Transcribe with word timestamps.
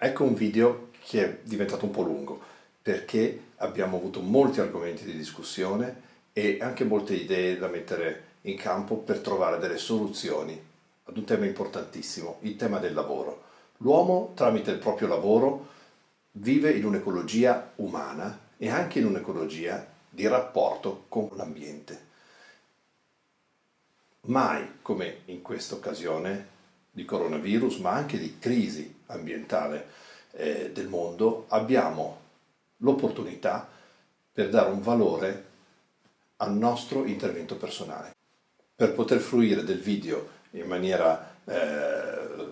Ecco 0.00 0.22
un 0.22 0.34
video 0.34 0.90
che 1.04 1.24
è 1.24 1.38
diventato 1.42 1.84
un 1.84 1.90
po' 1.90 2.02
lungo 2.02 2.40
perché 2.80 3.46
abbiamo 3.56 3.96
avuto 3.96 4.20
molti 4.20 4.60
argomenti 4.60 5.04
di 5.04 5.16
discussione 5.16 6.02
e 6.32 6.58
anche 6.60 6.84
molte 6.84 7.14
idee 7.14 7.58
da 7.58 7.66
mettere 7.66 8.26
in 8.42 8.56
campo 8.56 8.94
per 8.94 9.18
trovare 9.18 9.58
delle 9.58 9.76
soluzioni 9.76 10.56
ad 11.02 11.16
un 11.16 11.24
tema 11.24 11.46
importantissimo, 11.46 12.36
il 12.42 12.54
tema 12.54 12.78
del 12.78 12.94
lavoro. 12.94 13.42
L'uomo 13.78 14.34
tramite 14.36 14.70
il 14.70 14.78
proprio 14.78 15.08
lavoro 15.08 15.66
vive 16.32 16.70
in 16.70 16.84
un'ecologia 16.84 17.72
umana 17.76 18.38
e 18.56 18.70
anche 18.70 19.00
in 19.00 19.06
un'ecologia 19.06 19.84
di 20.08 20.28
rapporto 20.28 21.06
con 21.08 21.28
l'ambiente. 21.32 22.06
Mai 24.26 24.78
come 24.80 25.22
in 25.24 25.42
questa 25.42 25.74
occasione 25.74 26.46
di 26.92 27.04
coronavirus, 27.04 27.78
ma 27.78 27.90
anche 27.90 28.16
di 28.16 28.38
crisi 28.38 28.94
ambientale 29.08 29.86
eh, 30.32 30.70
del 30.72 30.88
mondo, 30.88 31.44
abbiamo 31.48 32.20
l'opportunità 32.78 33.68
per 34.32 34.48
dare 34.48 34.70
un 34.70 34.80
valore 34.80 35.46
al 36.36 36.54
nostro 36.54 37.04
intervento 37.04 37.56
personale. 37.56 38.14
Per 38.74 38.92
poter 38.92 39.18
fruire 39.18 39.64
del 39.64 39.80
video 39.80 40.36
in 40.52 40.66
maniera 40.66 41.34
eh, 41.44 42.46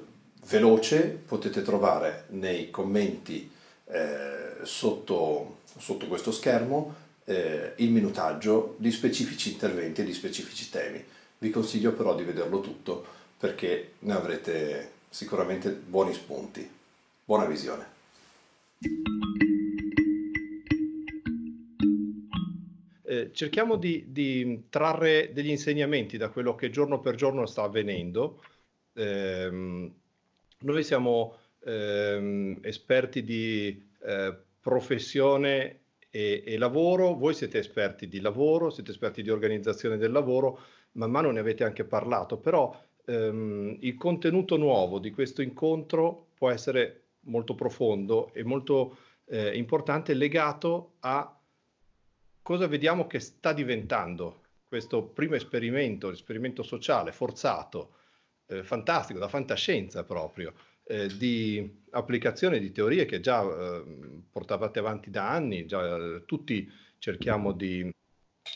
veloce 0.47 1.03
potete 1.27 1.63
trovare 1.63 2.25
nei 2.31 2.71
commenti 2.71 3.51
eh, 3.87 4.57
sotto, 4.63 5.59
sotto, 5.79 6.07
questo 6.07 6.33
schermo 6.33 6.95
eh, 7.25 7.75
il 7.77 7.91
minutaggio 7.91 8.75
di 8.79 8.91
specifici 8.91 9.53
interventi 9.53 10.01
e 10.01 10.05
di 10.05 10.13
specifici 10.13 10.71
temi. 10.71 11.05
Vi 11.39 11.51
consiglio 11.51 11.93
però 11.93 12.15
di 12.15 12.25
vederlo 12.25 12.61
tutto 12.61 13.05
perché 13.39 13.93
ne 14.01 14.13
avrete 14.13 14.91
sicuramente 15.09 15.71
buoni 15.71 16.13
spunti. 16.13 16.69
Buona 17.25 17.45
visione. 17.45 17.95
Eh, 23.03 23.31
cerchiamo 23.33 23.77
di, 23.77 24.07
di, 24.09 24.65
trarre 24.69 25.33
degli 25.33 25.51
insegnamenti 25.51 26.17
da 26.17 26.29
quello 26.29 26.55
che 26.55 26.71
giorno 26.71 27.01
per 27.01 27.15
giorno 27.15 27.47
sta 27.47 27.63
avvenendo. 27.63 28.43
Eh, 28.93 29.91
noi 30.59 30.83
siamo 30.85 31.37
eh, 31.61 32.59
esperti 32.63 33.23
di 33.23 33.83
eh, 34.03 34.37
professione 34.61 35.81
e, 36.11 36.43
e, 36.47 36.59
lavoro, 36.59 37.15
voi 37.15 37.35
siete 37.35 37.59
esperti 37.59 38.09
di 38.09 38.21
lavoro, 38.21 38.71
siete 38.71 38.91
esperti 38.91 39.23
di 39.23 39.31
organizzazione 39.31 39.97
del 39.97 40.13
lavoro, 40.13 40.61
man 40.93 41.11
mano 41.11 41.31
ne 41.31 41.41
avete 41.41 41.63
anche 41.63 41.85
parlato, 41.85 42.39
però 42.39 42.75
ehm, 43.07 43.79
il 43.81 43.97
contenuto 43.97 44.57
nuovo 44.57 44.99
di 44.99 45.11
questo 45.11 45.43
incontro 45.43 46.29
può 46.35 46.51
essere 46.51 47.03
molto 47.21 47.55
profondo 47.55 48.33
e 48.35 48.45
molto 48.45 48.99
eh, 49.27 49.57
importante, 49.57 50.15
legato 50.15 50.95
a 51.01 51.37
cosa 52.43 52.67
vediamo 52.67 53.07
che 53.07 53.19
sta 53.19 53.53
diventando 53.53 54.43
questo 54.69 55.03
primo 55.03 55.35
esperimento, 55.35 56.11
l'esperimento 56.11 56.63
sociale 56.63 57.13
forzato, 57.13 57.95
eh, 58.47 58.63
fantastico, 58.63 59.19
da 59.19 59.29
fantascienza 59.29 60.05
proprio, 60.05 60.53
eh, 60.85 61.09
di 61.17 61.83
applicazione 61.91 62.61
di 62.61 62.71
teorie 62.71 63.07
che 63.07 63.21
già 63.21 63.43
eh, 63.43 63.83
portavate 64.31 64.79
avanti 64.79 65.11
da 65.11 65.29
anni, 65.29 65.67
già 65.67 65.97
eh, 65.97 66.25
tutti 66.27 66.71
cerchiamo 66.99 67.53
di, 67.53 67.91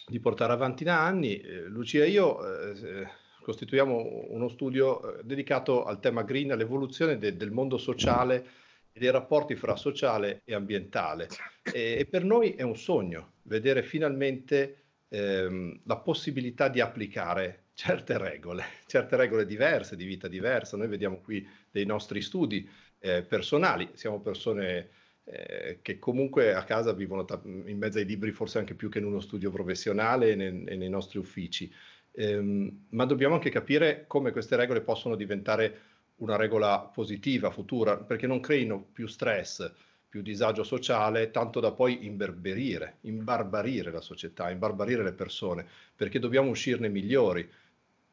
di, 0.06 0.20
portare 0.20 0.52
avanti 0.52 0.84
da 0.84 1.04
anni. 1.04 1.40
Eh, 1.40 1.64
Lucia 1.64 2.04
e 2.04 2.08
io 2.08 2.74
eh, 2.74 3.08
costituiamo 3.42 4.26
uno 4.28 4.48
studio 4.48 5.18
eh, 5.18 5.22
dedicato 5.24 5.84
al 5.84 6.00
tema 6.00 6.22
green, 6.22 6.52
all'evoluzione 6.52 7.18
de, 7.18 7.36
del 7.36 7.50
mondo 7.50 7.78
sociale 7.78 8.44
e 8.92 8.98
dei 8.98 9.10
rapporti 9.10 9.54
fra 9.54 9.76
sociale 9.76 10.42
e 10.44 10.54
ambientale. 10.54 11.28
E, 11.62 11.96
e 11.98 12.06
per 12.06 12.24
noi 12.24 12.54
è 12.54 12.62
un 12.62 12.76
sogno 12.76 13.32
vedere 13.42 13.82
finalmente 13.82 14.76
ehm, 15.08 15.80
la 15.84 15.96
possibilità 15.96 16.68
di 16.68 16.80
applicare 16.80 17.64
certe 17.74 18.18
regole, 18.18 18.64
certe 18.86 19.16
regole 19.16 19.46
diverse, 19.46 19.96
di 19.96 20.04
vita 20.04 20.28
diversa. 20.28 20.76
Noi 20.76 20.88
vediamo 20.88 21.18
qui 21.18 21.46
dei 21.70 21.86
nostri 21.86 22.20
studi 22.20 22.68
eh, 22.98 23.22
personali, 23.22 23.88
siamo 23.94 24.20
persone 24.20 24.90
eh, 25.24 25.78
che 25.82 25.98
comunque 25.98 26.54
a 26.54 26.64
casa 26.64 26.92
vivono 26.92 27.24
in 27.66 27.78
mezzo 27.78 27.98
ai 27.98 28.04
libri 28.04 28.32
forse 28.32 28.58
anche 28.58 28.74
più 28.74 28.88
che 28.88 28.98
in 28.98 29.04
uno 29.04 29.20
studio 29.20 29.50
professionale 29.50 30.30
e 30.30 30.34
nei, 30.34 30.64
e 30.64 30.76
nei 30.76 30.88
nostri 30.88 31.18
uffici. 31.18 31.72
Ehm, 32.12 32.86
ma 32.90 33.04
dobbiamo 33.04 33.34
anche 33.34 33.50
capire 33.50 34.04
come 34.06 34.32
queste 34.32 34.56
regole 34.56 34.80
possono 34.80 35.14
diventare 35.14 35.80
una 36.16 36.36
regola 36.36 36.80
positiva, 36.80 37.50
futura, 37.50 37.96
perché 37.96 38.26
non 38.26 38.40
creino 38.40 38.82
più 38.92 39.06
stress, 39.06 39.72
più 40.08 40.22
disagio 40.22 40.64
sociale, 40.64 41.30
tanto 41.30 41.60
da 41.60 41.72
poi 41.72 42.04
imberberire, 42.04 42.96
imbarbarire 43.02 43.90
la 43.90 44.00
società, 44.00 44.50
imbarbarire 44.50 45.02
le 45.04 45.12
persone, 45.12 45.66
perché 45.94 46.18
dobbiamo 46.18 46.50
uscirne 46.50 46.88
migliori, 46.88 47.48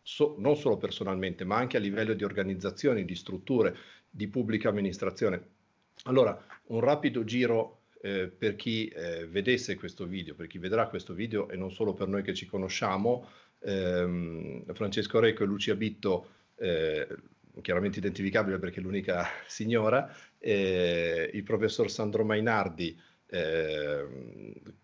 so, 0.01 0.35
non 0.37 0.55
solo 0.55 0.77
personalmente, 0.77 1.43
ma 1.43 1.57
anche 1.57 1.75
a 1.75 1.79
livello 1.79 2.13
di 2.13 2.23
organizzazioni, 2.23 3.03
di 3.03 3.15
strutture, 3.15 3.75
di 4.09 4.27
pubblica 4.27 4.69
amministrazione. 4.69 5.55
Allora, 6.03 6.39
un 6.67 6.79
rapido 6.79 7.23
giro 7.23 7.79
eh, 8.01 8.27
per 8.27 8.55
chi 8.55 8.87
eh, 8.87 9.25
vedesse 9.27 9.75
questo 9.75 10.05
video, 10.05 10.35
per 10.35 10.47
chi 10.47 10.59
vedrà 10.59 10.87
questo 10.87 11.13
video 11.13 11.49
e 11.49 11.57
non 11.57 11.71
solo 11.71 11.93
per 11.93 12.07
noi 12.07 12.21
che 12.21 12.35
ci 12.35 12.45
conosciamo, 12.45 13.27
ehm, 13.59 14.73
Francesco 14.73 15.19
Recco 15.19 15.43
e 15.43 15.45
Lucia 15.45 15.75
Bitto, 15.75 16.27
eh, 16.55 17.07
chiaramente 17.61 17.99
identificabile 17.99 18.59
perché 18.59 18.79
è 18.79 18.83
l'unica 18.83 19.25
signora, 19.47 20.13
eh, 20.37 21.29
il 21.33 21.43
professor 21.43 21.89
Sandro 21.89 22.23
Mainardi, 22.23 22.99
eh, 23.29 24.05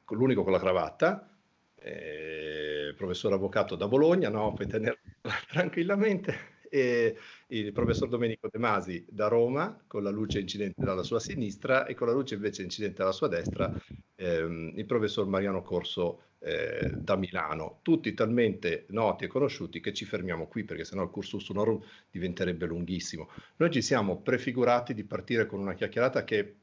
l'unico 0.09 0.43
con 0.43 0.51
la 0.51 0.59
cravatta, 0.59 1.29
eh, 1.75 2.93
professore 2.95 3.35
avvocato 3.35 3.75
da 3.75 3.87
Bologna, 3.87 4.29
no, 4.29 4.53
puoi 4.53 4.67
tenerlo 4.67 4.99
tranquillamente, 5.49 6.51
e 6.69 7.17
il 7.53 7.71
professor 7.71 8.09
Domenico 8.09 8.47
De 8.51 8.57
Masi 8.57 9.05
da 9.07 9.27
Roma, 9.27 9.79
con 9.85 10.01
la 10.01 10.09
luce 10.09 10.39
incidente 10.39 10.83
dalla 10.83 11.03
sua 11.03 11.19
sinistra 11.19 11.85
e 11.85 11.93
con 11.93 12.07
la 12.07 12.13
luce 12.13 12.35
invece 12.35 12.63
incidente 12.63 12.97
dalla 12.97 13.11
sua 13.11 13.27
destra, 13.27 13.71
ehm, 14.15 14.73
il 14.75 14.85
professor 14.85 15.27
Mariano 15.27 15.61
Corso 15.61 16.21
eh, 16.39 16.91
da 16.95 17.15
Milano. 17.15 17.79
Tutti 17.83 18.13
talmente 18.15 18.85
noti 18.89 19.25
e 19.25 19.27
conosciuti 19.27 19.79
che 19.81 19.93
ci 19.93 20.05
fermiamo 20.05 20.47
qui 20.47 20.63
perché 20.63 20.83
sennò 20.83 21.03
il 21.03 21.09
cursus 21.09 21.47
honorum 21.49 21.79
diventerebbe 22.09 22.65
lunghissimo. 22.65 23.29
Noi 23.57 23.69
ci 23.69 23.81
siamo 23.81 24.17
prefigurati 24.21 24.95
di 24.95 25.03
partire 25.03 25.45
con 25.45 25.59
una 25.59 25.73
chiacchierata 25.73 26.23
che 26.23 26.55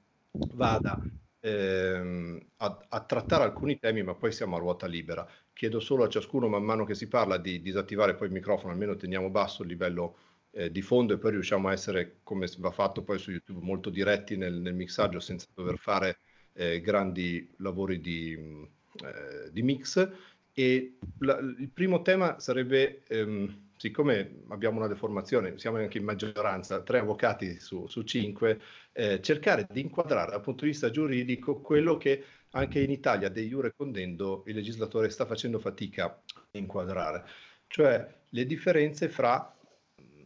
vada 0.55 1.01
ehm, 1.39 2.41
a, 2.57 2.87
a, 2.89 3.01
trattare 3.01 3.45
alcuni 3.45 3.79
temi, 3.79 4.03
ma 4.03 4.15
poi 4.15 4.33
siamo 4.33 4.57
a 4.57 4.59
ruota 4.59 4.87
libera. 4.87 5.27
Chiedo 5.53 5.79
solo 5.79 6.03
a 6.03 6.09
ciascuno, 6.09 6.49
man 6.49 6.65
mano 6.65 6.85
che 6.85 6.95
si 6.95 7.07
parla, 7.07 7.39
di 7.39 7.63
disattivare 7.63 8.17
poi 8.17 8.27
il 8.27 8.33
microfono, 8.33 8.73
almeno 8.73 8.97
teniamo 8.97 9.31
basso 9.31 9.63
il 9.63 9.69
livello 9.69 10.17
eh, 10.53 10.71
di 10.71 10.83
fondo 10.83 11.15
e 11.15 11.19
poi 11.19 11.33
riusciamo 11.33 11.69
a 11.69 11.73
essere, 11.73 12.19
come 12.23 12.49
va 12.59 12.71
fatto 12.71 13.03
poi 13.03 13.19
su 13.19 13.31
YouTube, 13.31 13.65
molto 13.65 13.91
diretti 13.91 14.37
nel, 14.37 14.55
nel 14.55 14.75
mixaggio 14.75 15.21
senza 15.21 15.47
dover 15.55 15.79
fare 15.79 16.19
eh, 16.55 16.81
grandi 16.81 17.53
lavori 17.59 18.01
di, 18.01 18.33
eh, 18.33 19.51
di 19.51 19.63
mix. 19.63 20.09
E 20.53 20.97
la, 21.19 21.39
il 21.39 21.71
primo 21.73 22.03
tema 22.03 22.39
sarebbe... 22.39 23.03
Ehm, 23.09 23.69
siccome 23.81 24.43
abbiamo 24.49 24.77
una 24.77 24.89
deformazione, 24.89 25.59
siamo 25.59 25.79
anche 25.79 25.97
in 25.97 26.05
maggioranza, 26.05 26.83
tre 26.83 26.99
avvocati 26.99 27.59
su, 27.59 27.87
su 27.87 28.03
cinque, 28.03 28.61
eh, 28.93 29.23
cercare 29.23 29.67
di 29.71 29.81
inquadrare 29.81 30.33
dal 30.33 30.43
punto 30.43 30.65
di 30.65 30.73
vista 30.73 30.91
giuridico 30.91 31.63
quello 31.63 31.97
che 31.97 32.23
anche 32.51 32.81
in 32.81 32.91
Italia, 32.91 33.31
de 33.31 33.49
jure 33.49 33.73
condendo, 33.75 34.43
il 34.49 34.57
legislatore 34.57 35.09
sta 35.09 35.25
facendo 35.25 35.59
fatica 35.59 36.05
a 36.05 36.59
inquadrare, 36.59 37.25
cioè 37.69 38.07
le 38.29 38.45
differenze 38.45 39.09
fra, 39.09 39.57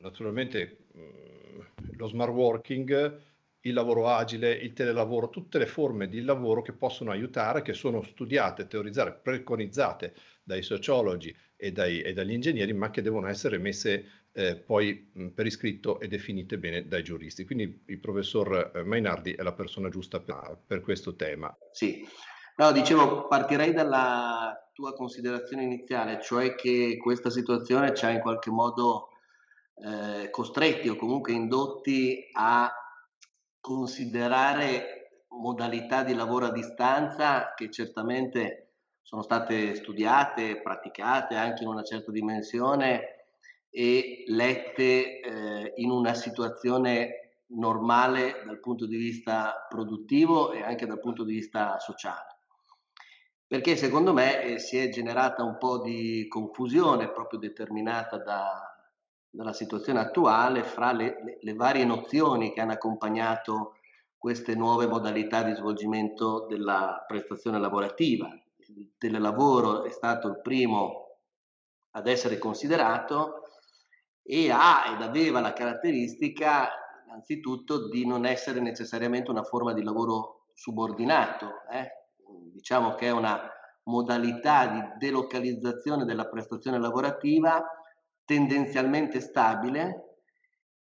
naturalmente, 0.05 0.87
mm, 0.97 1.61
lo 1.97 2.07
smart 2.07 2.31
working, 2.31 3.21
il 3.61 3.73
lavoro 3.73 4.09
agile, 4.09 4.53
il 4.53 4.75
telelavoro, 4.75 5.31
tutte 5.31 5.59
le 5.59 5.67
forme 5.67 6.07
di 6.09 6.21
lavoro 6.21 6.61
che 6.61 6.73
possono 6.73 7.11
aiutare, 7.11 7.63
che 7.63 7.73
sono 7.73 8.03
studiate, 8.03 8.67
teorizzate, 8.67 9.19
preconizzate 9.23 10.15
dai 10.43 10.63
sociologi 10.63 11.35
e, 11.57 11.73
dai, 11.73 12.03
e 12.03 12.13
dagli 12.13 12.33
ingegneri, 12.33 12.75
ma 12.75 12.91
che 12.91 13.01
devono 13.01 13.27
essere 13.27 13.57
messe 13.57 14.27
eh, 14.33 14.57
poi 14.57 15.11
mh, 15.13 15.29
per 15.29 15.47
iscritto 15.47 15.99
e 15.99 16.09
definite 16.09 16.59
bene 16.59 16.87
dai 16.87 17.03
giuristi. 17.03 17.47
Quindi 17.47 17.83
il 17.87 17.99
professor 17.99 18.73
eh, 18.75 18.83
Mainardi 18.83 19.33
è 19.33 19.43
la 19.43 19.55
persona 19.55 19.89
giusta 19.89 20.21
per, 20.21 20.59
per 20.67 20.83
questo 20.83 21.17
tema. 21.17 21.57
Sì, 21.73 22.07
no, 22.57 22.71
dicevo, 22.71 23.27
partirei 23.29 23.73
dalla 23.73 24.69
tua 24.75 24.93
considerazione 24.93 25.63
iniziale, 25.63 26.21
cioè 26.21 26.55
che 26.55 26.99
questa 27.01 27.31
situazione 27.31 27.95
ci 27.95 28.05
ha 28.05 28.11
in 28.11 28.21
qualche 28.21 28.51
modo 28.51 29.09
eh, 29.75 30.31
costretti 30.31 30.89
o 30.89 30.97
comunque 30.97 31.33
indotti 31.33 32.29
a 32.33 32.73
considerare 33.61 35.25
modalità 35.29 36.03
di 36.03 36.15
lavoro 36.15 36.47
a 36.47 36.53
distanza 36.53 37.55
che 37.55 37.71
certamente 37.71 38.65
sono 39.03 39.23
state 39.23 39.75
studiate, 39.75 40.61
praticate 40.63 41.35
anche 41.35 41.63
in 41.63 41.69
una 41.69 41.83
certa 41.83 42.11
dimensione 42.11 43.27
e 43.71 44.25
lette 44.29 45.21
eh, 45.21 45.73
in 45.77 45.91
una 45.91 46.15
situazione 46.15 47.43
normale 47.49 48.43
dal 48.47 48.61
punto 48.61 48.87
di 48.87 48.97
vista 48.97 49.67
produttivo 49.69 50.53
e 50.53 50.63
anche 50.63 50.87
dal 50.87 51.01
punto 51.01 51.25
di 51.25 51.35
vista 51.35 51.79
sociale. 51.79 52.39
Perché 53.47 53.77
secondo 53.77 54.13
me 54.13 54.43
eh, 54.43 54.59
si 54.59 54.79
è 54.79 54.89
generata 54.89 55.43
un 55.43 55.59
po' 55.59 55.81
di 55.81 56.27
confusione 56.29 57.11
proprio 57.11 57.39
determinata 57.39 58.17
da, 58.19 58.74
dalla 59.35 59.53
situazione 59.53 59.99
attuale 59.99 60.63
fra 60.63 60.93
le, 60.93 61.21
le, 61.25 61.39
le 61.41 61.55
varie 61.55 61.85
nozioni 61.85 62.53
che 62.53 62.61
hanno 62.61 62.73
accompagnato 62.73 63.79
queste 64.17 64.55
nuove 64.55 64.87
modalità 64.87 65.43
di 65.43 65.55
svolgimento 65.55 66.47
della 66.47 67.05
prestazione 67.07 67.59
lavorativa. 67.59 68.29
Il 68.57 68.93
telelavoro 68.97 69.83
è 69.85 69.91
stato 69.91 70.29
il 70.29 70.41
primo 70.41 71.19
ad 71.91 72.07
essere 72.07 72.39
considerato 72.39 73.43
e 74.23 74.51
ha 74.51 74.95
ed 74.95 75.03
aveva 75.03 75.41
la 75.41 75.53
caratteristica 75.53 76.71
innanzitutto 77.05 77.89
di 77.89 78.07
non 78.07 78.25
essere 78.25 78.61
necessariamente 78.61 79.31
una 79.31 79.43
forma 79.43 79.73
di 79.73 79.83
lavoro 79.83 80.47
subordinato, 80.55 81.63
eh? 81.71 81.91
diciamo 82.53 82.95
che 82.95 83.09
è 83.09 83.11
una 83.11 83.51
modalità 83.85 84.67
di 84.69 85.07
delocalizzazione 85.07 86.05
della 86.05 86.27
prestazione 86.29 86.79
lavorativa 86.79 87.63
tendenzialmente 88.25 89.21
stabile 89.21 90.19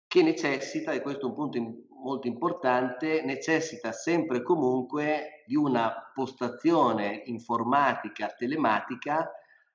che 0.07 0.23
necessita, 0.23 0.93
e 0.93 1.01
questo 1.01 1.27
è 1.27 1.29
un 1.29 1.35
punto 1.35 1.57
in, 1.57 1.75
molto 2.03 2.27
importante, 2.27 3.23
necessita 3.23 3.93
sempre 3.93 4.39
e 4.39 4.43
comunque 4.43 5.45
di 5.47 5.57
una 5.57 6.11
postazione 6.13 7.23
informatica, 7.27 8.29
telematica, 8.29 9.31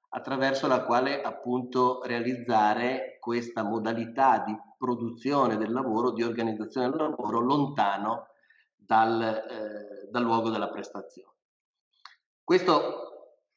attraverso 0.10 0.68
la 0.68 0.84
quale 0.84 1.22
appunto 1.22 2.02
realizzare 2.04 3.18
questa 3.20 3.64
modalità 3.64 4.44
di 4.46 4.56
produzione 4.78 5.58
del 5.58 5.72
lavoro, 5.72 6.12
di 6.12 6.24
organizzazione 6.24 6.90
del 6.90 6.98
lavoro 6.98 7.40
lontano 7.40 8.28
dal, 8.76 9.22
eh, 9.22 10.10
dal 10.10 10.24
luogo 10.24 10.50
della 10.50 10.70
prestazione. 10.70 11.34
Questo 12.44 13.07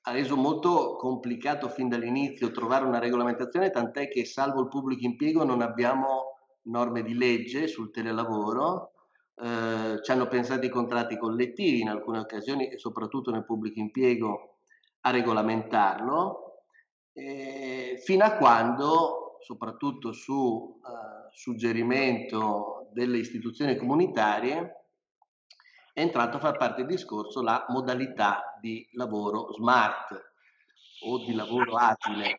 ha 0.03 0.13
reso 0.13 0.37
molto 0.37 0.97
complicato 0.97 1.69
fin 1.69 1.89
dall'inizio 1.89 2.51
trovare 2.51 2.87
una 2.87 2.99
regolamentazione, 2.99 3.71
tant'è 3.71 4.09
che 4.09 4.25
salvo 4.25 4.63
il 4.63 4.69
pubblico 4.69 5.05
impiego 5.05 5.45
non 5.45 5.61
abbiamo 5.61 6.39
norme 6.63 7.03
di 7.03 7.15
legge 7.15 7.67
sul 7.67 7.91
telelavoro, 7.91 8.93
eh, 9.37 10.03
ci 10.03 10.11
hanno 10.11 10.27
pensato 10.29 10.65
i 10.65 10.71
contratti 10.71 11.19
collettivi 11.19 11.81
in 11.81 11.89
alcune 11.89 12.19
occasioni 12.19 12.69
e 12.69 12.79
soprattutto 12.79 13.31
nel 13.31 13.45
pubblico 13.45 13.79
impiego 13.79 14.59
a 15.03 15.11
regolamentarlo, 15.11 16.65
eh, 17.13 18.01
fino 18.03 18.25
a 18.25 18.37
quando, 18.37 19.37
soprattutto 19.41 20.13
su 20.13 20.81
eh, 20.83 21.31
suggerimento 21.35 22.89
delle 22.93 23.19
istituzioni 23.19 23.77
comunitarie, 23.77 24.80
è 26.01 26.03
entrato 26.03 26.39
a 26.39 26.41
far 26.41 26.57
parte 26.57 26.83
del 26.83 26.97
discorso 26.97 27.43
la 27.43 27.67
modalità 27.69 28.57
di 28.59 28.89
lavoro 28.93 29.53
smart 29.53 30.33
o 31.05 31.19
di 31.19 31.35
lavoro 31.35 31.77
agile. 31.77 32.39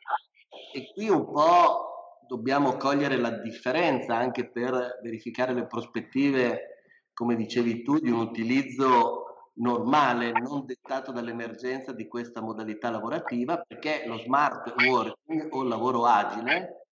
E 0.73 0.91
qui 0.93 1.09
un 1.09 1.31
po' 1.31 2.17
dobbiamo 2.27 2.75
cogliere 2.77 3.17
la 3.17 3.29
differenza 3.29 4.15
anche 4.15 4.49
per 4.49 4.99
verificare 5.03 5.53
le 5.53 5.67
prospettive, 5.67 6.85
come 7.13 7.35
dicevi 7.35 7.83
tu, 7.83 7.99
di 7.99 8.09
un 8.09 8.19
utilizzo 8.19 9.49
normale, 9.55 10.31
non 10.31 10.65
dettato 10.65 11.11
dall'emergenza 11.11 11.91
di 11.91 12.07
questa 12.07 12.41
modalità 12.41 12.89
lavorativa, 12.89 13.57
perché 13.57 14.05
lo 14.07 14.17
smart 14.17 14.73
working 14.87 15.49
o 15.51 15.63
lavoro 15.63 16.05
agile, 16.05 16.87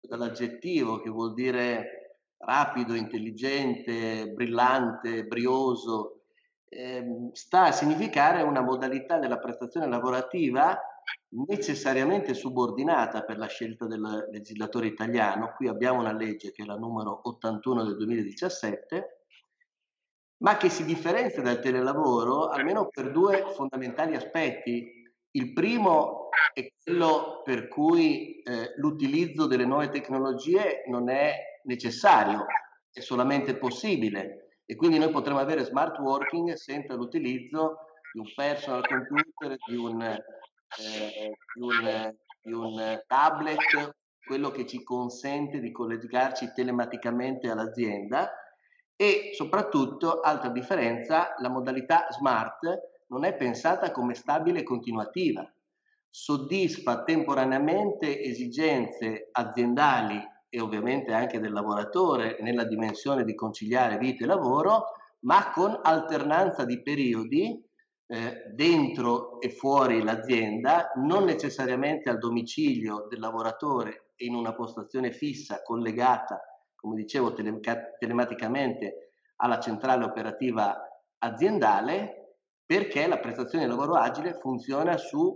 dall'aggettivo 0.00 1.00
che 1.00 1.10
vuol 1.10 1.34
dire 1.34 2.01
rapido, 2.44 2.94
intelligente, 2.94 4.30
brillante, 4.32 5.24
brioso, 5.24 6.22
eh, 6.68 7.30
sta 7.32 7.64
a 7.64 7.72
significare 7.72 8.42
una 8.42 8.62
modalità 8.62 9.18
della 9.18 9.38
prestazione 9.38 9.88
lavorativa 9.88 10.78
necessariamente 11.46 12.34
subordinata 12.34 13.22
per 13.22 13.38
la 13.38 13.46
scelta 13.46 13.86
del 13.86 14.28
legislatore 14.30 14.86
italiano. 14.86 15.52
Qui 15.56 15.68
abbiamo 15.68 16.00
una 16.00 16.12
legge 16.12 16.52
che 16.52 16.62
è 16.62 16.66
la 16.66 16.76
numero 16.76 17.20
81 17.24 17.84
del 17.84 17.96
2017, 17.96 19.24
ma 20.38 20.56
che 20.56 20.68
si 20.68 20.84
differenzia 20.84 21.42
dal 21.42 21.60
telelavoro 21.60 22.48
almeno 22.48 22.88
per 22.88 23.10
due 23.12 23.44
fondamentali 23.54 24.16
aspetti. 24.16 25.00
Il 25.34 25.52
primo 25.52 26.28
è 26.52 26.70
quello 26.82 27.42
per 27.44 27.68
cui 27.68 28.42
eh, 28.42 28.74
l'utilizzo 28.76 29.46
delle 29.46 29.64
nuove 29.64 29.88
tecnologie 29.88 30.82
non 30.88 31.08
è 31.08 31.51
necessario, 31.64 32.44
è 32.92 33.00
solamente 33.00 33.56
possibile. 33.56 34.60
E 34.64 34.76
quindi 34.76 34.98
noi 34.98 35.10
potremo 35.10 35.38
avere 35.38 35.64
smart 35.64 35.98
working 35.98 36.52
senza 36.54 36.94
l'utilizzo 36.94 37.86
di 38.12 38.20
un 38.20 38.26
personal 38.34 38.86
computer, 38.86 39.56
di 39.66 39.76
un, 39.76 40.02
eh, 40.02 41.32
di 41.54 41.60
un, 41.60 42.14
di 42.42 42.52
un 42.52 43.02
tablet, 43.06 43.96
quello 44.24 44.50
che 44.50 44.66
ci 44.66 44.82
consente 44.82 45.60
di 45.60 45.72
collegarci 45.72 46.52
telematicamente 46.54 47.50
all'azienda. 47.50 48.30
E 48.94 49.32
soprattutto, 49.34 50.20
altra 50.20 50.50
differenza, 50.50 51.34
la 51.38 51.48
modalità 51.48 52.06
smart 52.10 52.60
non 53.08 53.24
è 53.24 53.34
pensata 53.34 53.90
come 53.90 54.14
stabile 54.14 54.60
e 54.60 54.64
continuativa, 54.64 55.44
soddisfa 56.08 57.02
temporaneamente 57.04 58.22
esigenze 58.22 59.28
aziendali 59.32 60.22
e 60.54 60.60
ovviamente 60.60 61.14
anche 61.14 61.40
del 61.40 61.50
lavoratore 61.50 62.36
nella 62.40 62.64
dimensione 62.64 63.24
di 63.24 63.34
conciliare 63.34 63.96
vita 63.96 64.24
e 64.24 64.26
lavoro, 64.26 64.84
ma 65.20 65.50
con 65.50 65.80
alternanza 65.82 66.66
di 66.66 66.82
periodi 66.82 67.58
eh, 68.06 68.52
dentro 68.52 69.40
e 69.40 69.48
fuori 69.48 70.02
l'azienda, 70.02 70.92
non 70.96 71.24
necessariamente 71.24 72.10
al 72.10 72.18
domicilio 72.18 73.06
del 73.08 73.20
lavoratore 73.20 74.10
in 74.16 74.34
una 74.34 74.54
postazione 74.54 75.10
fissa 75.10 75.62
collegata, 75.62 76.42
come 76.74 76.96
dicevo, 76.96 77.32
tele- 77.32 77.58
telematicamente 77.98 79.14
alla 79.36 79.58
centrale 79.58 80.04
operativa 80.04 80.86
aziendale, 81.16 82.36
perché 82.66 83.06
la 83.06 83.20
prestazione 83.20 83.64
di 83.64 83.70
lavoro 83.70 83.94
agile 83.94 84.34
funziona 84.34 84.98
su 84.98 85.34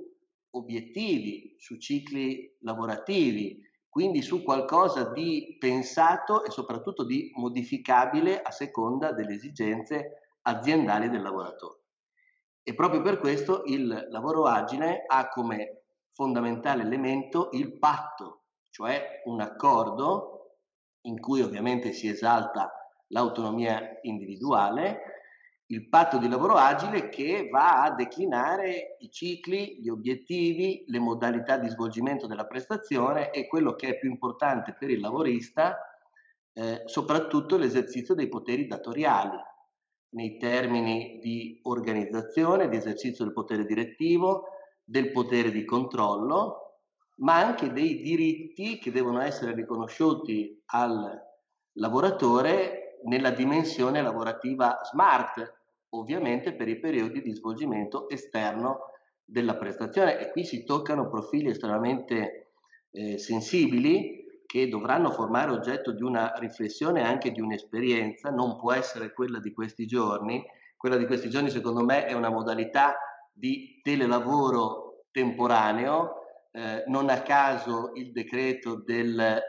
obiettivi, 0.50 1.54
su 1.56 1.78
cicli 1.78 2.54
lavorativi, 2.60 3.65
quindi 3.96 4.20
su 4.20 4.42
qualcosa 4.42 5.10
di 5.10 5.56
pensato 5.58 6.44
e 6.44 6.50
soprattutto 6.50 7.02
di 7.02 7.32
modificabile 7.34 8.42
a 8.42 8.50
seconda 8.50 9.12
delle 9.12 9.32
esigenze 9.32 10.34
aziendali 10.42 11.08
del 11.08 11.22
lavoratore. 11.22 11.80
E 12.62 12.74
proprio 12.74 13.00
per 13.00 13.18
questo 13.18 13.62
il 13.64 14.06
lavoro 14.10 14.44
agile 14.44 15.04
ha 15.06 15.30
come 15.30 15.84
fondamentale 16.12 16.82
elemento 16.82 17.48
il 17.52 17.78
patto, 17.78 18.42
cioè 18.68 19.22
un 19.24 19.40
accordo 19.40 20.58
in 21.06 21.18
cui 21.18 21.40
ovviamente 21.40 21.92
si 21.92 22.06
esalta 22.06 22.70
l'autonomia 23.06 23.80
individuale, 24.02 25.15
il 25.68 25.88
patto 25.88 26.18
di 26.18 26.28
lavoro 26.28 26.54
agile 26.54 27.08
che 27.08 27.48
va 27.50 27.82
a 27.82 27.94
declinare 27.94 28.96
i 29.00 29.10
cicli, 29.10 29.78
gli 29.80 29.88
obiettivi, 29.88 30.84
le 30.86 30.98
modalità 31.00 31.56
di 31.56 31.68
svolgimento 31.68 32.26
della 32.26 32.46
prestazione 32.46 33.30
e 33.30 33.48
quello 33.48 33.74
che 33.74 33.88
è 33.88 33.98
più 33.98 34.08
importante 34.08 34.76
per 34.78 34.90
il 34.90 35.00
lavorista, 35.00 35.76
eh, 36.52 36.82
soprattutto 36.86 37.56
l'esercizio 37.56 38.14
dei 38.14 38.28
poteri 38.28 38.66
datoriali 38.66 39.38
nei 40.10 40.38
termini 40.38 41.18
di 41.20 41.58
organizzazione, 41.64 42.68
di 42.68 42.76
esercizio 42.76 43.24
del 43.24 43.34
potere 43.34 43.66
direttivo, 43.66 44.44
del 44.84 45.10
potere 45.10 45.50
di 45.50 45.64
controllo, 45.64 46.80
ma 47.16 47.36
anche 47.36 47.72
dei 47.72 48.00
diritti 48.02 48.78
che 48.78 48.92
devono 48.92 49.20
essere 49.20 49.52
riconosciuti 49.52 50.62
al 50.66 51.20
lavoratore 51.72 52.85
nella 53.04 53.30
dimensione 53.30 54.02
lavorativa 54.02 54.80
smart, 54.82 55.54
ovviamente 55.90 56.54
per 56.54 56.68
i 56.68 56.78
periodi 56.78 57.22
di 57.22 57.34
svolgimento 57.34 58.08
esterno 58.08 58.90
della 59.24 59.56
prestazione. 59.56 60.18
E 60.18 60.30
qui 60.30 60.44
si 60.44 60.64
toccano 60.64 61.08
profili 61.08 61.50
estremamente 61.50 62.52
eh, 62.90 63.18
sensibili 63.18 64.24
che 64.46 64.68
dovranno 64.68 65.10
formare 65.10 65.50
oggetto 65.50 65.92
di 65.92 66.02
una 66.02 66.32
riflessione 66.36 67.00
e 67.00 67.04
anche 67.04 67.32
di 67.32 67.40
un'esperienza, 67.40 68.30
non 68.30 68.56
può 68.56 68.72
essere 68.72 69.12
quella 69.12 69.40
di 69.40 69.52
questi 69.52 69.86
giorni. 69.86 70.44
Quella 70.76 70.96
di 70.96 71.06
questi 71.06 71.28
giorni 71.28 71.50
secondo 71.50 71.82
me 71.84 72.04
è 72.04 72.12
una 72.12 72.30
modalità 72.30 72.96
di 73.32 73.80
telelavoro 73.82 75.04
temporaneo, 75.10 76.12
eh, 76.52 76.84
non 76.86 77.08
a 77.08 77.22
caso 77.22 77.90
il 77.94 78.12
decreto 78.12 78.82
del 78.82 79.18
eh, 79.18 79.42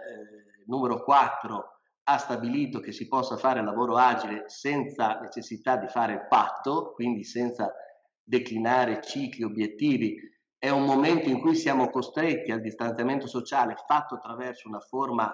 numero 0.66 1.04
4 1.04 1.77
ha 2.10 2.18
stabilito 2.18 2.80
che 2.80 2.94
si 2.94 3.08
possa 3.08 3.36
fare 3.36 3.62
lavoro 3.62 3.98
agile 3.98 4.46
senza 4.48 5.20
necessità 5.20 5.76
di 5.76 5.88
fare 5.88 6.14
il 6.14 6.28
patto, 6.28 6.94
quindi 6.94 7.26
senza 7.26 7.74
declinare 8.24 9.02
cicli, 9.02 9.44
obiettivi. 9.44 10.16
È 10.58 10.70
un 10.70 10.86
momento 10.86 11.28
in 11.28 11.42
cui 11.42 11.54
siamo 11.54 11.90
costretti 11.90 12.52
al 12.52 12.62
distanziamento 12.62 13.28
sociale 13.28 13.76
fatto 13.86 14.16
attraverso 14.16 14.70
una 14.70 14.80
forma 14.80 15.30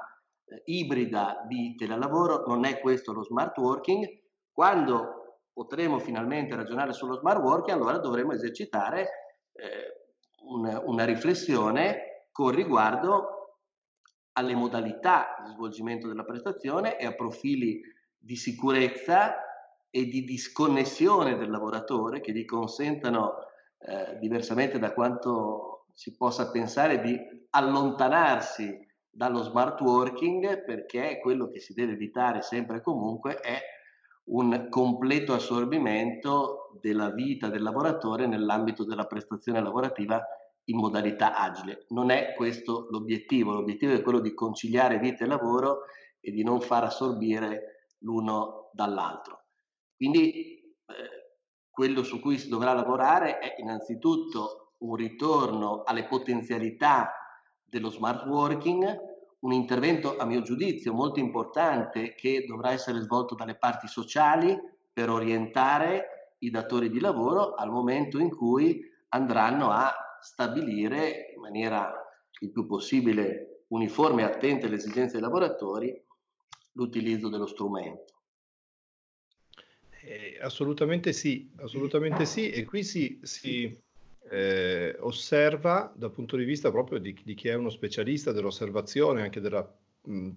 eh, 0.45 0.61
ibrida 0.65 1.43
di 1.47 1.75
telelavoro, 1.75 2.43
non 2.47 2.65
è 2.65 2.79
questo 2.79 3.13
lo 3.13 3.23
smart 3.23 3.55
working. 3.59 4.05
Quando 4.51 5.41
potremo 5.53 5.99
finalmente 5.99 6.55
ragionare 6.55 6.93
sullo 6.93 7.17
smart 7.17 7.39
working, 7.39 7.77
allora 7.77 7.99
dovremo 7.99 8.33
esercitare 8.33 9.09
eh, 9.53 10.17
un, 10.45 10.81
una 10.85 11.05
riflessione 11.05 12.27
con 12.31 12.49
riguardo 12.49 13.42
alle 14.33 14.55
modalità 14.55 15.35
di 15.43 15.51
svolgimento 15.51 16.07
della 16.07 16.23
prestazione 16.23 16.97
e 16.97 17.05
a 17.05 17.13
profili 17.13 17.81
di 18.17 18.35
sicurezza 18.35 19.35
e 19.89 20.05
di 20.05 20.23
disconnessione 20.23 21.37
del 21.37 21.51
lavoratore 21.51 22.19
che 22.19 22.31
gli 22.31 22.45
consentano, 22.45 23.35
eh, 23.77 24.17
diversamente 24.17 24.79
da 24.79 24.93
quanto 24.93 25.85
si 25.93 26.15
possa 26.15 26.49
pensare, 26.49 27.01
di 27.01 27.17
allontanarsi 27.51 28.87
dallo 29.09 29.43
smart 29.43 29.79
working 29.81 30.63
perché 30.63 31.19
quello 31.21 31.49
che 31.49 31.59
si 31.59 31.73
deve 31.73 31.91
evitare 31.91 32.41
sempre 32.41 32.77
e 32.77 32.81
comunque 32.81 33.35
è 33.35 33.61
un 34.25 34.67
completo 34.69 35.33
assorbimento 35.33 36.71
della 36.81 37.11
vita 37.11 37.49
del 37.49 37.61
lavoratore 37.61 38.25
nell'ambito 38.25 38.83
della 38.83 39.05
prestazione 39.05 39.61
lavorativa 39.61 40.23
in 40.65 40.77
modalità 40.77 41.35
agile. 41.35 41.85
Non 41.89 42.09
è 42.09 42.33
questo 42.35 42.87
l'obiettivo, 42.89 43.53
l'obiettivo 43.53 43.93
è 43.93 44.01
quello 44.01 44.19
di 44.19 44.33
conciliare 44.33 44.99
vita 44.99 45.23
e 45.23 45.27
lavoro 45.27 45.81
e 46.19 46.31
di 46.31 46.43
non 46.43 46.61
far 46.61 46.85
assorbire 46.85 47.95
l'uno 47.99 48.69
dall'altro. 48.73 49.45
Quindi 49.95 50.31
eh, 50.31 50.93
quello 51.69 52.03
su 52.03 52.19
cui 52.19 52.37
si 52.37 52.49
dovrà 52.49 52.73
lavorare 52.73 53.39
è 53.39 53.55
innanzitutto 53.59 54.73
un 54.79 54.95
ritorno 54.95 55.83
alle 55.83 56.05
potenzialità 56.05 57.11
dello 57.63 57.89
smart 57.89 58.25
working, 58.25 59.11
un 59.39 59.51
intervento 59.51 60.17
a 60.17 60.25
mio 60.25 60.41
giudizio 60.41 60.93
molto 60.93 61.19
importante 61.19 62.13
che 62.15 62.45
dovrà 62.47 62.71
essere 62.71 63.01
svolto 63.01 63.35
dalle 63.35 63.57
parti 63.57 63.87
sociali 63.87 64.57
per 64.91 65.09
orientare 65.09 66.35
i 66.39 66.49
datori 66.49 66.89
di 66.89 66.99
lavoro 66.99 67.53
al 67.55 67.69
momento 67.69 68.19
in 68.19 68.29
cui 68.29 68.79
andranno 69.09 69.69
a 69.69 69.93
stabilire 70.23 71.33
in 71.35 71.41
maniera 71.41 71.93
il 72.39 72.51
più 72.51 72.65
possibile 72.65 73.65
uniforme 73.67 74.21
e 74.21 74.25
attenta 74.25 74.65
alle 74.65 74.75
esigenze 74.75 75.13
dei 75.13 75.21
lavoratori 75.21 76.01
l'utilizzo 76.73 77.29
dello 77.29 77.45
strumento. 77.45 78.13
Eh, 80.05 80.37
assolutamente 80.41 81.13
sì, 81.13 81.49
assolutamente 81.57 82.25
sì, 82.25 82.49
e 82.49 82.65
qui 82.65 82.83
si, 82.83 83.19
si 83.21 83.77
eh, 84.29 84.95
osserva 84.99 85.93
dal 85.95 86.11
punto 86.11 86.35
di 86.35 86.43
vista 86.43 86.71
proprio 86.71 86.99
di, 86.99 87.17
di, 87.23 87.33
chi 87.35 87.47
è 87.47 87.53
uno 87.53 87.69
specialista 87.69 88.31
dell'osservazione, 88.31 89.21
anche 89.21 89.39
della 89.39 89.65
mh, 90.01 90.29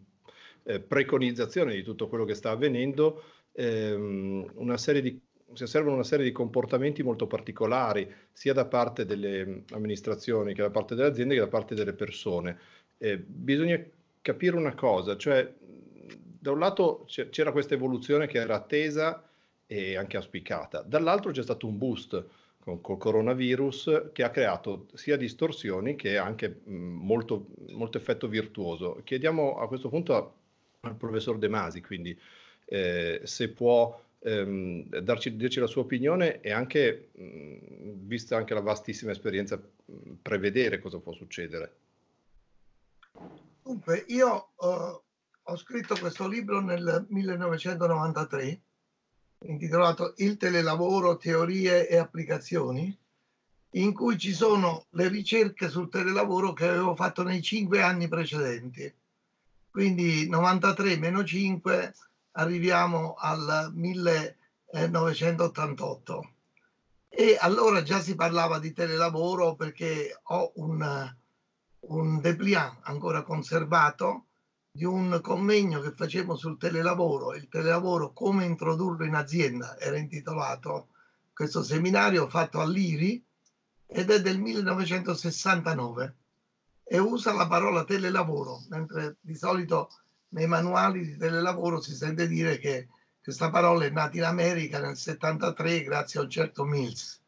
eh, 0.65 0.81
preconizzazione 0.81 1.75
di 1.75 1.83
tutto 1.83 2.09
quello 2.09 2.25
che 2.25 2.35
sta 2.35 2.51
avvenendo, 2.51 3.23
ehm, 3.53 4.53
una 4.55 4.77
serie 4.77 5.03
di 5.03 5.21
si 5.53 5.63
osservano 5.63 5.95
una 5.95 6.05
serie 6.05 6.25
di 6.25 6.33
comportamenti 6.33 7.03
molto 7.03 7.27
particolari, 7.27 8.13
sia 8.33 8.53
da 8.53 8.67
parte 8.67 9.05
delle 9.05 9.65
amministrazioni 9.71 10.55
che 10.55 10.63
da 10.63 10.71
parte 10.71 10.95
delle 10.95 11.09
aziende 11.09 11.35
che 11.35 11.41
da 11.41 11.49
parte 11.49 11.75
delle 11.75 11.93
persone. 11.93 12.59
Eh, 12.99 13.19
bisogna 13.19 13.83
capire 14.21 14.57
una 14.57 14.75
cosa, 14.75 15.17
cioè 15.17 15.51
da 16.47 16.51
un 16.53 16.59
lato 16.59 17.07
c'era 17.31 17.53
questa 17.53 17.75
evoluzione 17.75 18.27
che 18.27 18.39
era 18.39 18.55
attesa 18.57 19.29
e 19.67 19.97
anche 19.97 20.17
auspicata. 20.17 20.83
Dall'altro 20.83 21.33
c'è 21.33 21.43
stato 21.43 21.67
un 21.67 21.77
boost 21.79 22.25
con 22.61 22.81
col 22.81 22.99
coronavirus 22.99 24.11
che 24.13 24.25
ha 24.25 24.31
creato 24.31 24.87
sia 24.95 25.17
distorsioni 25.17 25.95
che 25.95 26.17
anche 26.17 26.61
mh, 26.65 26.75
molto, 26.75 27.47
molto 27.71 27.99
effetto 27.99 28.27
virtuoso. 28.29 29.01
Chiediamo 29.05 29.59
a 29.59 29.69
questo 29.69 29.89
punto 29.89 30.15
a, 30.17 30.33
al 30.81 30.97
professor 30.97 31.39
De 31.39 31.49
Masi, 31.49 31.81
quindi 31.81 32.19
eh, 32.65 33.21
se 33.23 33.51
può 33.51 34.01
ehm, 34.27 34.89
darci, 35.01 35.37
dirci 35.37 35.61
la 35.61 35.69
sua 35.69 35.83
opinione 35.83 36.41
e 36.41 36.51
anche, 36.51 37.11
mh, 37.15 38.07
vista 38.07 38.37
anche 38.37 38.55
la 38.55 38.61
vastissima 38.61 39.13
esperienza, 39.13 39.57
mh, 39.57 40.13
prevedere 40.21 40.81
cosa 40.81 40.99
può 40.99 41.13
succedere. 41.13 41.77
Dunque, 43.63 44.05
io 44.09 44.51
uh, 44.57 45.01
ho 45.43 45.57
scritto 45.57 45.97
questo 45.99 46.27
libro 46.29 46.61
nel 46.61 47.07
1993 47.09 48.61
intitolato 49.47 50.15
Il 50.17 50.37
telelavoro, 50.39 51.17
teorie 51.17 51.87
e 51.89 51.97
applicazioni, 51.97 52.97
in 53.73 53.93
cui 53.93 54.19
ci 54.19 54.33
sono 54.33 54.87
le 54.91 55.09
ricerche 55.09 55.69
sul 55.69 55.89
telelavoro 55.91 56.53
che 56.53 56.67
avevo 56.67 56.97
fatto 56.97 57.23
nei 57.23 57.43
cinque 57.43 57.83
anni 57.83 58.09
precedenti. 58.09 58.93
Quindi 59.71 60.27
93 60.29 60.97
meno 60.97 61.23
5 61.23 61.93
arriviamo 62.37 63.15
al 63.15 63.73
1988. 63.75 66.31
E 67.09 67.39
allora 67.41 67.83
già 67.83 68.01
si 68.01 68.15
parlava 68.15 68.59
di 68.59 68.73
telelavoro 68.73 69.55
perché 69.55 70.21
ho 70.23 70.53
un, 70.57 71.15
un 71.81 72.21
dépliant 72.21 72.81
ancora 72.83 73.23
conservato 73.23 74.27
di 74.71 74.85
un 74.85 75.19
convegno 75.23 75.81
che 75.81 75.93
facevo 75.93 76.37
sul 76.37 76.59
telelavoro, 76.59 77.35
il 77.35 77.49
telelavoro 77.49 78.13
come 78.13 78.45
introdurlo 78.45 79.07
in 79.07 79.15
azienda, 79.15 79.79
era 79.79 79.97
intitolato 79.97 80.89
questo 81.33 81.63
seminario 81.63 82.29
fatto 82.29 82.61
all'IRI 82.61 83.25
ed 83.87 84.11
è 84.11 84.21
del 84.21 84.39
1969 84.39 86.17
e 86.85 86.99
usa 86.99 87.33
la 87.33 87.47
parola 87.47 87.85
telelavoro, 87.85 88.65
mentre 88.69 89.17
di 89.21 89.35
solito 89.35 89.89
nei 90.37 90.47
manuali 90.47 91.05
di 91.05 91.17
telelavoro 91.17 91.81
si 91.81 91.95
sente 91.95 92.29
dire 92.29 92.59
che 92.59 92.89
questa 93.23 93.51
parola 93.51 93.87
è 93.87 93.91
nata 93.91 94.17
in 94.19 94.25
America 94.25 94.79
nel 94.79 94.97
73 94.97 95.83
grazie 95.83 96.21
a 96.21 96.25
un 96.25 96.31
certo 96.31 96.65
Mills. 96.65 97.21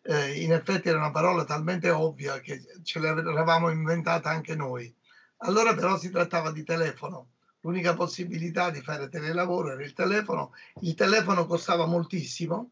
Eh, 0.00 0.40
in 0.42 0.52
effetti 0.52 0.88
era 0.88 0.98
una 0.98 1.10
parola 1.10 1.44
talmente 1.44 1.90
ovvia 1.90 2.40
che 2.40 2.64
ce 2.82 2.98
l'avevamo 2.98 3.68
inventata 3.68 4.30
anche 4.30 4.56
noi. 4.56 4.92
Allora 5.38 5.74
però 5.74 5.98
si 5.98 6.10
trattava 6.10 6.50
di 6.50 6.64
telefono. 6.64 7.32
L'unica 7.60 7.94
possibilità 7.94 8.70
di 8.70 8.80
fare 8.80 9.10
telelavoro 9.10 9.72
era 9.72 9.84
il 9.84 9.92
telefono. 9.92 10.52
Il 10.80 10.94
telefono 10.94 11.46
costava 11.46 11.84
moltissimo, 11.84 12.70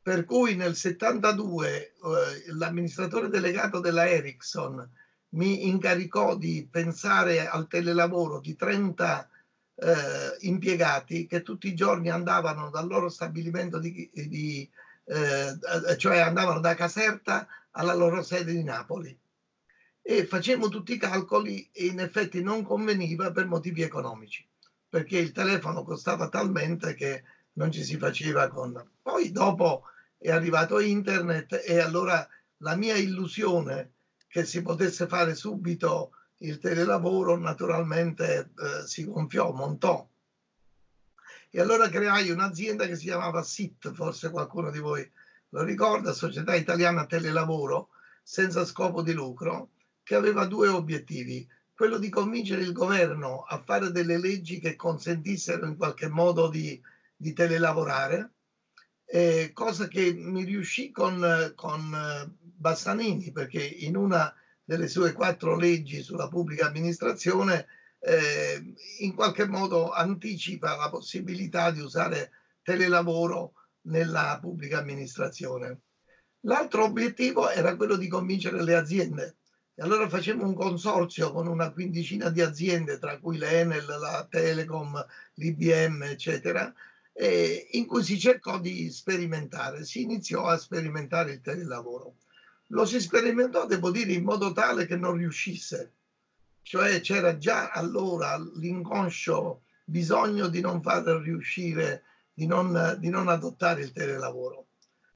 per 0.00 0.24
cui 0.24 0.54
nel 0.54 0.74
72 0.74 1.68
eh, 1.68 1.92
l'amministratore 2.54 3.28
delegato 3.28 3.78
della 3.78 4.08
Ericsson 4.08 4.88
mi 5.30 5.66
incaricò 5.66 6.36
di 6.36 6.66
pensare 6.70 7.46
al 7.46 7.66
telelavoro 7.66 8.40
di 8.40 8.56
30 8.56 9.28
eh, 9.74 10.36
impiegati 10.40 11.26
che 11.26 11.42
tutti 11.42 11.68
i 11.68 11.74
giorni 11.74 12.08
andavano 12.08 12.70
dal 12.70 12.86
loro 12.86 13.08
stabilimento 13.08 13.78
di, 13.78 14.10
di 14.12 14.68
eh, 15.04 15.96
cioè 15.96 16.18
andavano 16.18 16.60
da 16.60 16.74
Caserta 16.74 17.46
alla 17.72 17.94
loro 17.94 18.22
sede 18.22 18.52
di 18.52 18.62
Napoli. 18.62 19.16
E 20.02 20.24
facemmo 20.24 20.68
tutti 20.68 20.94
i 20.94 20.98
calcoli 20.98 21.68
e 21.72 21.86
in 21.86 22.00
effetti 22.00 22.42
non 22.42 22.62
conveniva 22.62 23.30
per 23.30 23.46
motivi 23.46 23.82
economici, 23.82 24.46
perché 24.88 25.18
il 25.18 25.32
telefono 25.32 25.82
costava 25.82 26.28
talmente 26.28 26.94
che 26.94 27.22
non 27.54 27.70
ci 27.70 27.84
si 27.84 27.98
faceva 27.98 28.48
con... 28.48 28.90
Poi 29.02 29.30
dopo 29.30 29.84
è 30.16 30.30
arrivato 30.30 30.80
internet 30.80 31.62
e 31.66 31.78
allora 31.78 32.26
la 32.58 32.74
mia 32.74 32.96
illusione 32.96 33.92
che 34.28 34.44
si 34.44 34.62
potesse 34.62 35.08
fare 35.08 35.34
subito 35.34 36.12
il 36.38 36.58
telelavoro 36.58 37.36
naturalmente 37.36 38.50
eh, 38.56 38.86
si 38.86 39.04
gonfiò, 39.04 39.52
montò. 39.52 40.06
E 41.50 41.60
allora 41.60 41.88
creai 41.88 42.30
un'azienda 42.30 42.86
che 42.86 42.94
si 42.94 43.04
chiamava 43.04 43.42
SIT, 43.42 43.92
forse 43.92 44.30
qualcuno 44.30 44.70
di 44.70 44.78
voi 44.78 45.10
lo 45.50 45.62
ricorda, 45.62 46.12
Società 46.12 46.54
Italiana 46.54 47.06
Telelavoro, 47.06 47.88
senza 48.22 48.64
scopo 48.66 49.02
di 49.02 49.12
lucro, 49.12 49.70
che 50.02 50.14
aveva 50.14 50.44
due 50.44 50.68
obiettivi. 50.68 51.48
Quello 51.72 51.96
di 51.96 52.10
convincere 52.10 52.62
il 52.62 52.72
governo 52.72 53.44
a 53.48 53.62
fare 53.64 53.90
delle 53.90 54.18
leggi 54.18 54.58
che 54.58 54.76
consentissero 54.76 55.66
in 55.66 55.76
qualche 55.76 56.08
modo 56.08 56.48
di, 56.48 56.80
di 57.16 57.32
telelavorare, 57.32 58.32
eh, 59.06 59.52
cosa 59.54 59.88
che 59.88 60.12
mi 60.12 60.44
riuscì 60.44 60.90
con, 60.90 61.52
con 61.54 61.94
eh, 61.94 62.47
Bassanini, 62.58 63.30
perché 63.32 63.62
in 63.62 63.96
una 63.96 64.34
delle 64.64 64.88
sue 64.88 65.12
quattro 65.12 65.56
leggi 65.56 66.02
sulla 66.02 66.28
pubblica 66.28 66.66
amministrazione 66.66 67.66
eh, 68.00 68.74
in 68.98 69.14
qualche 69.14 69.46
modo 69.46 69.90
anticipa 69.90 70.76
la 70.76 70.90
possibilità 70.90 71.70
di 71.70 71.80
usare 71.80 72.32
telelavoro 72.62 73.54
nella 73.82 74.38
pubblica 74.40 74.78
amministrazione. 74.78 75.80
L'altro 76.42 76.84
obiettivo 76.84 77.48
era 77.48 77.76
quello 77.76 77.96
di 77.96 78.08
convincere 78.08 78.62
le 78.62 78.74
aziende 78.74 79.36
e 79.74 79.82
allora 79.82 80.08
facemmo 80.08 80.44
un 80.44 80.54
consorzio 80.54 81.32
con 81.32 81.46
una 81.46 81.70
quindicina 81.70 82.30
di 82.30 82.40
aziende, 82.40 82.98
tra 82.98 83.18
cui 83.18 83.38
l'Enel, 83.38 83.86
la 83.86 84.26
Telecom, 84.28 85.06
l'IBM, 85.34 86.02
eccetera, 86.02 86.74
in 87.70 87.86
cui 87.86 88.02
si 88.02 88.18
cercò 88.18 88.58
di 88.58 88.90
sperimentare. 88.90 89.84
Si 89.84 90.02
iniziò 90.02 90.46
a 90.46 90.58
sperimentare 90.58 91.32
il 91.32 91.40
telelavoro. 91.40 92.16
Lo 92.68 92.84
si 92.84 93.00
sperimentò, 93.00 93.66
devo 93.66 93.90
dire, 93.90 94.12
in 94.12 94.24
modo 94.24 94.52
tale 94.52 94.86
che 94.86 94.96
non 94.96 95.16
riuscisse. 95.16 95.94
cioè 96.62 97.00
c'era 97.00 97.38
già 97.38 97.70
allora 97.70 98.36
l'inconscio 98.56 99.62
bisogno 99.84 100.48
di 100.48 100.60
non 100.60 100.82
far 100.82 101.04
riuscire, 101.22 102.02
di 102.32 102.46
non, 102.46 102.96
di 102.98 103.08
non 103.08 103.28
adottare 103.28 103.80
il 103.82 103.92
telelavoro. 103.92 104.66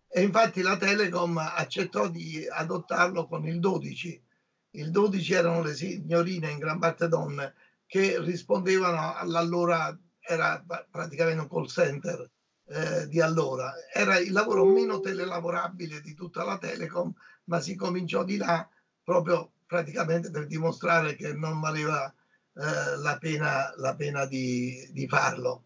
E 0.08 0.22
infatti 0.22 0.62
la 0.62 0.78
Telecom 0.78 1.36
accettò 1.36 2.08
di 2.08 2.46
adottarlo 2.48 3.26
con 3.26 3.46
il 3.46 3.60
12. 3.60 4.24
Il 4.70 4.90
12 4.90 5.32
erano 5.34 5.62
le 5.62 5.74
signorine, 5.74 6.50
in 6.50 6.58
gran 6.58 6.78
parte 6.78 7.08
donne, 7.08 7.54
che 7.86 8.18
rispondevano 8.20 9.14
all'allora, 9.14 9.94
era 10.20 10.64
praticamente 10.90 11.42
un 11.42 11.48
call 11.48 11.66
center 11.66 12.30
eh, 12.72 13.08
di 13.08 13.20
allora. 13.20 13.74
Era 13.92 14.18
il 14.18 14.32
lavoro 14.32 14.64
meno 14.64 15.00
telelavorabile 15.00 16.00
di 16.00 16.14
tutta 16.14 16.42
la 16.42 16.56
Telecom, 16.56 17.12
ma 17.44 17.60
si 17.60 17.74
cominciò 17.74 18.24
di 18.24 18.36
là 18.36 18.66
proprio 19.04 19.52
praticamente 19.66 20.30
per 20.30 20.46
dimostrare 20.46 21.14
che 21.14 21.32
non 21.34 21.60
valeva 21.60 22.06
eh, 22.08 22.96
la 22.96 23.18
pena, 23.18 23.72
la 23.76 23.94
pena 23.94 24.24
di, 24.26 24.88
di 24.92 25.06
farlo. 25.06 25.64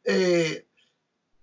E 0.00 0.68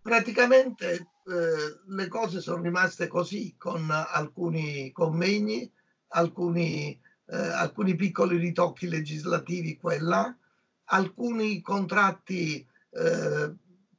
praticamente 0.01 0.94
eh, 0.94 1.80
le 1.86 2.08
cose 2.08 2.39
sono 2.42 2.62
rimaste 2.62 3.08
così 3.08 3.56
con 3.58 3.89
alcuni 3.92 4.92
convegni, 4.92 5.72
alcuni, 6.10 7.00
eh, 7.30 7.38
alcuni 7.38 7.96
piccoli 7.96 8.38
ritocchi 8.38 8.88
legislativi 8.88 9.77
qua 9.77 9.94
e 9.94 10.00
là, 10.00 10.36
alcuni 10.86 11.62
contratti 11.62 12.66
eh, 12.92 13.54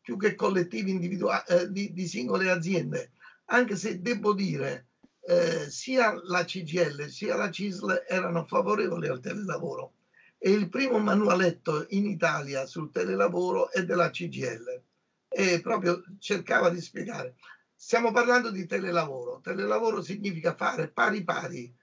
più 0.08 0.16
che 0.16 0.34
collettivi 0.34 0.90
individuali 0.90 1.42
eh, 1.48 1.70
di, 1.70 1.92
di, 1.92 2.06
singole 2.06 2.48
aziende, 2.48 3.10
anche 3.46 3.76
se 3.76 4.00
devo 4.00 4.32
dire 4.32 4.86
eh, 5.20 5.68
sia 5.68 6.18
la 6.24 6.46
CGL 6.46 7.10
sia 7.10 7.36
la 7.36 7.50
CISL 7.50 8.06
erano 8.08 8.46
favorevoli 8.46 9.06
al 9.06 9.20
telelavoro 9.20 9.92
e 10.38 10.50
il 10.50 10.70
primo 10.70 10.98
manualetto 10.98 11.84
in 11.90 12.06
Italia 12.06 12.64
sul 12.64 12.90
telelavoro 12.90 13.70
è 13.70 13.84
della 13.84 14.08
CGL 14.08 14.82
e 15.28 15.60
proprio 15.60 16.02
cercava 16.18 16.70
di 16.70 16.80
spiegare. 16.80 17.34
Stiamo 17.74 18.10
parlando 18.10 18.50
di 18.50 18.64
telelavoro. 18.64 19.40
Telelavoro 19.42 20.00
significa 20.00 20.54
fare 20.54 20.88
pari 20.88 21.22
pari 21.22 21.76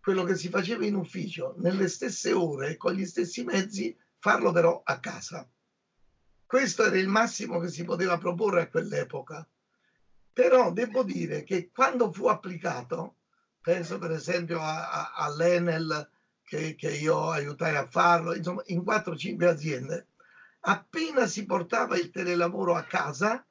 quello 0.00 0.24
che 0.24 0.34
si 0.34 0.48
faceva 0.48 0.84
in 0.84 0.96
ufficio 0.96 1.54
nelle 1.58 1.86
stesse 1.86 2.32
ore 2.32 2.76
con 2.76 2.94
gli 2.94 3.06
stessi 3.06 3.44
mezzi, 3.44 3.96
farlo 4.18 4.50
però 4.50 4.80
a 4.84 4.98
casa. 4.98 5.48
Questo 6.48 6.86
era 6.86 6.96
il 6.96 7.08
massimo 7.08 7.58
che 7.58 7.68
si 7.68 7.84
poteva 7.84 8.16
proporre 8.16 8.62
a 8.62 8.68
quell'epoca. 8.68 9.46
Però 10.32 10.72
devo 10.72 11.02
dire 11.02 11.44
che 11.44 11.70
quando 11.70 12.10
fu 12.10 12.26
applicato, 12.26 13.16
penso 13.60 13.98
per 13.98 14.12
esempio 14.12 14.58
all'Enel 14.62 16.08
che, 16.42 16.74
che 16.74 16.90
io 16.90 17.28
aiutai 17.28 17.76
a 17.76 17.86
farlo, 17.86 18.34
insomma 18.34 18.62
in 18.68 18.80
4-5 18.80 19.44
aziende, 19.44 20.06
appena 20.60 21.26
si 21.26 21.44
portava 21.44 21.98
il 21.98 22.10
telelavoro 22.10 22.74
a 22.76 22.84
casa, 22.84 23.46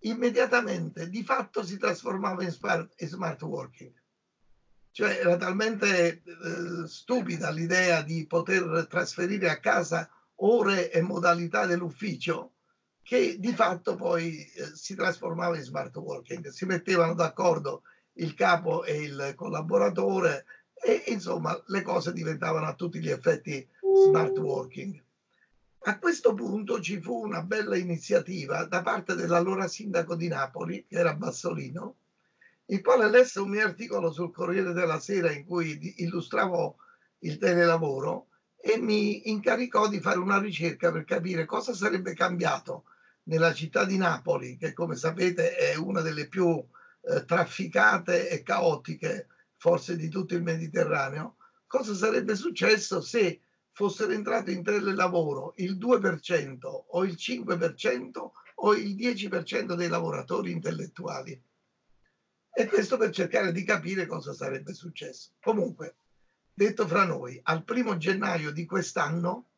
immediatamente 0.00 1.08
di 1.08 1.24
fatto 1.24 1.64
si 1.64 1.78
trasformava 1.78 2.42
in 2.42 2.50
smart, 2.50 2.92
in 3.00 3.08
smart 3.08 3.40
working. 3.40 3.94
Cioè 4.90 5.20
era 5.20 5.38
talmente 5.38 6.22
eh, 6.22 6.86
stupida 6.86 7.48
l'idea 7.50 8.02
di 8.02 8.26
poter 8.26 8.86
trasferire 8.90 9.48
a 9.48 9.58
casa 9.58 10.10
ore 10.36 10.90
e 10.90 11.00
modalità 11.00 11.66
dell'ufficio 11.66 12.52
che 13.02 13.38
di 13.38 13.52
fatto 13.52 13.94
poi 13.94 14.44
eh, 14.44 14.74
si 14.74 14.94
trasformava 14.96 15.56
in 15.56 15.62
smart 15.62 15.94
working. 15.96 16.48
Si 16.48 16.64
mettevano 16.64 17.14
d'accordo 17.14 17.82
il 18.14 18.34
capo 18.34 18.84
e 18.84 19.02
il 19.02 19.32
collaboratore 19.36 20.44
e 20.74 21.04
insomma 21.06 21.60
le 21.66 21.82
cose 21.82 22.12
diventavano 22.12 22.66
a 22.66 22.74
tutti 22.74 22.98
gli 22.98 23.10
effetti 23.10 23.66
smart 24.08 24.36
working. 24.38 25.02
A 25.84 25.98
questo 26.00 26.34
punto 26.34 26.80
ci 26.80 27.00
fu 27.00 27.22
una 27.22 27.42
bella 27.42 27.76
iniziativa 27.76 28.64
da 28.64 28.82
parte 28.82 29.14
dell'allora 29.14 29.68
sindaco 29.68 30.16
di 30.16 30.26
Napoli, 30.26 30.84
che 30.88 30.96
era 30.96 31.14
Bassolino, 31.14 31.98
il 32.66 32.82
quale 32.82 33.08
lesse 33.08 33.38
un 33.38 33.50
mio 33.50 33.64
articolo 33.64 34.10
sul 34.10 34.32
Corriere 34.32 34.72
della 34.72 34.98
Sera 34.98 35.30
in 35.30 35.44
cui 35.46 35.94
illustravo 35.98 36.78
il 37.20 37.38
telelavoro 37.38 38.30
e 38.66 38.78
mi 38.78 39.30
incaricò 39.30 39.88
di 39.88 40.00
fare 40.00 40.18
una 40.18 40.40
ricerca 40.40 40.90
per 40.90 41.04
capire 41.04 41.44
cosa 41.44 41.72
sarebbe 41.72 42.14
cambiato 42.14 42.86
nella 43.28 43.54
città 43.54 43.84
di 43.84 43.96
Napoli, 43.96 44.56
che 44.56 44.72
come 44.72 44.96
sapete 44.96 45.54
è 45.54 45.76
una 45.76 46.00
delle 46.00 46.26
più 46.26 46.66
eh, 47.02 47.24
trafficate 47.24 48.28
e 48.28 48.42
caotiche 48.42 49.28
forse 49.56 49.96
di 49.96 50.08
tutto 50.08 50.34
il 50.34 50.42
Mediterraneo, 50.42 51.36
cosa 51.68 51.94
sarebbe 51.94 52.34
successo 52.34 53.00
se 53.00 53.40
fossero 53.70 54.10
entrati 54.10 54.52
in 54.52 54.64
telelavoro 54.64 55.52
il 55.58 55.78
2% 55.78 56.58
o 56.88 57.04
il 57.04 57.14
5% 57.16 58.30
o 58.56 58.74
il 58.74 58.96
10% 58.96 59.74
dei 59.74 59.88
lavoratori 59.88 60.50
intellettuali. 60.50 61.40
E 62.52 62.66
questo 62.66 62.96
per 62.96 63.10
cercare 63.10 63.52
di 63.52 63.62
capire 63.62 64.06
cosa 64.06 64.32
sarebbe 64.32 64.72
successo. 64.72 65.34
Comunque, 65.40 65.98
detto 66.56 66.86
fra 66.88 67.04
noi, 67.04 67.38
al 67.42 67.64
primo 67.64 67.98
gennaio 67.98 68.50
di 68.50 68.64
quest'anno, 68.64 69.50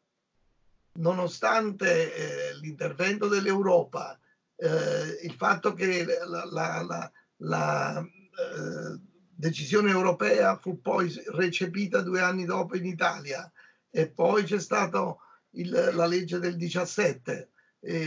nonostante 0.95 2.13
eh, 2.13 2.57
l'intervento 2.57 3.29
dell'Europa, 3.29 4.19
eh, 4.57 5.21
il 5.23 5.33
fatto 5.35 5.75
che 5.75 6.05
la, 6.05 6.45
la, 6.45 6.83
la, 6.83 7.13
la 7.37 8.01
eh, 8.01 9.01
decisione 9.33 9.91
europea 9.91 10.57
fu 10.57 10.81
poi 10.81 11.15
recepita 11.27 12.01
due 12.01 12.21
anni 12.21 12.45
dopo 12.45 12.77
in 12.77 12.85
Italia 12.85 13.49
e 13.89 14.11
poi 14.11 14.43
c'è 14.43 14.59
stata 14.59 15.17
la 15.51 16.07
legge 16.07 16.41
del 16.41 16.57
17, 16.57 17.53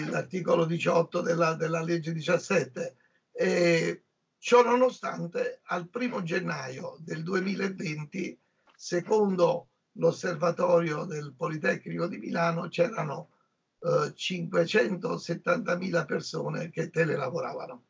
l'articolo 0.10 0.66
18 0.66 1.22
della, 1.22 1.54
della 1.54 1.82
legge 1.82 2.12
17. 2.12 2.96
E 3.32 4.04
ciò 4.38 4.64
nonostante, 4.64 5.62
al 5.64 5.88
primo 5.88 6.22
gennaio 6.24 6.98
del 7.00 7.24
2020 7.24 8.38
Secondo 8.84 9.68
l'osservatorio 9.98 11.06
del 11.06 11.36
Politecnico 11.38 12.08
di 12.08 12.18
Milano 12.18 12.68
c'erano 12.68 13.30
eh, 13.78 14.12
570.000 14.16 16.06
persone 16.08 16.72
che 16.72 16.90
telelavoravano. 16.90 17.84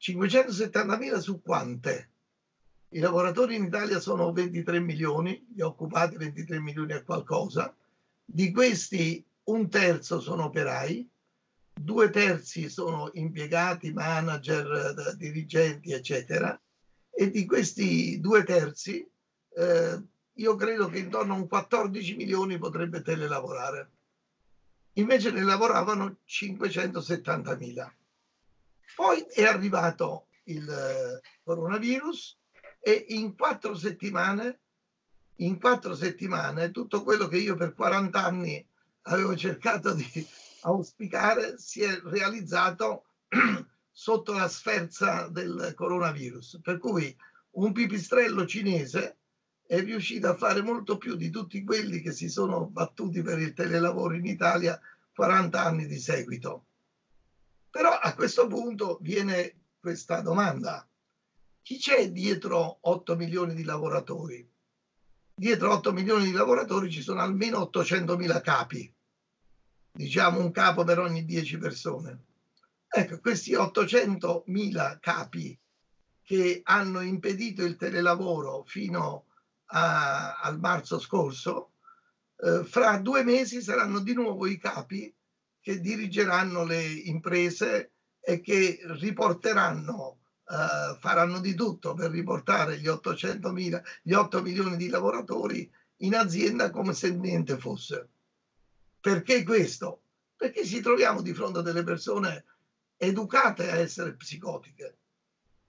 570.000 0.00 1.18
su 1.18 1.42
quante? 1.42 2.10
I 2.88 3.00
lavoratori 3.00 3.56
in 3.56 3.64
Italia 3.64 4.00
sono 4.00 4.32
23 4.32 4.80
milioni, 4.80 5.46
gli 5.54 5.60
occupati 5.60 6.16
23 6.16 6.58
milioni 6.58 6.94
e 6.94 7.02
qualcosa. 7.02 7.76
Di 8.24 8.50
questi 8.50 9.22
un 9.44 9.68
terzo 9.68 10.20
sono 10.20 10.44
operai, 10.44 11.06
due 11.70 12.08
terzi 12.08 12.70
sono 12.70 13.10
impiegati, 13.12 13.92
manager, 13.92 15.14
dirigenti, 15.18 15.92
eccetera. 15.92 16.58
E 17.10 17.30
di 17.30 17.44
questi 17.44 18.18
due 18.20 18.42
terzi 18.42 19.06
eh, 19.56 20.02
io 20.34 20.54
credo 20.56 20.88
che 20.88 20.98
intorno 20.98 21.34
a 21.34 21.36
un 21.36 21.46
14 21.46 22.16
milioni 22.16 22.58
potrebbe 22.58 23.02
telelavorare. 23.02 23.90
Invece 24.94 25.30
ne 25.30 25.42
lavoravano 25.42 26.18
570 26.24 27.56
mila. 27.56 27.94
Poi 28.94 29.20
è 29.32 29.44
arrivato 29.44 30.26
il 30.44 30.68
eh, 30.68 31.20
coronavirus 31.42 32.38
e 32.80 33.06
in 33.10 33.34
quattro 33.36 33.74
settimane, 33.74 34.60
in 35.36 35.58
quattro 35.58 35.94
settimane, 35.94 36.70
tutto 36.70 37.02
quello 37.02 37.26
che 37.26 37.38
io 37.38 37.54
per 37.54 37.74
40 37.74 38.22
anni 38.22 38.66
avevo 39.02 39.34
cercato 39.36 39.94
di 39.94 40.26
auspicare 40.62 41.58
si 41.58 41.82
è 41.82 42.00
realizzato 42.04 43.04
sotto 43.90 44.32
la 44.32 44.48
sferza 44.48 45.28
del 45.28 45.72
coronavirus. 45.74 46.60
Per 46.62 46.78
cui 46.78 47.14
un 47.52 47.72
pipistrello 47.72 48.46
cinese 48.46 49.18
è 49.72 49.82
riuscito 49.82 50.28
a 50.28 50.36
fare 50.36 50.60
molto 50.60 50.98
più 50.98 51.16
di 51.16 51.30
tutti 51.30 51.64
quelli 51.64 52.02
che 52.02 52.12
si 52.12 52.28
sono 52.28 52.66
battuti 52.66 53.22
per 53.22 53.38
il 53.38 53.54
telelavoro 53.54 54.12
in 54.12 54.26
Italia 54.26 54.78
40 55.14 55.64
anni 55.64 55.86
di 55.86 55.98
seguito. 55.98 56.66
Però 57.70 57.88
a 57.88 58.14
questo 58.14 58.46
punto 58.48 58.98
viene 59.00 59.60
questa 59.80 60.20
domanda. 60.20 60.86
Chi 61.62 61.78
c'è 61.78 62.10
dietro 62.10 62.80
8 62.82 63.16
milioni 63.16 63.54
di 63.54 63.64
lavoratori? 63.64 64.46
Dietro 65.34 65.72
8 65.72 65.90
milioni 65.94 66.24
di 66.26 66.32
lavoratori 66.32 66.90
ci 66.90 67.00
sono 67.00 67.22
almeno 67.22 67.62
800 67.62 68.14
mila 68.18 68.42
capi, 68.42 68.94
diciamo 69.90 70.38
un 70.38 70.50
capo 70.50 70.84
per 70.84 70.98
ogni 70.98 71.24
10 71.24 71.56
persone. 71.56 72.24
Ecco, 72.88 73.20
questi 73.20 73.54
800 73.54 74.44
mila 74.48 74.98
capi 75.00 75.58
che 76.22 76.60
hanno 76.62 77.00
impedito 77.00 77.64
il 77.64 77.76
telelavoro 77.76 78.64
fino 78.66 79.28
a 79.74 80.38
al 80.40 80.58
marzo 80.58 80.98
scorso, 80.98 81.72
eh, 82.36 82.64
fra 82.64 82.98
due 82.98 83.24
mesi 83.24 83.62
saranno 83.62 84.00
di 84.00 84.12
nuovo 84.14 84.46
i 84.46 84.58
capi 84.58 85.14
che 85.60 85.80
dirigeranno 85.80 86.64
le 86.64 86.82
imprese 86.82 87.92
e 88.20 88.40
che 88.40 88.80
riporteranno, 88.82 90.18
eh, 90.46 90.98
faranno 90.98 91.40
di 91.40 91.54
tutto 91.54 91.94
per 91.94 92.10
riportare 92.10 92.78
gli 92.78 92.88
800 92.88 93.50
mila, 93.52 93.82
gli 94.02 94.12
8 94.12 94.42
milioni 94.42 94.76
di 94.76 94.88
lavoratori 94.88 95.70
in 95.98 96.14
azienda 96.14 96.70
come 96.70 96.92
se 96.94 97.12
niente 97.14 97.58
fosse. 97.58 98.08
Perché 99.00 99.42
questo? 99.44 100.02
Perché 100.36 100.64
ci 100.64 100.80
troviamo 100.80 101.22
di 101.22 101.32
fronte 101.32 101.60
a 101.60 101.62
delle 101.62 101.84
persone 101.84 102.44
educate 102.96 103.70
a 103.70 103.76
essere 103.76 104.14
psicotiche 104.14 104.98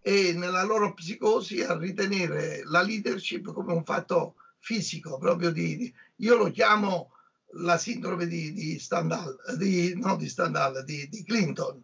e 0.05 0.33
nella 0.33 0.63
loro 0.63 0.93
psicosi 0.93 1.61
a 1.61 1.77
ritenere 1.77 2.61
la 2.65 2.81
leadership 2.81 3.53
come 3.53 3.71
un 3.71 3.85
fatto 3.85 4.35
fisico, 4.59 5.17
proprio 5.17 5.49
di, 5.49 5.77
di 5.77 5.93
io 6.17 6.35
lo 6.35 6.51
chiamo 6.51 7.11
la 7.55 7.77
sindrome 7.77 8.27
di, 8.27 8.51
di 8.51 8.77
Stendhal, 8.79 9.33
di, 9.57 9.93
no 9.95 10.17
di 10.17 10.27
Stendhal, 10.27 10.83
di, 10.83 11.07
di 11.07 11.23
Clinton. 11.23 11.81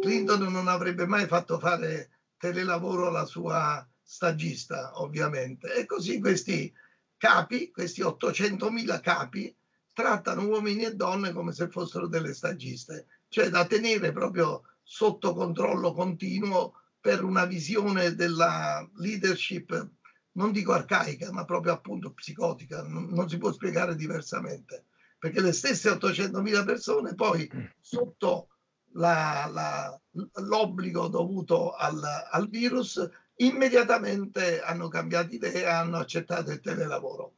Clinton 0.00 0.50
non 0.50 0.68
avrebbe 0.68 1.06
mai 1.06 1.26
fatto 1.26 1.58
fare 1.58 2.08
telelavoro 2.38 3.08
alla 3.08 3.26
sua 3.26 3.86
stagista, 4.02 4.98
ovviamente. 4.98 5.74
E 5.74 5.84
così 5.84 6.18
questi 6.18 6.72
capi, 7.18 7.70
questi 7.70 8.00
800.000 8.00 9.00
capi, 9.02 9.54
trattano 9.92 10.46
uomini 10.46 10.84
e 10.84 10.94
donne 10.94 11.32
come 11.32 11.52
se 11.52 11.68
fossero 11.68 12.06
delle 12.06 12.32
stagiste, 12.32 13.06
cioè 13.28 13.50
da 13.50 13.66
tenere 13.66 14.12
proprio 14.12 14.62
sotto 14.82 15.34
controllo 15.34 15.92
continuo 15.92 16.79
per 17.00 17.24
una 17.24 17.46
visione 17.46 18.14
della 18.14 18.86
leadership, 18.96 19.88
non 20.32 20.52
dico 20.52 20.72
arcaica, 20.72 21.32
ma 21.32 21.44
proprio 21.44 21.72
appunto 21.72 22.12
psicotica, 22.12 22.82
non, 22.82 23.08
non 23.10 23.28
si 23.28 23.38
può 23.38 23.50
spiegare 23.52 23.96
diversamente, 23.96 24.86
perché 25.18 25.40
le 25.40 25.52
stesse 25.52 25.90
800.000 25.90 26.64
persone 26.64 27.14
poi 27.14 27.50
sotto 27.80 28.48
la, 28.94 29.48
la, 29.50 30.00
l'obbligo 30.42 31.08
dovuto 31.08 31.72
al, 31.72 32.00
al 32.30 32.48
virus 32.48 33.08
immediatamente 33.36 34.60
hanno 34.60 34.88
cambiato 34.88 35.34
idea, 35.34 35.78
hanno 35.78 35.98
accettato 35.98 36.50
il 36.50 36.60
telelavoro. 36.60 37.36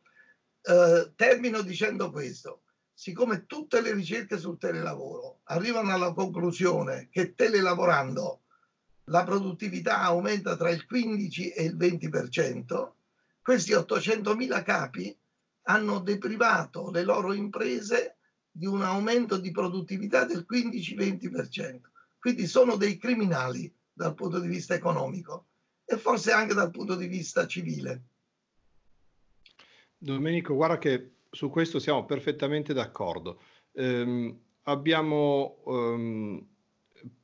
Eh, 0.62 1.12
termino 1.14 1.62
dicendo 1.62 2.10
questo, 2.10 2.62
siccome 2.92 3.46
tutte 3.46 3.80
le 3.80 3.92
ricerche 3.92 4.38
sul 4.38 4.58
telelavoro 4.58 5.40
arrivano 5.44 5.92
alla 5.92 6.12
conclusione 6.12 7.08
che 7.10 7.34
telelavorando 7.34 8.41
la 9.04 9.24
produttività 9.24 10.00
aumenta 10.00 10.56
tra 10.56 10.70
il 10.70 10.86
15 10.86 11.50
e 11.50 11.64
il 11.64 11.76
20%, 11.76 12.90
questi 13.42 13.72
800.000 13.72 14.62
capi 14.62 15.16
hanno 15.64 16.00
deprivato 16.00 16.90
le 16.90 17.02
loro 17.02 17.32
imprese 17.32 18.16
di 18.50 18.66
un 18.66 18.82
aumento 18.82 19.38
di 19.38 19.50
produttività 19.50 20.24
del 20.24 20.46
15-20%. 20.48 21.80
Quindi 22.18 22.46
sono 22.46 22.76
dei 22.76 22.98
criminali 22.98 23.72
dal 23.92 24.14
punto 24.14 24.38
di 24.38 24.48
vista 24.48 24.74
economico 24.74 25.46
e 25.84 25.96
forse 25.96 26.32
anche 26.32 26.54
dal 26.54 26.70
punto 26.70 26.94
di 26.94 27.06
vista 27.06 27.46
civile. 27.46 28.02
Domenico, 29.98 30.54
guarda 30.54 30.78
che 30.78 31.14
su 31.30 31.48
questo 31.50 31.78
siamo 31.78 32.04
perfettamente 32.04 32.72
d'accordo. 32.72 33.40
Eh, 33.72 34.36
abbiamo 34.64 35.62
ehm, 35.66 36.46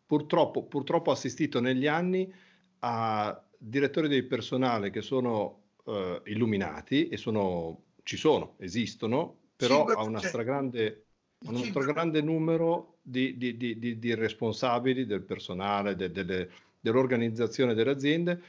purtroppo, 0.08 0.64
purtroppo, 0.64 1.10
assistito 1.10 1.60
negli 1.60 1.86
anni 1.86 2.32
a 2.80 3.44
direttori 3.58 4.08
del 4.08 4.24
personale 4.24 4.88
che 4.88 5.02
sono 5.02 5.64
eh, 5.84 6.22
illuminati 6.24 7.08
e 7.08 7.18
sono, 7.18 7.82
ci 8.04 8.16
sono, 8.16 8.54
esistono, 8.58 9.36
però 9.54 9.84
a 9.84 10.02
una 10.04 10.20
stragrande, 10.20 11.04
uno 11.46 11.58
stragrande 11.58 12.22
numero 12.22 13.00
di, 13.02 13.36
di, 13.36 13.58
di, 13.58 13.98
di, 13.98 14.14
responsabili 14.14 15.04
del 15.04 15.22
personale, 15.22 15.94
de, 15.94 16.10
delle, 16.10 16.50
dell'organizzazione 16.80 17.74
delle 17.74 17.90
aziende 17.90 18.42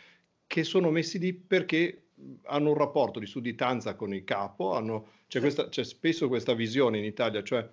che 0.47 0.63
sono 0.63 0.91
messi 0.91 1.19
lì 1.19 1.33
perché 1.33 2.11
hanno 2.43 2.69
un 2.69 2.77
rapporto 2.77 3.19
di 3.19 3.25
sudditanza 3.25 3.95
con 3.95 4.13
il 4.13 4.23
capo, 4.23 4.75
hanno, 4.75 5.09
c'è, 5.27 5.41
questa, 5.41 5.67
c'è 5.67 5.83
spesso 5.83 6.29
questa 6.29 6.53
visione 6.53 6.99
in 6.99 7.03
Italia, 7.03 7.43
cioè 7.43 7.67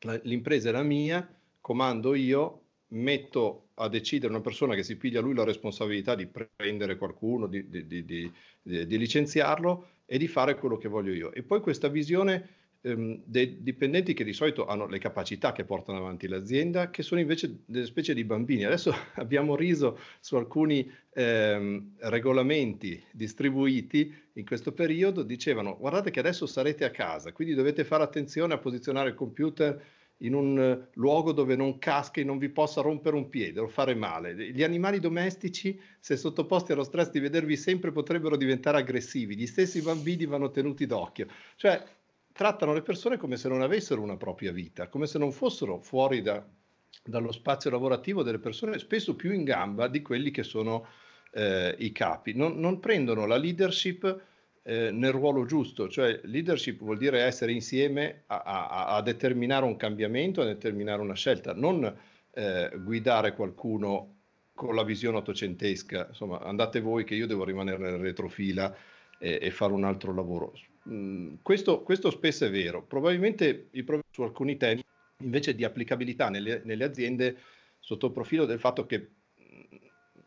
la, 0.00 0.18
l'impresa 0.22 0.70
è 0.70 0.72
la 0.72 0.82
mia, 0.82 1.28
comando 1.60 2.14
io, 2.14 2.62
metto 2.88 3.68
a 3.74 3.88
decidere 3.88 4.32
una 4.32 4.42
persona 4.42 4.74
che 4.74 4.82
si 4.82 4.96
piglia 4.96 5.20
lui 5.20 5.34
la 5.34 5.44
responsabilità 5.44 6.14
di 6.14 6.26
prendere 6.26 6.96
qualcuno, 6.96 7.46
di, 7.46 7.68
di, 7.68 8.04
di, 8.04 8.32
di 8.62 8.98
licenziarlo 8.98 9.88
e 10.06 10.18
di 10.18 10.26
fare 10.26 10.56
quello 10.56 10.76
che 10.76 10.88
voglio 10.88 11.12
io. 11.12 11.32
E 11.32 11.42
poi 11.42 11.60
questa 11.60 11.88
visione 11.88 12.48
ehm, 12.80 13.22
dei 13.24 13.62
dipendenti 13.62 14.14
che 14.14 14.24
di 14.24 14.32
solito 14.32 14.66
hanno 14.66 14.86
le 14.86 14.98
capacità 14.98 15.52
che 15.52 15.64
portano 15.64 15.98
avanti 15.98 16.26
l'azienda, 16.28 16.90
che 16.90 17.02
sono 17.02 17.20
invece 17.20 17.60
delle 17.66 17.84
specie 17.84 18.14
di 18.14 18.24
bambini. 18.24 18.64
Adesso 18.64 18.92
abbiamo 19.16 19.54
riso 19.54 19.98
su 20.20 20.36
alcuni 20.36 20.90
ehm, 21.12 21.96
regolamenti 21.98 23.02
distribuiti 23.12 24.12
in 24.32 24.46
questo 24.46 24.72
periodo, 24.72 25.22
dicevano 25.22 25.76
guardate 25.76 26.10
che 26.10 26.20
adesso 26.20 26.46
sarete 26.46 26.84
a 26.84 26.90
casa, 26.90 27.32
quindi 27.32 27.54
dovete 27.54 27.84
fare 27.84 28.02
attenzione 28.02 28.54
a 28.54 28.58
posizionare 28.58 29.10
il 29.10 29.14
computer 29.14 29.96
in 30.18 30.34
un 30.34 30.86
luogo 30.94 31.32
dove 31.32 31.54
non 31.54 31.78
caschi, 31.78 32.24
non 32.24 32.38
vi 32.38 32.48
possa 32.48 32.80
rompere 32.80 33.16
un 33.16 33.28
piede 33.28 33.60
o 33.60 33.68
fare 33.68 33.94
male. 33.94 34.34
Gli 34.50 34.62
animali 34.62 34.98
domestici, 34.98 35.80
se 36.00 36.16
sottoposti 36.16 36.72
allo 36.72 36.84
stress 36.84 37.10
di 37.10 37.20
vedervi 37.20 37.56
sempre, 37.56 37.92
potrebbero 37.92 38.36
diventare 38.36 38.78
aggressivi. 38.78 39.36
Gli 39.36 39.46
stessi 39.46 39.80
bambini 39.80 40.26
vanno 40.26 40.50
tenuti 40.50 40.86
d'occhio. 40.86 41.28
Cioè, 41.56 41.82
trattano 42.32 42.72
le 42.72 42.82
persone 42.82 43.16
come 43.16 43.36
se 43.36 43.48
non 43.48 43.62
avessero 43.62 44.00
una 44.00 44.16
propria 44.16 44.52
vita, 44.52 44.88
come 44.88 45.06
se 45.06 45.18
non 45.18 45.32
fossero 45.32 45.80
fuori 45.80 46.22
da, 46.22 46.44
dallo 47.04 47.32
spazio 47.32 47.70
lavorativo 47.70 48.22
delle 48.22 48.38
persone, 48.38 48.78
spesso 48.78 49.14
più 49.14 49.32
in 49.32 49.44
gamba 49.44 49.88
di 49.88 50.02
quelli 50.02 50.30
che 50.30 50.42
sono 50.42 50.86
eh, 51.32 51.74
i 51.78 51.92
capi. 51.92 52.34
Non, 52.34 52.58
non, 52.58 52.80
prendono 52.80 53.26
la 53.26 53.36
leadership 53.36 54.22
eh, 54.68 54.90
nel 54.90 55.12
ruolo 55.12 55.46
giusto, 55.46 55.88
cioè 55.88 56.20
leadership 56.24 56.80
vuol 56.80 56.98
dire 56.98 57.22
essere 57.22 57.52
insieme 57.52 58.24
a, 58.26 58.42
a, 58.42 58.86
a 58.96 59.00
determinare 59.00 59.64
un 59.64 59.76
cambiamento, 59.76 60.42
a 60.42 60.44
determinare 60.44 61.00
una 61.00 61.14
scelta, 61.14 61.54
non 61.54 61.90
eh, 62.34 62.70
guidare 62.76 63.32
qualcuno 63.32 64.16
con 64.52 64.74
la 64.74 64.82
visione 64.82 65.16
ottocentesca, 65.16 66.08
insomma 66.08 66.40
andate 66.40 66.80
voi 66.80 67.04
che 67.04 67.14
io 67.14 67.26
devo 67.26 67.44
rimanere 67.44 67.78
nel 67.78 67.98
retrofila 67.98 68.76
e, 69.18 69.38
e 69.40 69.50
fare 69.50 69.72
un 69.72 69.84
altro 69.84 70.12
lavoro. 70.12 70.52
Mm, 70.90 71.36
questo, 71.40 71.82
questo, 71.82 72.10
spesso 72.10 72.44
è 72.44 72.50
vero. 72.50 72.82
Probabilmente 72.82 73.70
su 74.10 74.20
alcuni 74.20 74.58
temi 74.58 74.84
invece 75.22 75.54
di 75.54 75.64
applicabilità 75.64 76.28
nelle, 76.28 76.60
nelle 76.64 76.84
aziende 76.84 77.38
sotto 77.78 78.08
il 78.08 78.12
profilo 78.12 78.44
del 78.44 78.60
fatto 78.60 78.84
che 78.84 79.12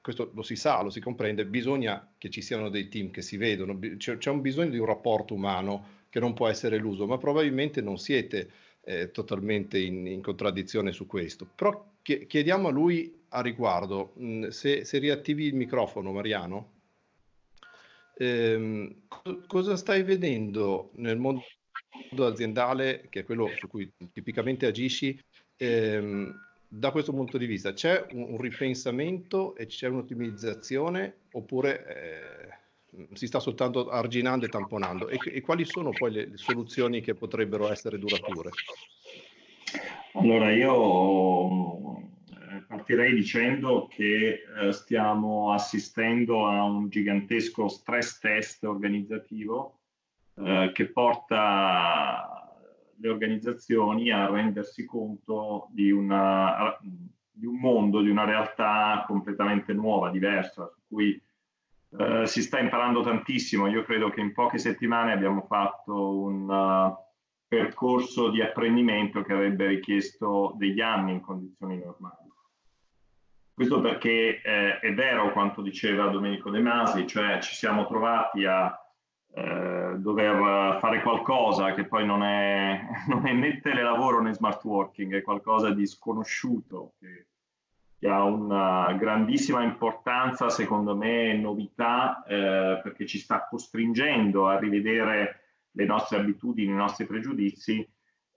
questo 0.01 0.31
lo 0.33 0.41
si 0.41 0.55
sa, 0.55 0.81
lo 0.81 0.89
si 0.89 0.99
comprende, 0.99 1.45
bisogna 1.45 2.13
che 2.17 2.29
ci 2.29 2.41
siano 2.41 2.69
dei 2.69 2.87
team 2.89 3.11
che 3.11 3.21
si 3.21 3.37
vedono, 3.37 3.77
c'è, 3.97 4.29
un 4.29 4.41
bisogno 4.41 4.71
di 4.71 4.79
un 4.79 4.85
rapporto 4.85 5.33
umano 5.33 5.99
che 6.09 6.19
non 6.19 6.33
può 6.33 6.47
essere 6.47 6.75
eluso, 6.75 7.05
ma 7.05 7.17
probabilmente 7.17 7.81
non 7.81 7.97
siete 7.97 8.51
eh, 8.83 9.11
totalmente 9.11 9.79
in, 9.79 10.07
in, 10.07 10.21
contraddizione 10.21 10.91
su 10.91 11.05
questo. 11.05 11.47
Però 11.55 11.93
chiediamo 12.01 12.67
a 12.67 12.71
lui 12.71 13.19
a 13.29 13.41
riguardo, 13.41 14.13
mh, 14.15 14.47
se, 14.47 14.83
se 14.83 14.97
riattivi 14.97 15.45
il 15.45 15.55
microfono, 15.55 16.11
Mariano 16.11 16.79
ehm, 18.21 19.07
cosa 19.47 19.75
stai 19.75 20.03
vedendo 20.03 20.91
nel 20.95 21.17
mondo 21.17 21.43
aziendale, 22.19 23.07
che 23.09 23.21
è 23.21 23.23
quello 23.23 23.49
su 23.57 23.67
cui 23.67 23.91
tipicamente 24.13 24.67
agisci, 24.67 25.19
ehm, 25.57 26.49
da 26.73 26.91
questo 26.91 27.11
punto 27.11 27.37
di 27.37 27.45
vista? 27.45 27.73
C'è 27.73 28.05
un, 28.13 28.27
un 28.29 28.37
ripensamento 28.37 29.55
e 29.55 29.65
c'è 29.65 29.89
un'ottimizzazione 29.89 31.15
oppure 31.33 31.85
eh, 31.85 33.07
si 33.11 33.27
sta 33.27 33.41
soltanto 33.41 33.89
arginando 33.89 34.45
e 34.45 34.49
tamponando? 34.49 35.09
E, 35.09 35.19
e 35.21 35.41
quali 35.41 35.65
sono 35.65 35.89
poi 35.89 36.11
le, 36.11 36.25
le 36.27 36.37
soluzioni 36.37 37.01
che 37.01 37.13
potrebbero 37.13 37.69
essere 37.69 37.99
durature? 37.99 38.51
Allora, 40.13 40.49
io 40.53 42.09
partirei 42.67 43.13
dicendo 43.15 43.87
che 43.89 44.43
eh, 44.57 44.71
stiamo 44.71 45.51
assistendo 45.51 46.47
a 46.47 46.63
un 46.63 46.87
gigantesco 46.87 47.67
stress 47.67 48.19
test 48.19 48.63
organizzativo 48.63 49.79
eh, 50.35 50.71
che 50.73 50.87
porta 50.87 52.40
le 53.01 53.09
organizzazioni 53.09 54.11
a 54.11 54.29
rendersi 54.29 54.85
conto 54.85 55.67
di, 55.71 55.91
una, 55.91 56.77
di, 57.31 57.45
un 57.45 57.57
mondo, 57.57 58.01
di 58.01 58.09
una 58.09 58.23
realtà 58.23 59.03
completamente 59.07 59.73
nuova, 59.73 60.11
diversa, 60.11 60.69
su 60.71 60.79
cui 60.87 61.21
eh, 61.97 62.25
si 62.25 62.41
sta 62.41 62.59
imparando 62.59 63.01
tantissimo. 63.01 63.67
Io 63.67 63.83
credo 63.83 64.09
che 64.09 64.21
in 64.21 64.33
poche 64.33 64.59
settimane 64.59 65.11
abbiamo 65.11 65.41
fatto 65.41 66.19
un 66.19 66.47
uh, 66.47 66.95
percorso 67.47 68.29
di 68.29 68.41
apprendimento 68.41 69.23
che 69.23 69.33
avrebbe 69.33 69.67
richiesto 69.67 70.53
degli 70.57 70.79
anni 70.79 71.11
in 71.13 71.21
condizioni 71.21 71.77
normali. 71.77 72.29
Questo 73.53 73.81
perché 73.81 74.41
eh, 74.41 74.79
è 74.79 74.93
vero 74.93 75.31
quanto 75.33 75.61
diceva 75.61 76.07
Domenico 76.07 76.49
De 76.49 76.61
Masi, 76.61 77.05
cioè 77.05 77.39
ci 77.41 77.53
siamo 77.53 77.85
trovati 77.85 78.45
a 78.45 78.75
eh, 79.33 79.95
dover 79.97 80.77
fare 80.79 81.01
qualcosa 81.01 81.73
che 81.73 81.85
poi 81.85 82.05
non 82.05 82.23
è, 82.23 82.81
non 83.07 83.25
è 83.25 83.33
né 83.33 83.59
telelavoro 83.61 84.21
né 84.21 84.33
smart 84.33 84.63
working, 84.63 85.15
è 85.15 85.21
qualcosa 85.21 85.71
di 85.71 85.85
sconosciuto, 85.85 86.93
che, 86.99 87.27
che 87.97 88.09
ha 88.09 88.23
una 88.23 88.91
grandissima 88.93 89.63
importanza, 89.63 90.49
secondo 90.49 90.95
me, 90.95 91.33
novità, 91.33 92.23
eh, 92.23 92.79
perché 92.83 93.05
ci 93.05 93.19
sta 93.19 93.47
costringendo 93.47 94.47
a 94.47 94.59
rivedere 94.59 95.39
le 95.71 95.85
nostre 95.85 96.17
abitudini, 96.17 96.71
i 96.71 96.75
nostri 96.75 97.05
pregiudizi, 97.05 97.87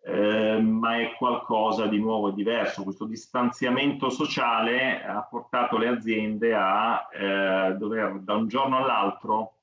eh, 0.07 0.61
ma 0.61 1.01
è 1.01 1.15
qualcosa 1.17 1.87
di 1.87 1.99
nuovo 1.99 2.29
e 2.29 2.35
diverso. 2.35 2.85
Questo 2.85 3.07
distanziamento 3.07 4.11
sociale 4.11 5.03
ha 5.03 5.23
portato 5.23 5.79
le 5.79 5.89
aziende 5.89 6.55
a 6.55 7.09
eh, 7.11 7.75
dover 7.79 8.21
da 8.21 8.35
un 8.35 8.47
giorno 8.47 8.77
all'altro 8.77 9.54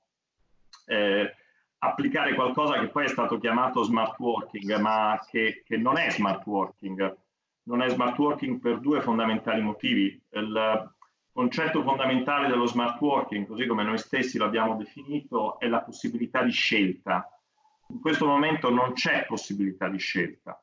eh, 0.86 1.36
applicare 1.80 2.34
qualcosa 2.34 2.80
che 2.80 2.88
poi 2.89 3.06
è 3.06 3.10
stato 3.10 3.38
chiamato 3.38 3.84
smart 3.84 4.17
working, 4.20 4.80
ma 4.80 5.20
che, 5.30 5.63
che, 5.65 5.78
non 5.78 5.98
è 5.98 6.10
smart 6.10 6.46
working. 6.46 7.17
Non 7.63 7.82
è 7.82 7.89
smart 7.89 8.17
working 8.17 8.60
per 8.60 8.80
due 8.80 9.02
fondamentali 9.02 9.62
motivi. 9.62 10.20
Il 10.32 10.94
concetto 11.32 11.84
fondamentale 11.84 12.48
dello 12.48 12.65
smart 12.65 13.00
working, 13.00 13.48
così 13.48 13.65
come 13.65 13.84
noi 13.84 13.98
stessi 13.98 14.38
l'abbiamo 14.38 14.76
definito, 14.76 15.60
è 15.60 15.67
la 15.67 15.82
possibilità 15.82 16.44
di 16.44 16.52
scelta 16.52 17.28
in 17.91 18.00
questo 18.00 18.26
momento 18.26 18.70
non 18.70 18.94
c'è 18.94 19.26
possibilità 19.26 19.89
di 19.89 19.98
scelta 19.98 20.62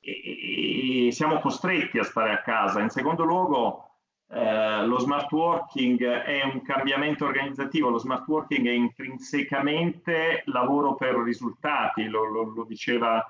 e, 0.00 1.08
siamo 1.12 1.40
costretti 1.40 1.98
a 1.98 2.04
stare 2.04 2.32
a 2.32 2.40
casa. 2.40 2.80
In 2.80 2.88
secondo 2.88 3.24
luogo, 3.24 3.87
eh, 4.30 4.84
lo 4.86 4.98
smart 4.98 5.32
working 5.32 6.04
è 6.04 6.42
un 6.44 6.62
cambiamento 6.62 7.24
organizzativo, 7.24 7.88
lo 7.88 7.98
smart 7.98 8.26
working 8.26 8.66
è 8.66 8.72
intrinsecamente 8.72 10.42
lavoro 10.46 10.94
per 10.94 11.16
risultati, 11.16 12.06
lo, 12.08 12.24
lo, 12.24 12.42
lo 12.44 12.64
diceva 12.64 13.24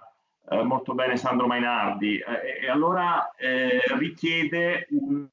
eh, 0.51 0.63
molto 0.63 0.95
bene 0.95 1.17
Sandro 1.17 1.47
Mainardi, 1.47 2.19
eh, 2.19 2.65
e 2.65 2.69
allora 2.69 3.33
eh, 3.37 3.81
richiede 3.97 4.89
un, 4.91 5.29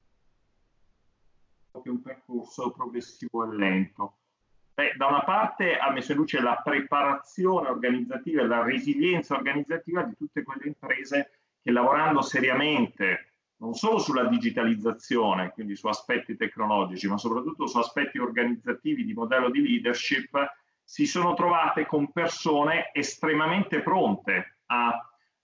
un 1.72 2.02
percorso 2.02 2.70
progressivo 2.70 3.44
e 3.44 3.56
lento. 3.56 4.16
Beh, 4.72 4.92
da 4.96 5.06
una 5.06 5.24
parte 5.24 5.78
ha 5.78 5.90
messo 5.90 6.12
in 6.12 6.18
luce 6.18 6.40
la 6.40 6.60
preparazione 6.62 7.68
organizzativa 7.68 8.42
e 8.42 8.46
la 8.46 8.62
resilienza 8.62 9.34
organizzativa 9.34 10.02
di 10.02 10.14
tutte 10.16 10.42
quelle 10.42 10.66
imprese 10.66 11.30
che 11.62 11.70
lavorando 11.70 12.20
seriamente 12.20 13.35
non 13.58 13.74
solo 13.74 13.98
sulla 13.98 14.26
digitalizzazione, 14.26 15.50
quindi 15.50 15.76
su 15.76 15.86
aspetti 15.86 16.36
tecnologici, 16.36 17.08
ma 17.08 17.16
soprattutto 17.16 17.66
su 17.66 17.78
aspetti 17.78 18.18
organizzativi 18.18 19.04
di 19.04 19.14
modello 19.14 19.50
di 19.50 19.62
leadership, 19.62 20.30
si 20.82 21.06
sono 21.06 21.34
trovate 21.34 21.86
con 21.86 22.12
persone 22.12 22.90
estremamente 22.92 23.80
pronte 23.82 24.58
a 24.66 24.94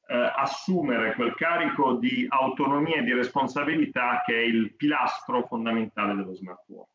eh, 0.06 0.32
assumere 0.36 1.14
quel 1.14 1.34
carico 1.34 1.94
di 1.94 2.26
autonomia 2.28 2.96
e 2.96 3.02
di 3.02 3.12
responsabilità 3.12 4.22
che 4.24 4.34
è 4.34 4.44
il 4.44 4.74
pilastro 4.74 5.46
fondamentale 5.46 6.14
dello 6.14 6.34
smart 6.34 6.62
work. 6.68 6.90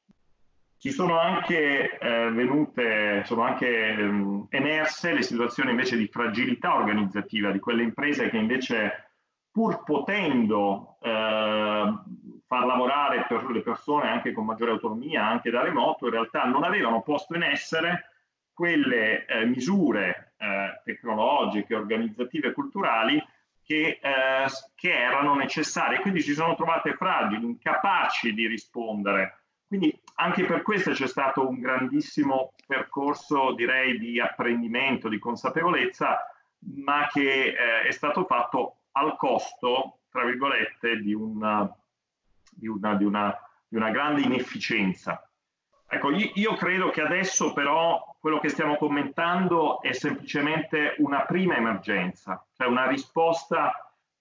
Ci 0.80 0.92
sono 0.92 1.20
anche 1.20 1.98
eh, 1.98 2.30
venute, 2.30 3.24
sono 3.26 3.42
anche 3.42 3.88
ehm, 3.88 4.46
emerse 4.50 5.12
le 5.12 5.24
situazioni 5.24 5.72
invece 5.72 5.98
di 5.98 6.08
fragilità 6.08 6.76
organizzativa 6.76 7.52
di 7.52 7.60
quelle 7.60 7.82
imprese 7.82 8.30
che 8.30 8.38
invece 8.38 9.07
pur 9.58 9.84
potendo 9.84 10.98
eh, 11.02 11.94
far 12.46 12.66
lavorare 12.68 13.26
per 13.28 13.44
le 13.50 13.64
persone 13.64 14.08
anche 14.08 14.32
con 14.32 14.46
maggiore 14.46 14.70
autonomia, 14.70 15.26
anche 15.26 15.50
da 15.50 15.64
remoto, 15.64 16.06
in 16.06 16.12
realtà 16.12 16.44
non 16.44 16.64
avevano 16.64 17.02
posto 17.02 17.34
in 17.34 17.42
essere 17.42 18.12
quelle 18.54 19.26
eh, 19.26 19.46
misure 19.46 20.34
eh, 20.38 20.80
tecnologiche, 20.84 21.74
organizzative 21.74 22.50
e 22.50 22.54
culturali 22.54 23.20
che, 23.64 23.98
eh, 24.00 24.46
che 24.76 24.94
erano 24.94 25.34
necessarie. 25.34 26.02
Quindi 26.02 26.22
si 26.22 26.36
sono 26.36 26.54
trovate 26.54 26.94
fragili, 26.94 27.44
incapaci 27.44 28.36
di 28.36 28.46
rispondere 28.46 29.40
quindi 29.68 30.02
anche 30.16 30.46
per 30.46 30.62
questo 30.62 30.92
c'è 30.92 31.08
stato 31.08 31.46
un 31.46 31.60
grandissimo 31.60 32.54
percorso, 32.66 33.54
direi, 33.54 34.00
di 34.00 34.18
apprendimento, 34.18 35.10
di 35.10 35.20
consapevolezza, 35.20 36.20
ma 36.76 37.10
che 37.12 37.48
eh, 37.48 37.82
è 37.86 37.92
stato 37.92 38.24
fatto 38.24 38.78
al 38.98 39.16
costo, 39.16 40.00
tra 40.10 40.26
virgolette, 40.26 40.98
di 40.98 41.14
una, 41.14 41.70
di 42.50 42.68
una, 42.68 42.96
di 42.96 43.04
una, 43.04 43.38
di 43.68 43.76
una 43.76 43.92
grande 43.92 44.22
inefficienza. 44.22 45.22
Ecco, 45.90 46.12
io 46.12 46.54
credo 46.56 46.90
che 46.90 47.02
adesso 47.02 47.54
però 47.54 48.18
quello 48.20 48.40
che 48.40 48.50
stiamo 48.50 48.76
commentando 48.76 49.82
è 49.82 49.94
semplicemente 49.94 50.96
una 50.98 51.24
prima 51.24 51.56
emergenza, 51.56 52.46
cioè 52.54 52.68
una 52.68 52.88
risposta 52.88 53.72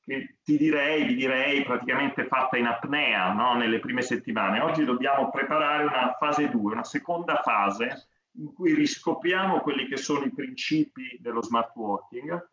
che 0.05 0.37
ti 0.45 0.57
direi, 0.57 1.05
vi 1.05 1.17
direi 1.17 1.65
praticamente 1.65 2.27
fatta 2.27 2.57
in 2.57 2.67
apnea 2.67 3.33
no? 3.33 3.57
nelle 3.57 3.81
prime 3.81 4.03
settimane. 4.03 4.61
Oggi 4.61 4.85
dobbiamo 4.85 5.29
preparare 5.31 5.83
una 5.83 6.15
fase 6.17 6.49
2, 6.49 6.73
una 6.73 6.85
seconda 6.85 7.41
fase 7.43 8.11
in 8.39 8.53
cui 8.53 8.73
riscopriamo 8.75 9.59
quelli 9.59 9.89
che 9.89 9.97
sono 9.97 10.25
i 10.25 10.33
principi 10.33 11.19
dello 11.21 11.43
smart 11.43 11.75
working, 11.75 12.51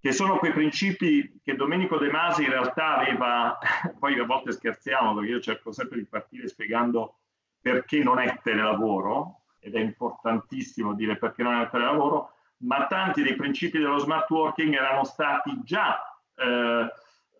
che 0.00 0.12
sono 0.12 0.38
quei 0.38 0.52
principi 0.52 1.40
che 1.42 1.56
Domenico 1.56 1.98
De 1.98 2.10
Masi 2.10 2.44
in 2.44 2.50
realtà 2.50 2.98
aveva, 2.98 3.58
poi 3.98 4.18
a 4.18 4.24
volte 4.24 4.52
scherziamo 4.52 5.14
perché 5.14 5.30
io 5.30 5.40
cerco 5.40 5.72
sempre 5.72 5.98
di 5.98 6.06
partire 6.06 6.48
spiegando 6.48 7.16
perché 7.60 8.02
non 8.02 8.20
è 8.20 8.38
telelavoro, 8.42 9.40
ed 9.58 9.74
è 9.74 9.80
importantissimo 9.80 10.94
dire 10.94 11.16
perché 11.16 11.42
non 11.42 11.60
è 11.60 11.68
telelavoro, 11.68 12.30
ma 12.58 12.86
tanti 12.86 13.22
dei 13.22 13.34
principi 13.34 13.78
dello 13.78 13.98
smart 13.98 14.30
working 14.30 14.72
erano 14.72 15.02
stati 15.04 15.60
già 15.64 16.00
eh, 16.36 16.88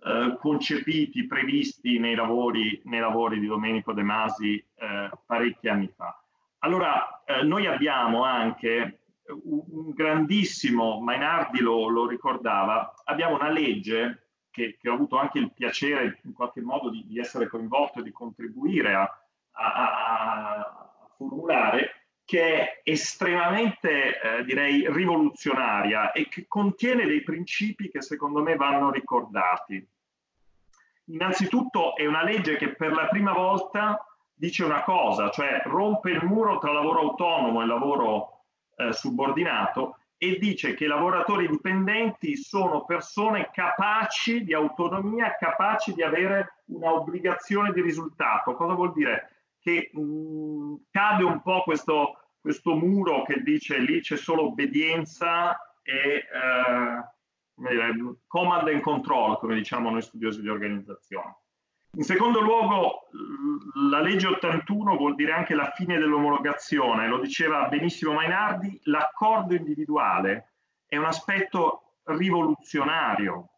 eh, 0.05 0.37
concepiti, 0.38 1.27
previsti 1.27 1.99
nei 1.99 2.16
lavori, 2.16 2.81
nei 2.85 3.01
lavori, 3.01 3.38
di 3.38 3.47
Domenico 3.47 3.92
De 3.92 4.03
Masi 4.03 4.57
eh, 4.75 5.11
parecchi 5.25 5.69
anni 5.69 5.88
fa. 5.95 6.21
Allora, 6.61 7.23
eh, 7.25 7.42
noi 7.45 7.66
abbiamo 7.66 8.25
anche 8.25 9.01
un, 9.29 9.91
grandissimo, 9.91 11.01
Mainardi 11.01 11.61
lo, 11.61 11.89
lo, 11.89 12.07
ricordava, 12.07 12.95
abbiamo 13.05 13.35
una 13.35 13.51
legge 13.51 14.29
che, 14.51 14.77
che, 14.81 14.89
ho 14.89 14.95
avuto 14.95 15.17
anche 15.19 15.39
il 15.39 15.53
piacere 15.53 16.21
in 16.25 16.33
qualche 16.33 16.61
modo 16.61 16.91
di, 16.91 17.05
di 17.07 17.19
essere 17.19 17.49
coinvolto 17.49 18.01
e 18.01 18.03
di 18.03 18.12
contribuire 18.12 18.95
a, 18.95 19.21
a, 19.53 19.73
a 19.73 21.11
formulare, 21.17 22.09
che 22.25 22.55
è 22.55 22.81
estremamente, 22.83 24.21
eh, 24.21 24.45
direi, 24.45 24.91
rivoluzionaria 24.93 26.12
e 26.12 26.29
che 26.29 26.47
contiene 26.49 27.07
dei 27.07 27.23
principi 27.23 27.89
che 27.89 28.03
secondo 28.03 28.43
me 28.43 28.57
vanno 28.57 28.91
ricordati. 28.91 29.87
Innanzitutto 31.09 31.95
è 31.95 32.05
una 32.05 32.25
legge 32.25 32.57
che 32.57 32.75
per 32.75 32.93
la 32.93 33.07
prima 33.07 33.33
volta 33.33 34.05
dice 34.35 34.65
una 34.65 34.83
cosa, 34.83 35.31
cioè 35.31 35.62
rompe 35.65 36.11
il 36.11 36.25
muro 36.25 36.59
tra 36.59 36.73
lavoro 36.73 37.01
autonomo 37.01 37.62
e 37.62 37.67
lavoro 37.67 38.36
eh, 38.77 38.93
subordinato 38.93 39.99
e 40.19 40.39
dice 40.39 40.75
che 40.75 40.85
i 40.85 40.89
lavoratori 40.89 41.49
dipendenti 41.49 42.37
sono 42.37 42.85
persone 42.85 43.51
capaci 43.53 44.45
di 44.45 44.55
autonomia, 44.55 45.37
capaci 45.39 45.93
di 45.93 46.03
avere 46.03 46.62
un'obbligazione 46.67 47.73
di 47.73 47.83
risultato. 47.83 48.55
Cosa 48.55 48.75
vuol 48.75 48.93
dire? 48.93 49.31
che 49.67 49.91
mh, 49.93 50.01
mm, 50.01 50.75
cade 50.93 51.25
un 51.25 51.43
po' 51.43 51.65
questo, 51.65 52.21
questo, 52.41 52.77
muro 52.77 53.25
che 53.25 53.43
dice 53.43 53.79
lì 53.79 54.01
c'è 54.01 54.17
solo 54.17 54.45
obbedienza 54.45 55.59
e 55.83 56.23
eh, 56.33 57.05
command 58.29 58.69
and 58.69 58.81
control, 58.81 59.39
come 59.39 59.57
diciamo 59.57 59.91
noi 59.91 60.03
studiosi 60.03 60.41
di 60.41 60.49
organizzazione. 60.49 61.39
In 61.97 62.05
secondo 62.05 62.41
luogo, 62.41 63.09
la 63.89 64.01
legge 64.01 64.27
81 64.27 64.97
vuol 64.97 65.15
dire 65.15 65.33
anche 65.33 65.55
la 65.55 65.73
fine 65.75 65.99
dell'omologazione, 65.99 67.09
lo 67.09 67.19
diceva 67.19 67.69
benissimo 67.69 68.13
Mainardi, 68.13 68.79
l'accordo 68.85 69.55
individuale 69.55 70.53
è 70.87 70.99
un 70.99 71.07
aspetto 71.07 72.01
rivoluzionario, 72.05 73.49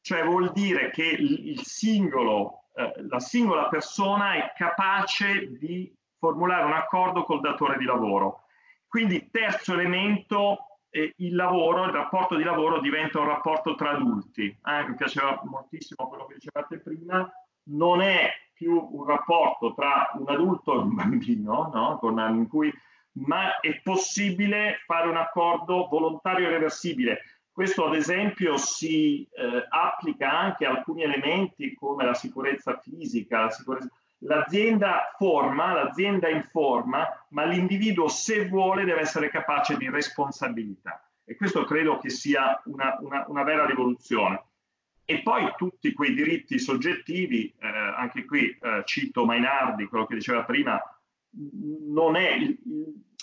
cioè 0.00 0.24
vuol 0.24 0.52
dire 0.52 0.90
che 0.90 1.04
il 1.04 1.60
singolo 1.62 2.60
eh, 2.74 2.94
la 3.08 3.20
singola 3.20 3.68
persona 3.68 4.34
è 4.34 4.52
capace 4.56 5.58
di 5.58 5.92
formulare 6.18 6.64
un 6.64 6.72
accordo 6.72 7.24
col 7.24 7.40
datore 7.40 7.76
di 7.76 7.84
lavoro. 7.84 8.44
Quindi 8.88 9.28
terzo 9.30 9.74
elemento, 9.74 10.78
eh, 10.88 11.12
il 11.18 11.34
lavoro, 11.34 11.84
il 11.84 11.92
rapporto 11.92 12.36
di 12.36 12.42
lavoro 12.42 12.80
diventa 12.80 13.20
un 13.20 13.26
rapporto 13.26 13.74
tra 13.74 13.90
adulti. 13.90 14.44
Eh, 14.44 14.88
mi 14.88 14.94
piaceva 14.94 15.40
moltissimo 15.44 16.08
quello 16.08 16.26
che 16.26 16.34
dicevate 16.34 16.78
prima, 16.78 17.30
non 17.70 18.00
è 18.00 18.30
più 18.52 18.88
un 18.92 19.06
rapporto 19.06 19.72
tra 19.74 20.10
un 20.14 20.28
adulto 20.28 20.74
e 20.74 20.78
un 20.78 20.94
bambino, 20.94 21.70
no? 21.72 21.98
Con, 21.98 22.18
in 22.18 22.46
cui, 22.46 22.72
ma 23.12 23.58
è 23.60 23.80
possibile 23.80 24.82
fare 24.84 25.08
un 25.08 25.16
accordo 25.16 25.88
volontario 25.90 26.46
e 26.46 26.50
reversibile. 26.50 27.20
Questo 27.50 27.86
ad 27.86 27.94
esempio 27.94 28.56
si 28.56 29.28
eh, 29.32 29.66
applica 29.68 30.30
anche 30.30 30.66
a 30.66 30.70
alcuni 30.70 31.02
elementi 31.02 31.74
come 31.74 32.04
la 32.04 32.14
sicurezza 32.14 32.78
fisica, 32.78 33.42
la 33.42 33.50
sicurezza... 33.50 33.88
L'azienda 34.24 35.14
forma, 35.16 35.72
l'azienda 35.72 36.28
informa, 36.28 37.08
ma 37.30 37.44
l'individuo 37.44 38.06
se 38.08 38.46
vuole 38.48 38.84
deve 38.84 39.00
essere 39.00 39.30
capace 39.30 39.78
di 39.78 39.88
responsabilità. 39.88 41.02
E 41.24 41.36
questo 41.36 41.64
credo 41.64 41.96
che 41.96 42.10
sia 42.10 42.60
una, 42.66 42.98
una, 43.00 43.24
una 43.28 43.42
vera 43.44 43.64
rivoluzione. 43.64 44.42
E 45.04 45.22
poi 45.22 45.52
tutti 45.56 45.92
quei 45.92 46.14
diritti 46.14 46.58
soggettivi, 46.58 47.52
eh, 47.58 47.66
anche 47.66 48.24
qui 48.24 48.50
eh, 48.50 48.82
cito 48.84 49.24
Mainardi, 49.24 49.86
quello 49.86 50.06
che 50.06 50.14
diceva 50.14 50.44
prima, 50.44 50.80
non 51.32 52.16
è 52.16 52.34
il, 52.34 52.58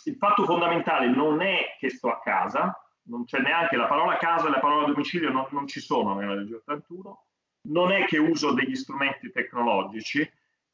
il 0.05 0.15
fatto 0.15 0.45
fondamentale 0.45 1.07
non 1.07 1.41
è 1.41 1.75
che 1.79 1.89
sto 1.89 2.09
a 2.09 2.19
casa, 2.19 2.77
non 3.03 3.25
c'è 3.25 3.39
neanche 3.39 3.75
la 3.75 3.87
parola 3.87 4.17
casa 4.17 4.47
e 4.47 4.51
la 4.51 4.59
parola 4.59 4.85
domicilio 4.85 5.31
non, 5.31 5.47
non 5.51 5.67
ci 5.67 5.79
sono 5.79 6.13
nella 6.13 6.35
legge 6.35 6.55
81, 6.55 7.25
non 7.67 7.91
è 7.91 8.05
che 8.05 8.17
uso 8.17 8.53
degli 8.53 8.75
strumenti 8.75 9.31
tecnologici, 9.31 10.29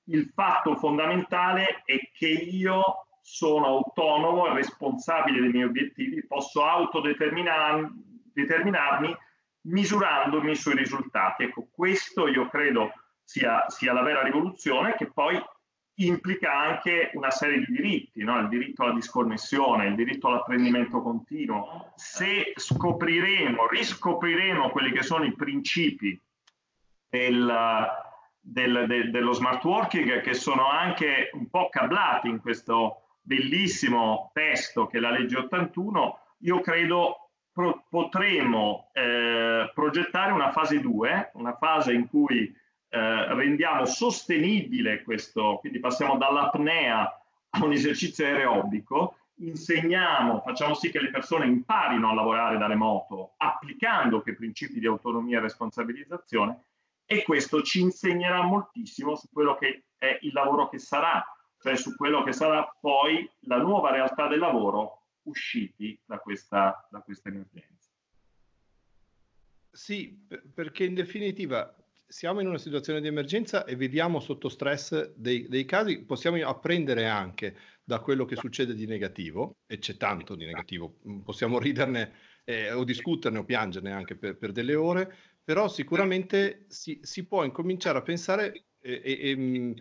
il 0.07 0.31
fatto 0.33 0.75
fondamentale 0.75 1.83
è 1.85 1.97
che 2.13 2.27
io 2.27 3.07
sono 3.21 3.65
autonomo 3.65 4.47
e 4.47 4.53
responsabile 4.53 5.39
dei 5.39 5.51
miei 5.51 5.65
obiettivi, 5.65 6.25
posso 6.25 6.63
autodeterminarmi 6.63 9.15
misurandomi 9.63 10.56
sui 10.56 10.76
risultati. 10.76 11.43
Ecco, 11.43 11.67
questo 11.71 12.28
io 12.28 12.47
credo 12.47 12.93
sia, 13.23 13.65
sia 13.67 13.93
la 13.93 14.02
vera 14.02 14.21
rivoluzione 14.21 14.95
che 14.95 15.12
poi 15.12 15.41
implica 15.95 16.52
anche 16.52 17.12
una 17.13 17.30
serie 17.30 17.60
di 17.60 17.71
diritti, 17.71 18.23
no? 18.23 18.39
il 18.39 18.49
diritto 18.49 18.84
alla 18.84 18.93
disconnessione, 18.93 19.88
il 19.88 19.95
diritto 19.95 20.28
all'apprendimento 20.28 21.02
continuo. 21.02 21.91
Se 21.95 22.54
scopriremo, 22.56 23.67
riscopriremo 23.67 24.69
quelli 24.69 24.91
che 24.91 25.04
sono 25.04 25.26
i 25.26 25.36
principi 25.36 26.19
del, 27.10 27.88
del, 28.39 28.86
de, 28.88 29.12
dello 29.12 29.34
smart 29.34 29.63
working, 29.63 30.21
che 30.21 30.34
sono 30.34 30.67
anche 30.67 31.30
un 31.34 31.49
po' 31.49 31.69
cablati 31.69 32.28
in 32.28 32.41
questo 32.41 33.04
bellissimo 33.21 34.32
testo 34.34 34.88
che 34.88 34.97
è 34.97 34.99
la 34.99 35.12
legge 35.12 35.38
81, 35.38 36.19
io 36.39 36.60
credo 36.60 37.22
pro, 37.53 37.85
potremo 37.89 38.89
eh, 38.91 39.71
progettare 39.73 40.33
una 40.33 40.51
fase 40.51 40.81
2, 40.81 41.31
una 41.35 41.55
fase 41.55 41.93
in 41.93 42.09
cui 42.09 42.53
eh, 42.89 43.33
rendiamo 43.33 43.85
sostenibile 43.85 45.03
questo, 45.03 45.57
quindi 45.59 45.79
passiamo 45.79 46.17
dall'apnea 46.17 47.03
a 47.49 47.63
un 47.63 47.71
esercizio 47.71 48.25
aerobico, 48.25 49.17
insegniamo, 49.35 50.41
facciamo 50.41 50.73
sì 50.73 50.89
che 50.89 50.99
le 50.99 51.09
persone 51.09 51.45
imparino 51.45 52.09
a 52.09 52.13
lavorare 52.13 52.57
da 52.57 52.67
remoto, 52.67 53.33
applicando 53.37 54.21
quei 54.21 54.35
principi 54.35 54.79
di 54.79 54.87
autonomia 54.87 55.37
e 55.37 55.41
responsabilizzazione 55.41 56.63
e 57.05 57.23
questo 57.23 57.61
ci 57.61 57.81
insegnerà 57.81 58.41
moltissimo 58.41 59.15
su 59.15 59.27
quello 59.31 59.55
che 59.55 59.85
è 59.97 60.17
il 60.21 60.33
lavoro 60.33 60.69
che 60.69 60.79
sarà, 60.79 61.23
cioè 61.59 61.75
su 61.75 61.95
quello 61.95 62.23
che 62.23 62.31
sarà 62.33 62.67
poi 62.79 63.29
la 63.41 63.57
nuova 63.57 63.91
realtà 63.91 64.27
del 64.27 64.39
lavoro 64.39 65.02
usciti 65.23 65.99
da 66.05 66.17
questa, 66.17 66.88
da 66.89 66.99
questa 66.99 67.29
emergenza. 67.29 67.89
Sì, 69.71 70.27
perché 70.53 70.83
in 70.83 70.93
definitiva 70.93 71.75
siamo 72.13 72.41
in 72.41 72.47
una 72.47 72.59
situazione 72.59 73.01
di 73.01 73.07
emergenza 73.07 73.65
e 73.65 73.75
viviamo 73.75 74.19
sotto 74.19 74.47
stress 74.47 75.13
dei, 75.15 75.47
dei, 75.47 75.65
casi, 75.65 76.03
possiamo 76.03 76.38
apprendere 76.47 77.07
anche 77.07 77.57
da 77.83 77.99
quello 77.99 78.23
che 78.25 78.36
succede 78.36 78.75
di 78.75 78.86
negativo, 78.86 79.57
e 79.65 79.79
c'è 79.79 79.97
tanto 79.97 80.36
di 80.36 80.45
negativo, 80.45 80.99
mm, 81.07 81.21
possiamo 81.21 81.57
riderne 81.57 82.13
eh, 82.43 82.71
o 82.71 82.83
discuterne 82.83 83.39
o 83.39 83.43
piangerne 83.43 83.91
anche 83.91 84.15
per, 84.15 84.38
per 84.38 84.51
delle 84.51 84.75
ore, 84.75 85.12
però 85.43 85.67
sicuramente 85.67 86.65
si, 86.67 86.99
si, 87.01 87.25
può 87.25 87.43
incominciare 87.43 87.97
a 87.97 88.03
pensare 88.03 88.65
e, 88.79 89.01
e, 89.03 89.29
e 89.29 89.36
mm, 89.36 89.71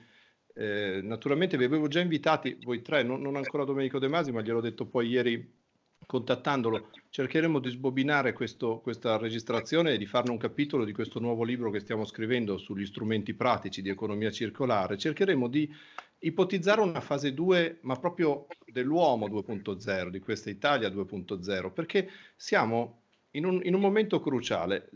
eh, 0.55 1.01
naturalmente 1.03 1.57
vi 1.57 1.65
avevo 1.65 1.89
già 1.89 2.01
invitati, 2.01 2.59
voi 2.63 2.83
tre, 2.83 3.03
non, 3.03 3.21
non 3.21 3.37
ancora 3.37 3.65
Domenico 3.65 3.99
De 3.99 4.09
Masi, 4.09 4.33
ma 4.33 4.43
gliel'ho 4.43 4.61
detto 4.61 4.87
poi 4.87 5.09
ieri 5.09 5.61
contattandolo 6.07 6.91
cercheremo 7.11 7.59
di 7.59 7.71
sbobinare 7.71 8.33
questo, 8.33 8.81
questa 8.81 9.17
registrazione 9.17 9.93
e 9.93 9.99
di 9.99 10.07
farne 10.07 10.31
un 10.31 10.37
capitolo 10.37 10.85
di 10.85 10.93
questo 10.93 11.21
nuovo 11.21 11.45
libro 11.45 11.71
che 11.71 11.81
stiamo 11.81 12.05
scrivendo 12.05 12.59
sugli 12.59 12.85
strumenti 12.85 13.35
pratici 13.35 13.83
di 13.83 13.89
economia 13.89 14.31
circolare. 14.31 14.99
Cercheremo 14.99 15.49
di 15.49 15.73
ipotizzare 16.19 16.81
una 16.81 17.01
fase 17.01 17.35
2, 17.35 17.79
ma 17.83 17.97
proprio 17.97 18.47
dell'uomo 18.67 19.29
2.0, 19.29 20.09
di 20.09 20.21
questa 20.21 20.51
Italia 20.51 20.89
2.0, 20.89 21.73
perché 21.73 22.11
siamo 22.37 23.03
in 23.33 23.45
un, 23.45 23.61
in 23.65 23.75
un 23.75 23.81
momento 23.81 24.21
cruciale. 24.21 24.89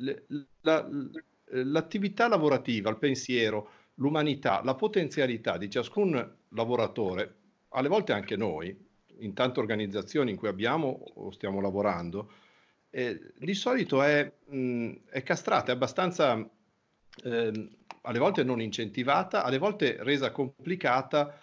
La, 0.63 0.89
l'attività 1.51 2.29
lavorativa, 2.29 2.91
il 2.91 2.99
pensiero, 2.99 3.71
l'umanità, 3.97 4.63
la 4.65 4.75
potenzialità 4.75 5.57
di 5.57 5.71
ciascun 5.71 6.37
lavoratore, 6.51 7.35
alle 7.71 7.89
volte 7.89 8.13
anche 8.13 8.37
noi, 8.37 8.77
in 9.19 9.35
tante 9.35 9.61
organizzazioni 9.61 10.31
in 10.31 10.37
cui 10.37 10.49
abbiamo 10.49 11.05
o 11.15 11.31
stiamo 11.31 11.61
lavorando, 11.61 12.31
eh, 12.91 13.33
di 13.39 13.55
solito 13.55 14.03
è, 14.03 14.31
mh, 14.47 14.93
è, 15.11 15.23
castrata, 15.23 15.73
è 15.73 15.75
abbastanza 15.75 16.49
eh, 17.25 17.69
alle 18.03 18.19
volte 18.19 18.45
non 18.45 18.61
incentivata, 18.61 19.43
alle 19.43 19.59
volte 19.59 19.97
resa 20.01 20.31
complicata 20.31 21.39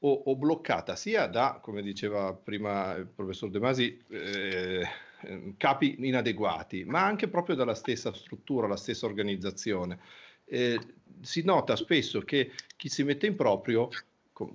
o, 0.00 0.12
o, 0.12 0.36
bloccata, 0.36 0.96
sia 0.96 1.26
da, 1.26 1.58
come 1.62 1.82
diceva 1.82 2.32
prima 2.34 2.94
il 2.94 3.06
professor 3.06 3.50
De 3.50 3.58
Masi, 3.58 4.02
eh, 4.08 4.86
capi 5.56 5.96
inadeguati, 5.98 6.84
ma 6.84 7.04
anche 7.04 7.28
proprio 7.28 7.56
dalla 7.56 7.74
stessa 7.74 8.12
struttura, 8.12 8.68
la 8.68 8.76
stessa 8.76 9.06
organizzazione. 9.06 9.98
Eh, 10.48 10.78
si 11.20 11.42
nota 11.44 11.76
spesso 11.76 12.20
che 12.20 12.52
chi 12.76 12.88
si 12.88 13.02
mette 13.02 13.26
in 13.26 13.36
proprio 13.36 13.88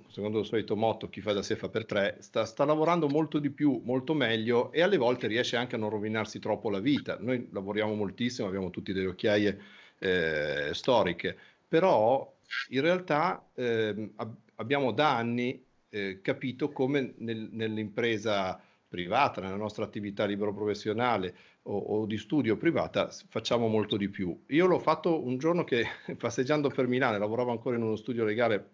secondo 0.08 0.40
il 0.40 0.46
solito 0.46 0.76
motto, 0.76 1.10
chi 1.10 1.20
fa 1.20 1.32
da 1.32 1.42
sé 1.42 1.56
fa 1.56 1.68
per 1.68 1.84
tre, 1.84 2.16
sta, 2.20 2.44
sta, 2.44 2.64
lavorando 2.64 3.08
molto 3.08 3.38
di 3.38 3.50
più, 3.50 3.82
molto 3.84 4.14
meglio 4.14 4.72
e 4.72 4.80
alle 4.82 4.96
volte 4.96 5.26
riesce 5.26 5.56
anche 5.56 5.74
a 5.74 5.78
non 5.78 5.90
rovinarsi 5.90 6.38
troppo 6.38 6.70
la 6.70 6.80
vita. 6.80 7.18
Noi 7.20 7.48
lavoriamo 7.52 7.94
moltissimo, 7.94 8.48
abbiamo 8.48 8.70
tutti 8.70 8.92
delle 8.92 9.08
occhiaie 9.08 9.60
eh, 9.98 10.70
storiche, 10.72 11.36
però 11.68 12.32
in 12.70 12.80
realtà 12.80 13.50
eh, 13.54 14.10
ab- 14.16 14.36
abbiamo 14.56 14.92
da 14.92 15.16
anni 15.16 15.62
eh, 15.90 16.20
capito 16.22 16.72
come 16.72 17.14
nel, 17.18 17.48
nell'impresa 17.52 18.60
privata, 18.94 19.40
nella 19.40 19.56
nostra 19.56 19.84
attività 19.84 20.24
libero 20.24 20.54
professionale 20.54 21.34
o, 21.62 21.76
o, 21.76 22.06
di 22.06 22.16
studio 22.16 22.56
privata, 22.56 23.10
facciamo 23.28 23.66
molto 23.66 23.96
di 23.96 24.08
più. 24.08 24.44
Io 24.50 24.66
l'ho 24.66 24.78
fatto 24.78 25.20
un 25.26 25.36
giorno 25.36 25.64
che 25.64 25.84
passeggiando 26.16 26.68
per 26.68 26.86
Milano, 26.86 27.18
lavoravo 27.18 27.50
ancora 27.50 27.74
in 27.74 27.82
uno 27.82 27.96
studio 27.96 28.24
legale 28.24 28.70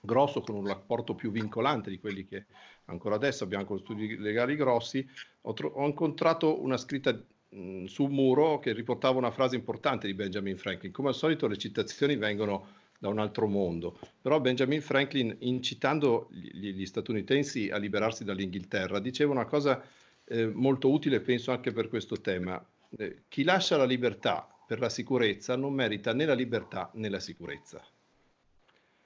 grosso 0.00 0.40
con 0.40 0.54
un 0.54 0.66
rapporto 0.66 1.14
più 1.14 1.30
vincolante 1.30 1.90
di 1.90 1.98
quelli 1.98 2.24
che 2.24 2.46
ancora 2.86 3.16
adesso 3.16 3.44
abbiamo 3.44 3.66
con 3.66 3.78
studi 3.78 4.16
legali 4.16 4.56
grossi, 4.56 5.06
ho, 5.42 5.52
tro- 5.52 5.72
ho 5.74 5.86
incontrato 5.86 6.62
una 6.62 6.78
scritta 6.78 7.12
mh, 7.12 7.84
su 7.84 8.04
un 8.04 8.12
muro 8.12 8.60
che 8.60 8.72
riportava 8.72 9.18
una 9.18 9.30
frase 9.30 9.54
importante 9.56 10.06
di 10.06 10.14
Benjamin 10.14 10.56
Franklin. 10.56 10.92
Come 10.92 11.08
al 11.08 11.14
solito 11.14 11.46
le 11.46 11.58
citazioni 11.58 12.16
vengono 12.16 12.68
da 12.98 13.08
un 13.08 13.18
altro 13.18 13.46
mondo, 13.46 13.98
però 14.20 14.40
Benjamin 14.40 14.82
Franklin, 14.82 15.34
incitando 15.40 16.28
gli, 16.30 16.72
gli 16.72 16.86
statunitensi 16.86 17.70
a 17.70 17.76
liberarsi 17.76 18.24
dall'Inghilterra, 18.24 18.98
diceva 18.98 19.32
una 19.32 19.46
cosa 19.46 19.82
eh, 20.24 20.46
molto 20.46 20.90
utile, 20.90 21.20
penso 21.20 21.52
anche 21.52 21.72
per 21.72 21.88
questo 21.88 22.20
tema. 22.20 22.62
Eh, 22.96 23.22
chi 23.28 23.44
lascia 23.44 23.76
la 23.76 23.84
libertà 23.84 24.48
per 24.66 24.80
la 24.80 24.88
sicurezza 24.88 25.56
non 25.56 25.72
merita 25.72 26.12
né 26.12 26.24
la 26.24 26.34
libertà 26.34 26.90
né 26.94 27.08
la 27.08 27.20
sicurezza 27.20 27.82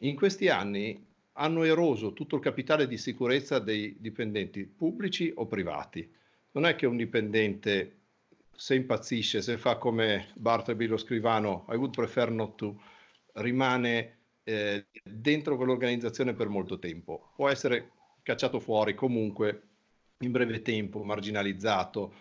in 0.02 0.16
questi 0.16 0.48
anni 0.48 1.04
hanno 1.34 1.62
eroso 1.62 2.12
tutto 2.12 2.36
il 2.36 2.42
capitale 2.42 2.86
di 2.86 2.98
sicurezza 2.98 3.58
dei 3.58 3.96
dipendenti 3.98 4.64
pubblici 4.64 5.32
o 5.34 5.46
privati. 5.46 6.08
Non 6.52 6.66
è 6.66 6.74
che 6.74 6.86
un 6.86 6.96
dipendente 6.96 7.98
se 8.54 8.74
impazzisce, 8.74 9.40
se 9.40 9.56
fa 9.56 9.76
come 9.76 10.28
Bartleby 10.34 10.86
lo 10.86 10.98
scrivano, 10.98 11.66
I 11.70 11.76
would 11.76 11.94
prefer 11.94 12.30
not 12.30 12.56
to, 12.56 12.78
rimane 13.34 14.18
eh, 14.44 14.86
dentro 15.02 15.56
quell'organizzazione 15.56 16.34
per 16.34 16.48
molto 16.48 16.78
tempo. 16.78 17.32
Può 17.36 17.48
essere 17.48 17.90
cacciato 18.22 18.60
fuori 18.60 18.94
comunque 18.94 19.62
in 20.18 20.30
breve 20.30 20.62
tempo, 20.62 21.02
marginalizzato 21.02 22.14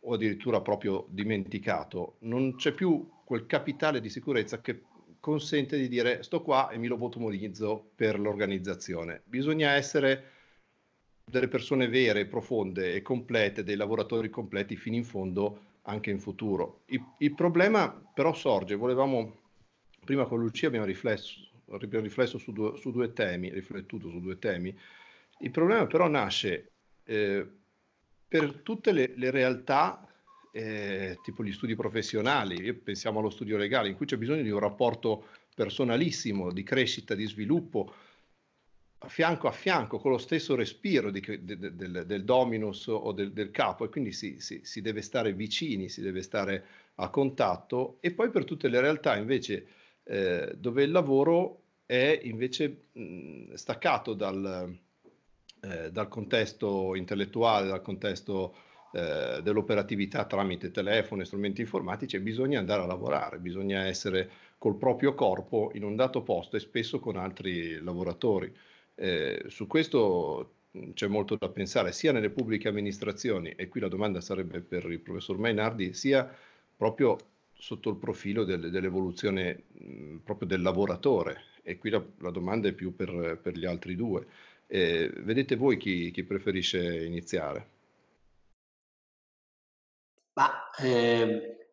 o 0.00 0.14
addirittura 0.14 0.60
proprio 0.60 1.06
dimenticato. 1.08 2.16
Non 2.20 2.56
c'è 2.56 2.72
più 2.72 3.08
quel 3.24 3.46
capitale 3.46 4.00
di 4.00 4.08
sicurezza 4.08 4.60
che 4.60 4.82
consente 5.20 5.76
di 5.76 5.88
dire 5.88 6.22
sto 6.22 6.42
qua 6.42 6.70
e 6.70 6.78
mi 6.78 6.86
lo 6.86 6.94
lobotomizzo 6.94 7.90
per 7.94 8.18
l'organizzazione. 8.18 9.22
Bisogna 9.24 9.72
essere 9.72 10.30
delle 11.24 11.48
persone 11.48 11.88
vere, 11.88 12.26
profonde 12.26 12.94
e 12.94 13.02
complete, 13.02 13.64
dei 13.64 13.74
lavoratori 13.74 14.30
completi 14.30 14.76
fino 14.76 14.94
in 14.94 15.04
fondo 15.04 15.60
anche 15.82 16.10
in 16.10 16.20
futuro. 16.20 16.82
Il, 16.86 17.04
il 17.18 17.34
problema 17.34 17.90
però 17.90 18.32
sorge, 18.32 18.76
volevamo, 18.76 19.45
prima 20.06 20.24
con 20.24 20.38
Lucia 20.38 20.68
abbiamo 20.68 20.86
riflesso, 20.86 21.40
abbiamo 21.70 22.04
riflesso 22.04 22.38
su, 22.38 22.52
due, 22.52 22.78
su, 22.78 22.92
due, 22.92 23.12
temi, 23.12 23.52
riflettuto 23.52 24.08
su 24.08 24.20
due 24.20 24.38
temi, 24.38 24.74
il 25.40 25.50
problema 25.50 25.86
però 25.86 26.08
nasce 26.08 26.70
eh, 27.04 27.46
per 28.26 28.60
tutte 28.62 28.92
le, 28.92 29.12
le 29.16 29.30
realtà 29.30 30.08
eh, 30.52 31.18
tipo 31.22 31.44
gli 31.44 31.52
studi 31.52 31.74
professionali, 31.74 32.72
pensiamo 32.72 33.18
allo 33.18 33.28
studio 33.28 33.58
legale, 33.58 33.88
in 33.88 33.96
cui 33.96 34.06
c'è 34.06 34.16
bisogno 34.16 34.42
di 34.42 34.50
un 34.50 34.58
rapporto 34.58 35.26
personalissimo, 35.54 36.50
di 36.50 36.62
crescita, 36.62 37.14
di 37.14 37.26
sviluppo, 37.26 37.92
a 38.98 39.08
fianco 39.08 39.48
a 39.48 39.52
fianco, 39.52 39.98
con 39.98 40.12
lo 40.12 40.18
stesso 40.18 40.54
respiro 40.54 41.10
di, 41.10 41.20
de, 41.20 41.74
de, 41.74 42.06
del 42.06 42.24
dominus 42.24 42.86
o 42.86 43.12
del, 43.12 43.32
del 43.32 43.50
capo, 43.50 43.84
e 43.84 43.88
quindi 43.90 44.12
si, 44.12 44.40
si, 44.40 44.60
si, 44.64 44.80
deve 44.80 45.02
stare 45.02 45.34
vicini, 45.34 45.90
si 45.90 46.00
deve 46.00 46.22
stare 46.22 46.64
a 46.96 47.10
contatto, 47.10 47.98
e 48.00 48.12
poi 48.12 48.30
per 48.30 48.44
tutte 48.44 48.68
le 48.68 48.80
realtà 48.80 49.16
invece 49.16 49.66
eh, 50.08 50.54
dove 50.56 50.84
il 50.84 50.90
lavoro 50.90 51.62
è 51.84 52.20
invece 52.22 52.88
mh, 52.92 53.54
staccato 53.54 54.14
dal, 54.14 54.76
eh, 55.62 55.90
dal 55.90 56.08
contesto 56.08 56.94
intellettuale, 56.94 57.68
dal 57.68 57.82
contesto 57.82 58.54
eh, 58.92 59.40
dell'operatività 59.42 60.24
tramite 60.24 60.70
telefono 60.70 61.22
e 61.22 61.24
strumenti 61.24 61.60
informatici 61.60 62.16
e 62.16 62.20
bisogna 62.20 62.58
andare 62.58 62.82
a 62.82 62.86
lavorare, 62.86 63.38
bisogna 63.38 63.84
essere 63.84 64.30
col 64.58 64.76
proprio 64.76 65.14
corpo 65.14 65.70
in 65.74 65.84
un 65.84 65.96
dato 65.96 66.22
posto 66.22 66.56
e 66.56 66.60
spesso 66.60 66.98
con 66.98 67.16
altri 67.16 67.82
lavoratori. 67.82 68.54
Eh, 68.94 69.44
su 69.48 69.66
questo 69.66 70.52
c'è 70.94 71.06
molto 71.06 71.36
da 71.36 71.48
pensare 71.48 71.92
sia 71.92 72.12
nelle 72.12 72.30
pubbliche 72.30 72.68
amministrazioni, 72.68 73.50
e 73.50 73.68
qui 73.68 73.80
la 73.80 73.88
domanda 73.88 74.20
sarebbe 74.20 74.60
per 74.60 74.84
il 74.90 75.00
professor 75.00 75.38
Mainardi, 75.38 75.92
sia 75.92 76.30
proprio 76.76 77.16
sotto 77.58 77.90
il 77.90 77.96
profilo 77.96 78.44
del, 78.44 78.70
dell'evoluzione 78.70 79.64
mh, 79.72 80.16
proprio 80.18 80.48
del 80.48 80.62
lavoratore. 80.62 81.54
E 81.62 81.78
qui 81.78 81.90
la, 81.90 82.02
la 82.18 82.30
domanda 82.30 82.68
è 82.68 82.72
più 82.72 82.94
per, 82.94 83.40
per, 83.42 83.56
gli 83.56 83.64
altri 83.64 83.96
due. 83.96 84.26
Eh, 84.66 85.10
vedete 85.18 85.56
voi 85.56 85.76
chi, 85.76 86.10
chi 86.10 86.22
preferisce 86.22 87.04
iniziare? 87.04 87.70
Ma, 90.34 90.70
eh, 90.78 91.70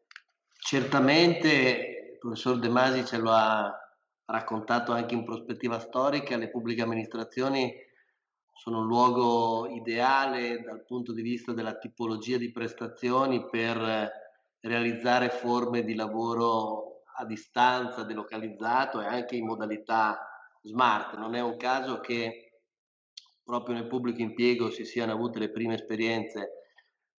certamente 0.57 2.09
il 2.13 2.17
professor 2.17 2.57
De 2.57 2.69
Masi 2.69 3.05
ce 3.05 3.17
lo 3.17 3.31
ha 3.31 3.71
raccontato 4.25 4.93
anche 4.93 5.13
in 5.13 5.25
prospettiva 5.25 5.79
storica, 5.79 6.38
le 6.38 6.49
pubbliche 6.49 6.81
amministrazioni 6.81 7.73
sono 8.53 8.79
un 8.79 8.88
luogo 8.88 9.67
ideale 9.67 10.61
dal 10.61 10.86
punto 10.86 11.11
di 11.11 11.21
vista 11.21 11.51
della 11.51 11.77
tipologia 11.77 12.38
di 12.38 12.51
prestazioni 12.51 13.45
per 13.49 14.22
realizzare 14.64 15.30
forme 15.30 15.84
di 15.84 15.93
lavoro 15.93 17.01
a 17.16 17.26
distanza, 17.26 18.03
delocalizzato 18.03 19.01
e 19.01 19.05
anche 19.05 19.36
in 19.36 19.45
modalità 19.45 20.20
smart. 20.61 21.16
Non 21.16 21.36
è 21.36 21.41
un 21.41 21.57
caso 21.57 21.99
che 21.99 22.61
proprio 23.43 23.76
nel 23.76 23.88
pubblico 23.88 24.22
impiego 24.22 24.70
si 24.70 24.86
siano 24.86 25.11
avute 25.11 25.39
le 25.39 25.51
prime 25.51 25.76
esperienze, 25.76 26.49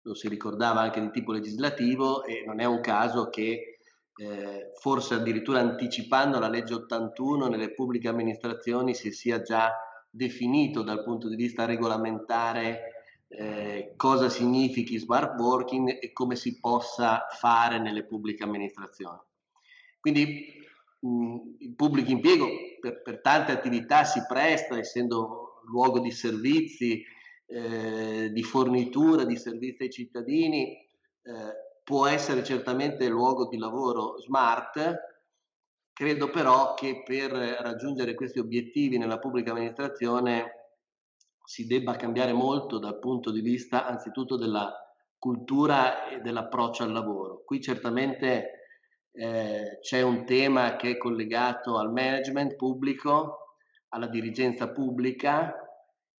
lo 0.02 0.14
si 0.14 0.28
ricordava 0.28 0.80
anche 0.80 1.00
di 1.00 1.10
tipo 1.10 1.32
legislativo 1.32 2.24
e 2.24 2.44
non 2.46 2.60
è 2.60 2.64
un 2.64 2.80
caso 2.80 3.28
che 3.28 3.78
eh, 4.16 4.70
forse 4.80 5.14
addirittura 5.14 5.60
anticipando 5.60 6.38
la 6.38 6.48
legge 6.48 6.74
81 6.74 7.48
nelle 7.48 7.72
pubbliche 7.72 8.08
amministrazioni 8.08 8.94
si 8.94 9.10
sia 9.12 9.42
già 9.42 9.72
definito 10.08 10.82
dal 10.82 11.02
punto 11.02 11.28
di 11.28 11.36
vista 11.36 11.64
regolamentare 11.64 12.93
eh, 13.36 13.94
cosa 13.96 14.28
significhi 14.28 14.98
smart 14.98 15.38
working 15.38 15.98
e 16.00 16.12
come 16.12 16.36
si 16.36 16.58
possa 16.60 17.26
fare 17.30 17.78
nelle 17.78 18.04
pubbliche 18.04 18.44
amministrazioni. 18.44 19.18
Quindi 20.00 20.62
mh, 21.00 21.36
il 21.58 21.74
pubblico 21.74 22.10
impiego 22.10 22.46
per, 22.80 23.02
per, 23.02 23.20
tante 23.20 23.52
attività 23.52 24.04
si 24.04 24.22
presta, 24.26 24.78
essendo 24.78 25.62
luogo 25.66 26.00
di 26.00 26.10
servizi, 26.10 27.02
eh, 27.46 28.30
di 28.32 28.42
fornitura 28.42 29.24
di 29.24 29.36
servizi 29.36 29.82
ai 29.84 29.90
cittadini, 29.90 30.72
eh, 30.72 31.78
può 31.82 32.06
essere 32.06 32.44
certamente 32.44 33.08
luogo 33.08 33.48
di 33.48 33.58
lavoro 33.58 34.18
smart, 34.20 35.12
Credo 35.94 36.28
però 36.28 36.74
che 36.74 37.04
per 37.04 37.30
raggiungere 37.30 38.14
questi 38.14 38.40
obiettivi 38.40 38.98
nella 38.98 39.20
pubblica 39.20 39.52
amministrazione 39.52 40.63
si 41.44 41.66
debba 41.66 41.96
cambiare 41.96 42.32
molto 42.32 42.78
dal 42.78 42.98
punto 42.98 43.30
di 43.30 43.40
vista 43.40 43.86
anzitutto 43.86 44.36
della 44.36 44.72
cultura 45.18 46.08
e 46.08 46.20
dell'approccio 46.20 46.82
al 46.82 46.92
lavoro. 46.92 47.42
Qui 47.44 47.60
certamente 47.60 48.64
eh, 49.12 49.78
c'è 49.80 50.02
un 50.02 50.24
tema 50.24 50.76
che 50.76 50.92
è 50.92 50.96
collegato 50.96 51.78
al 51.78 51.92
management 51.92 52.56
pubblico, 52.56 53.56
alla 53.90 54.08
dirigenza 54.08 54.70
pubblica, 54.72 55.54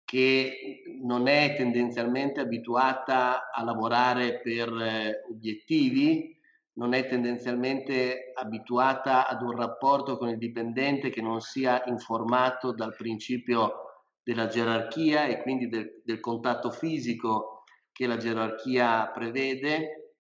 che 0.05 0.83
non 1.03 1.27
è 1.27 1.55
tendenzialmente 1.57 2.41
abituata 2.41 3.51
a 3.51 3.65
lavorare 3.65 4.41
per 4.41 4.69
eh, 4.69 5.25
obiettivi, 5.31 6.39
non 6.75 6.93
è 6.93 7.07
tendenzialmente 7.07 8.33
abituata 8.35 9.27
ad 9.27 9.43
un 9.43 9.53
rapporto 9.53 10.17
con 10.17 10.29
il 10.29 10.39
dipendente 10.39 11.11
che 11.11 11.21
non 11.21 11.41
sia 11.41 11.83
informato 11.87 12.73
dal 12.73 12.95
principio 12.95 13.84
della 14.25 14.47
gerarchia 14.47 15.27
e 15.27 15.43
quindi 15.43 15.69
del, 15.69 16.03
del 16.05 16.19
contatto 16.19 16.71
fisico 16.71 17.63
che 17.93 18.07
la 18.07 18.17
gerarchia 18.17 19.11
prevede. 19.13 20.17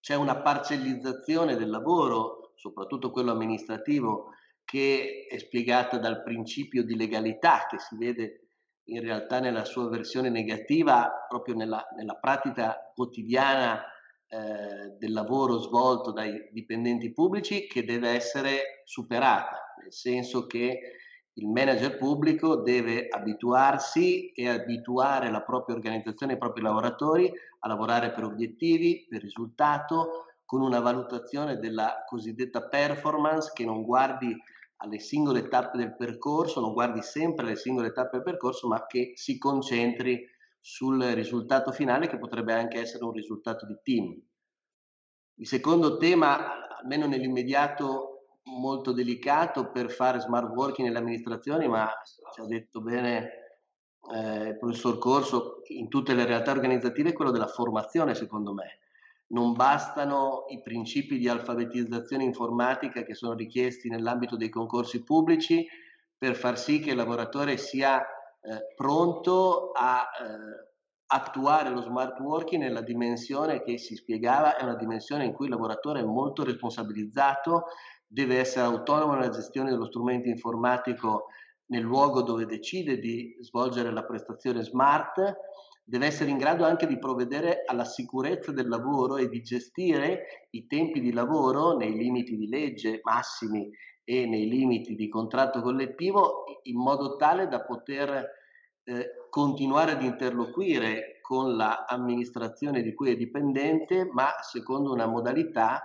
C'è 0.00 0.14
una 0.14 0.40
parcellizzazione 0.40 1.56
del 1.56 1.68
lavoro, 1.68 2.52
soprattutto 2.54 3.10
quello 3.10 3.32
amministrativo, 3.32 4.30
che 4.64 5.26
è 5.28 5.36
spiegata 5.36 5.98
dal 5.98 6.22
principio 6.22 6.84
di 6.84 6.96
legalità 6.96 7.66
che 7.68 7.78
si 7.78 7.96
vede 7.96 8.46
in 8.84 9.00
realtà 9.00 9.40
nella 9.40 9.64
sua 9.64 9.88
versione 9.88 10.30
negativa 10.30 11.26
proprio 11.28 11.54
nella, 11.54 11.86
nella 11.96 12.14
pratica 12.14 12.90
quotidiana 12.94 13.84
eh, 14.28 14.96
del 14.98 15.12
lavoro 15.12 15.58
svolto 15.58 16.12
dai 16.12 16.48
dipendenti 16.52 17.12
pubblici 17.12 17.66
che 17.66 17.84
deve 17.84 18.10
essere 18.10 18.82
superata, 18.84 19.74
nel 19.82 19.92
senso 19.92 20.46
che 20.46 20.78
il 21.34 21.46
manager 21.46 21.96
pubblico 21.96 22.56
deve 22.56 23.08
abituarsi 23.08 24.32
e 24.32 24.48
abituare 24.48 25.30
la 25.30 25.42
propria 25.42 25.76
organizzazione 25.76 26.34
i 26.34 26.38
propri 26.38 26.62
lavoratori 26.62 27.30
a 27.60 27.68
lavorare 27.68 28.12
per 28.12 28.24
obiettivi, 28.24 29.06
per 29.08 29.22
risultato, 29.22 30.24
con 30.44 30.62
una 30.62 30.80
valutazione 30.80 31.58
della 31.58 32.04
cosiddetta 32.06 32.66
performance 32.66 33.52
che 33.54 33.64
non 33.64 33.84
guardi 33.84 34.36
alle 34.78 34.98
singole 34.98 35.46
tappe 35.46 35.78
del 35.78 35.94
percorso, 35.94 36.60
non 36.60 36.72
guardi 36.72 37.02
sempre 37.02 37.46
alle 37.46 37.56
singole 37.56 37.92
tappe 37.92 38.16
del 38.16 38.24
percorso, 38.24 38.66
ma 38.66 38.86
che 38.86 39.12
si 39.14 39.38
concentri 39.38 40.26
sul 40.58 41.00
risultato 41.00 41.70
finale 41.70 42.08
che 42.08 42.18
potrebbe 42.18 42.52
anche 42.52 42.80
essere 42.80 43.04
un 43.04 43.12
risultato 43.12 43.64
di 43.66 43.78
team. 43.82 44.20
Il 45.34 45.46
secondo 45.46 45.96
tema, 45.98 46.76
almeno 46.78 47.06
nell'immediato, 47.06 48.09
molto 48.44 48.92
delicato 48.92 49.70
per 49.70 49.90
fare 49.90 50.20
smart 50.20 50.54
working 50.54 50.86
nelle 50.86 51.00
amministrazioni, 51.00 51.68
ma 51.68 51.90
ci 52.32 52.40
ha 52.40 52.46
detto 52.46 52.80
bene 52.80 53.40
eh, 54.14 54.48
il 54.48 54.58
professor 54.58 54.98
Corso, 54.98 55.62
in 55.68 55.88
tutte 55.88 56.14
le 56.14 56.24
realtà 56.24 56.52
organizzative 56.52 57.10
è 57.10 57.12
quello 57.12 57.30
della 57.30 57.46
formazione, 57.46 58.14
secondo 58.14 58.52
me. 58.52 58.78
Non 59.28 59.52
bastano 59.52 60.46
i 60.48 60.60
principi 60.60 61.18
di 61.18 61.28
alfabetizzazione 61.28 62.24
informatica 62.24 63.02
che 63.02 63.14
sono 63.14 63.34
richiesti 63.34 63.88
nell'ambito 63.88 64.36
dei 64.36 64.48
concorsi 64.48 65.04
pubblici 65.04 65.64
per 66.18 66.34
far 66.34 66.58
sì 66.58 66.80
che 66.80 66.90
il 66.90 66.96
lavoratore 66.96 67.56
sia 67.56 68.00
eh, 68.00 68.74
pronto 68.74 69.70
a 69.72 70.02
eh, 70.02 70.70
attuare 71.12 71.70
lo 71.70 71.82
smart 71.82 72.18
working 72.20 72.62
nella 72.62 72.82
dimensione 72.82 73.62
che 73.62 73.78
si 73.78 73.96
spiegava, 73.96 74.56
è 74.56 74.62
una 74.62 74.76
dimensione 74.76 75.24
in 75.24 75.32
cui 75.32 75.46
il 75.46 75.52
lavoratore 75.52 76.00
è 76.00 76.04
molto 76.04 76.44
responsabilizzato, 76.44 77.64
deve 78.12 78.38
essere 78.38 78.64
autonomo 78.64 79.12
nella 79.12 79.28
gestione 79.28 79.70
dello 79.70 79.86
strumento 79.86 80.28
informatico 80.28 81.26
nel 81.66 81.82
luogo 81.82 82.22
dove 82.22 82.44
decide 82.44 82.98
di 82.98 83.36
svolgere 83.40 83.92
la 83.92 84.04
prestazione 84.04 84.64
smart, 84.64 85.36
deve 85.84 86.06
essere 86.06 86.30
in 86.30 86.36
grado 86.36 86.64
anche 86.64 86.88
di 86.88 86.98
provvedere 86.98 87.62
alla 87.64 87.84
sicurezza 87.84 88.50
del 88.50 88.68
lavoro 88.68 89.16
e 89.16 89.28
di 89.28 89.42
gestire 89.42 90.46
i 90.50 90.66
tempi 90.66 91.00
di 91.00 91.12
lavoro 91.12 91.76
nei 91.76 91.92
limiti 91.96 92.36
di 92.36 92.48
legge 92.48 92.98
massimi 93.04 93.70
e 94.02 94.26
nei 94.26 94.48
limiti 94.48 94.96
di 94.96 95.08
contratto 95.08 95.62
collettivo 95.62 96.44
in 96.64 96.78
modo 96.78 97.14
tale 97.14 97.46
da 97.46 97.62
poter 97.62 98.28
eh, 98.82 99.10
continuare 99.30 99.92
ad 99.92 100.02
interloquire 100.02 101.20
con 101.20 101.54
l'amministrazione 101.54 102.82
di 102.82 102.92
cui 102.92 103.12
è 103.12 103.16
dipendente, 103.16 104.10
ma 104.12 104.30
secondo 104.40 104.92
una 104.92 105.06
modalità 105.06 105.80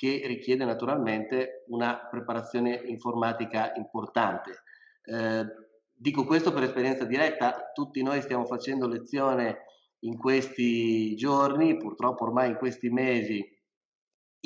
che 0.00 0.22
richiede 0.24 0.64
naturalmente 0.64 1.64
una 1.66 2.08
preparazione 2.10 2.74
informatica 2.86 3.74
importante. 3.74 4.62
Eh, 5.02 5.44
dico 5.92 6.24
questo 6.24 6.54
per 6.54 6.62
esperienza 6.62 7.04
diretta, 7.04 7.70
tutti 7.74 8.02
noi 8.02 8.22
stiamo 8.22 8.46
facendo 8.46 8.88
lezione 8.88 9.66
in 10.04 10.16
questi 10.16 11.14
giorni, 11.16 11.76
purtroppo 11.76 12.24
ormai 12.24 12.48
in 12.48 12.56
questi 12.56 12.88
mesi, 12.88 13.46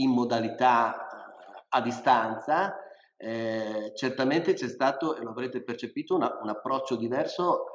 in 0.00 0.10
modalità 0.10 0.96
eh, 0.96 1.66
a 1.68 1.80
distanza. 1.80 2.74
Eh, 3.16 3.92
certamente 3.94 4.54
c'è 4.54 4.66
stato, 4.66 5.16
e 5.16 5.22
lo 5.22 5.30
avrete 5.30 5.62
percepito, 5.62 6.16
una, 6.16 6.36
un 6.42 6.48
approccio 6.48 6.96
diverso 6.96 7.66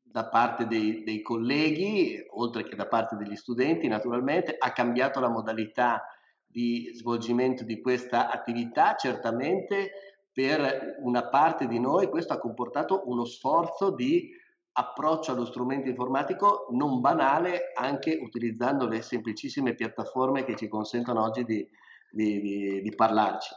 da 0.00 0.28
parte 0.28 0.68
dei, 0.68 1.02
dei, 1.02 1.20
colleghi, 1.20 2.24
oltre 2.30 2.62
che 2.62 2.76
da 2.76 2.86
parte 2.86 3.16
degli 3.16 3.34
studenti 3.34 3.88
naturalmente, 3.88 4.54
ha 4.56 4.70
cambiato 4.70 5.18
la 5.18 5.28
modalità 5.28 6.00
di 6.52 6.90
svolgimento 6.94 7.64
di 7.64 7.80
questa 7.80 8.30
attività, 8.30 8.94
certamente 8.94 9.90
per 10.32 10.96
una 11.00 11.28
parte 11.28 11.66
di 11.66 11.80
noi 11.80 12.08
questo 12.08 12.34
ha 12.34 12.38
comportato 12.38 13.02
uno 13.06 13.24
sforzo 13.24 13.90
di 13.90 14.30
approccio 14.74 15.32
allo 15.32 15.44
strumento 15.44 15.88
informatico 15.88 16.66
non 16.70 17.00
banale, 17.00 17.72
anche 17.74 18.18
utilizzando 18.22 18.86
le 18.86 19.02
semplicissime 19.02 19.74
piattaforme 19.74 20.44
che 20.44 20.56
ci 20.56 20.68
consentono 20.68 21.22
oggi 21.22 21.44
di, 21.44 21.68
di, 22.10 22.40
di, 22.40 22.80
di 22.80 22.94
parlarci. 22.94 23.54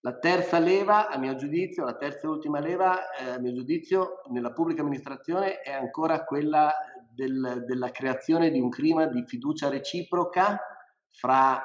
La 0.00 0.16
terza 0.16 0.58
leva, 0.58 1.08
a 1.08 1.18
mio 1.18 1.34
giudizio, 1.34 1.84
la 1.84 1.96
terza 1.96 2.26
e 2.26 2.30
ultima 2.30 2.60
leva, 2.60 3.10
eh, 3.10 3.30
a 3.30 3.38
mio 3.38 3.52
giudizio, 3.52 4.22
nella 4.30 4.52
pubblica 4.52 4.80
amministrazione 4.80 5.60
è 5.60 5.72
ancora 5.72 6.24
quella 6.24 6.72
del, 7.12 7.64
della 7.66 7.90
creazione 7.90 8.50
di 8.50 8.60
un 8.60 8.70
clima 8.70 9.06
di 9.06 9.24
fiducia 9.26 9.68
reciproca 9.68 10.58
fra 11.10 11.62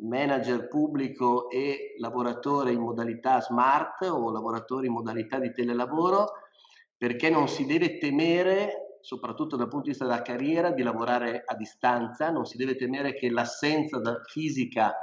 manager 0.00 0.68
pubblico 0.68 1.50
e 1.50 1.94
lavoratore 1.98 2.72
in 2.72 2.80
modalità 2.80 3.40
smart 3.40 4.02
o 4.02 4.30
lavoratore 4.30 4.86
in 4.86 4.92
modalità 4.92 5.38
di 5.38 5.52
telelavoro, 5.52 6.32
perché 6.96 7.30
non 7.30 7.48
si 7.48 7.66
deve 7.66 7.98
temere, 7.98 8.98
soprattutto 9.00 9.56
dal 9.56 9.68
punto 9.68 9.84
di 9.84 9.90
vista 9.90 10.04
della 10.06 10.22
carriera, 10.22 10.70
di 10.70 10.82
lavorare 10.82 11.42
a 11.44 11.54
distanza, 11.54 12.30
non 12.30 12.44
si 12.46 12.56
deve 12.56 12.76
temere 12.76 13.14
che 13.14 13.30
l'assenza 13.30 14.00
fisica 14.26 14.94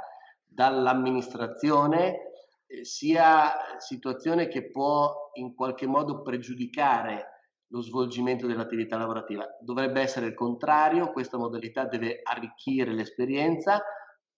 dall'amministrazione 0.46 2.32
eh, 2.66 2.84
sia 2.84 3.52
situazione 3.78 4.48
che 4.48 4.70
può 4.70 5.30
in 5.34 5.54
qualche 5.54 5.86
modo 5.86 6.22
pregiudicare 6.22 7.26
lo 7.68 7.82
svolgimento 7.82 8.46
dell'attività 8.46 8.96
lavorativa. 8.96 9.46
Dovrebbe 9.60 10.00
essere 10.00 10.26
il 10.26 10.34
contrario, 10.34 11.12
questa 11.12 11.38
modalità 11.38 11.84
deve 11.84 12.20
arricchire 12.22 12.92
l'esperienza, 12.92 13.80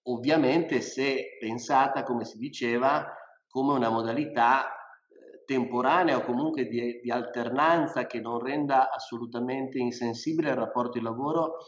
ovviamente 0.05 0.81
se 0.81 1.37
pensata, 1.39 2.03
come 2.03 2.25
si 2.25 2.39
diceva, 2.39 3.07
come 3.49 3.75
una 3.75 3.91
modalità 3.91 4.67
eh, 4.67 5.45
temporanea 5.45 6.17
o 6.17 6.25
comunque 6.25 6.67
di, 6.67 7.01
di, 7.03 7.11
alternanza 7.11 8.07
che 8.07 8.21
non 8.21 8.39
renda 8.39 8.91
assolutamente 8.91 9.79
insensibile 9.79 10.51
il 10.51 10.57
rapporto 10.57 10.99
di 10.99 11.05
lavoro 11.05 11.59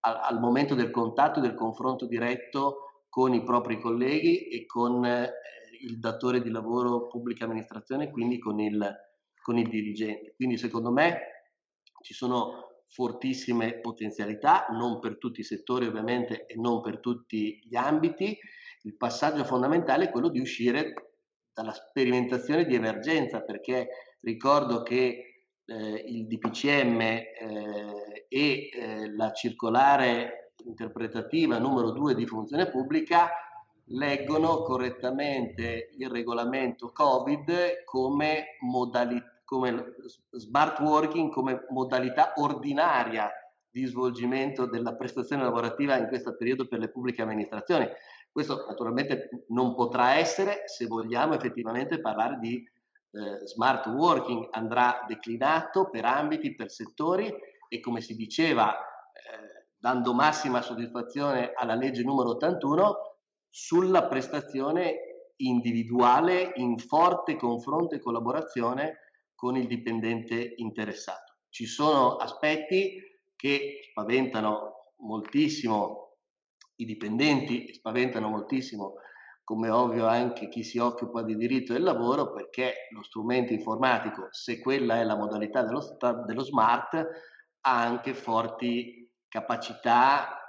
al, 0.00 0.18
al 0.22 0.40
momento 0.40 0.74
del 0.74 0.90
contatto 0.90 1.38
e 1.38 1.42
del 1.42 1.54
confronto 1.54 2.06
diretto 2.06 3.04
con 3.08 3.32
i 3.34 3.44
propri 3.44 3.80
colleghi 3.80 4.48
e 4.48 4.66
con 4.66 5.04
eh, 5.04 5.30
il 5.82 5.98
datore 5.98 6.40
di 6.40 6.50
lavoro 6.50 7.06
pubblica 7.06 7.44
amministrazione, 7.44 8.10
quindi 8.10 8.38
con 8.38 8.58
il, 8.58 8.92
con 9.42 9.58
il 9.58 9.68
dirigente. 9.68 10.34
Quindi 10.34 10.56
secondo 10.56 10.90
me 10.90 11.18
ci 12.02 12.14
sono 12.14 12.73
fortissime 12.94 13.80
potenzialità, 13.80 14.66
non 14.70 15.00
per 15.00 15.18
tutti 15.18 15.40
i 15.40 15.44
settori 15.44 15.84
ovviamente 15.84 16.46
e 16.46 16.54
non 16.54 16.80
per 16.80 17.00
tutti 17.00 17.60
gli 17.64 17.74
ambiti. 17.74 18.38
Il 18.82 18.96
passaggio 18.96 19.42
fondamentale 19.42 20.04
è 20.04 20.10
quello 20.10 20.28
di 20.28 20.38
uscire 20.38 21.16
dalla 21.52 21.72
sperimentazione 21.72 22.64
di 22.64 22.76
emergenza, 22.76 23.40
perché 23.40 23.88
ricordo 24.20 24.82
che 24.84 25.42
eh, 25.64 26.04
il 26.06 26.28
DPCM 26.28 27.00
eh, 27.00 28.26
e 28.28 28.68
eh, 28.72 29.12
la 29.12 29.32
circolare 29.32 30.52
interpretativa 30.64 31.58
numero 31.58 31.90
2 31.90 32.14
di 32.14 32.26
funzione 32.26 32.70
pubblica 32.70 33.28
leggono 33.86 34.62
correttamente 34.62 35.90
il 35.98 36.08
regolamento 36.08 36.92
Covid 36.92 37.82
come, 37.84 38.56
modalità, 38.60 39.33
come 39.54 39.94
smart 40.32 40.80
working, 40.80 41.30
come 41.30 41.64
modalità 41.68 42.32
ordinaria 42.36 43.30
di 43.70 43.84
svolgimento 43.86 44.66
della 44.66 44.96
prestazione 44.96 45.44
lavorativa 45.44 45.96
in 45.96 46.08
questo 46.08 46.36
periodo 46.36 46.66
per 46.66 46.80
le 46.80 46.90
pubbliche 46.90 47.22
amministrazioni. 47.22 47.88
Questo 48.32 48.64
naturalmente 48.66 49.44
non 49.48 49.76
potrà 49.76 50.14
essere 50.14 50.62
se 50.66 50.86
vogliamo 50.86 51.34
effettivamente 51.34 52.00
parlare 52.00 52.38
di 52.40 52.56
eh, 52.56 53.46
smart 53.46 53.86
working, 53.86 54.48
andrà 54.50 55.04
declinato 55.06 55.88
per 55.88 56.04
ambiti, 56.04 56.56
per 56.56 56.68
settori 56.70 57.32
e 57.68 57.80
come 57.80 58.00
si 58.00 58.16
diceva, 58.16 58.76
eh, 58.76 59.66
dando 59.76 60.14
massima 60.14 60.62
soddisfazione 60.62 61.52
alla 61.54 61.74
legge 61.74 62.02
numero 62.02 62.30
81, 62.30 62.96
sulla 63.48 64.08
prestazione 64.08 64.96
individuale 65.36 66.52
in 66.56 66.76
forte 66.78 67.36
confronto 67.36 67.94
e 67.94 68.00
collaborazione 68.00 68.98
con 69.34 69.56
il 69.56 69.66
dipendente 69.66 70.54
interessato. 70.56 71.38
Ci 71.48 71.66
sono 71.66 72.16
aspetti 72.16 73.00
che 73.36 73.80
spaventano 73.90 74.92
moltissimo 74.98 76.04
i 76.76 76.84
dipendenti 76.84 77.72
spaventano 77.72 78.28
moltissimo, 78.28 78.94
come 79.44 79.68
ovvio, 79.68 80.06
anche 80.06 80.48
chi 80.48 80.64
si 80.64 80.78
occupa 80.78 81.22
di 81.22 81.36
diritto 81.36 81.72
del 81.72 81.82
lavoro, 81.82 82.32
perché 82.32 82.88
lo 82.90 83.02
strumento 83.02 83.52
informatico, 83.52 84.28
se 84.30 84.58
quella 84.58 84.98
è 84.98 85.04
la 85.04 85.16
modalità 85.16 85.62
dello, 85.62 85.96
dello 86.26 86.42
smart, 86.42 86.94
ha 86.94 87.82
anche 87.82 88.14
forti 88.14 89.08
capacità 89.28 90.40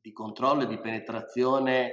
di 0.00 0.12
controllo 0.12 0.62
e 0.62 0.66
di 0.66 0.80
penetrazione 0.80 1.92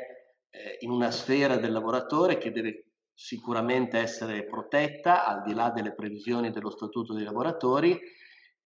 eh, 0.50 0.78
in 0.80 0.92
una 0.92 1.12
sfera 1.12 1.58
del 1.58 1.72
lavoratore 1.72 2.38
che 2.38 2.52
deve 2.52 2.85
sicuramente 3.16 3.98
essere 3.98 4.46
protetta 4.46 5.26
al 5.26 5.42
di 5.42 5.54
là 5.54 5.72
delle 5.72 5.96
previsioni 5.96 6.52
dello 6.52 6.70
statuto 6.70 7.14
dei 7.14 7.24
lavoratori 7.24 7.98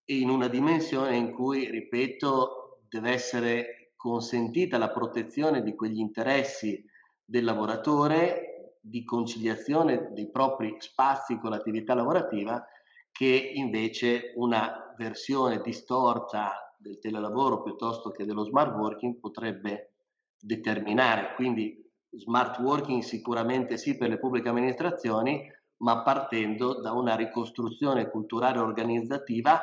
in 0.06 0.30
una 0.30 0.48
dimensione 0.48 1.16
in 1.16 1.32
cui, 1.32 1.70
ripeto, 1.70 2.82
deve 2.90 3.12
essere 3.12 3.94
consentita 3.96 4.80
la 4.80 4.90
protezione 4.90 5.62
di 5.62 5.76
quegli 5.76 6.00
interessi 6.00 6.84
del 7.24 7.44
lavoratore 7.44 8.78
di 8.82 9.04
conciliazione 9.04 10.10
dei 10.14 10.32
propri 10.32 10.76
spazi 10.80 11.38
con 11.38 11.52
l'attività 11.52 11.94
lavorativa 11.94 12.66
che 13.12 13.52
invece 13.54 14.32
una 14.36 14.94
versione 14.98 15.62
distorta 15.62 16.76
del 16.78 16.98
telelavoro 16.98 17.62
piuttosto 17.62 18.10
che 18.10 18.26
dello 18.26 18.46
smart 18.46 18.74
working 18.76 19.20
potrebbe 19.20 19.94
determinare. 20.40 21.36
Quindi 21.36 21.89
smart 22.12 22.60
working 22.60 23.02
sicuramente 23.02 23.78
sì 23.78 23.98
per 23.98 24.10
le 24.10 24.20
pubbliche 24.20 24.50
amministrazioni, 24.50 25.50
ma 25.78 26.02
partendo 26.02 26.82
da 26.82 26.92
una 26.92 27.16
ricostruzione 27.16 28.10
culturale 28.10 28.60
organizzativa 28.60 29.62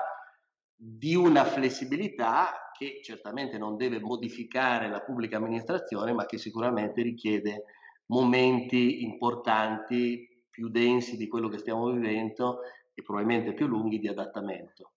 di 0.75 1.15
una 1.15 1.45
flessibilità 1.45 2.71
che 2.77 3.01
certamente 3.03 3.57
non 3.57 3.77
deve 3.77 4.01
modificare 4.01 4.89
la 4.89 5.01
pubblica 5.01 5.39
amministrazione, 5.39 6.13
ma 6.13 6.27
che 6.27 6.37
sicuramente 6.37 7.03
richiede 7.03 7.65
momenti 8.07 9.03
importanti, 9.03 10.45
più 10.51 10.69
densi 10.69 11.17
di 11.17 11.27
quello 11.27 11.49
che 11.49 11.59
stiamo 11.59 11.91
vivendo 11.91 12.61
e 12.95 13.03
probabilmente 13.03 13.53
più 13.53 13.67
lunghi 13.67 13.99
di 13.99 14.09
adattamento. 14.09 14.91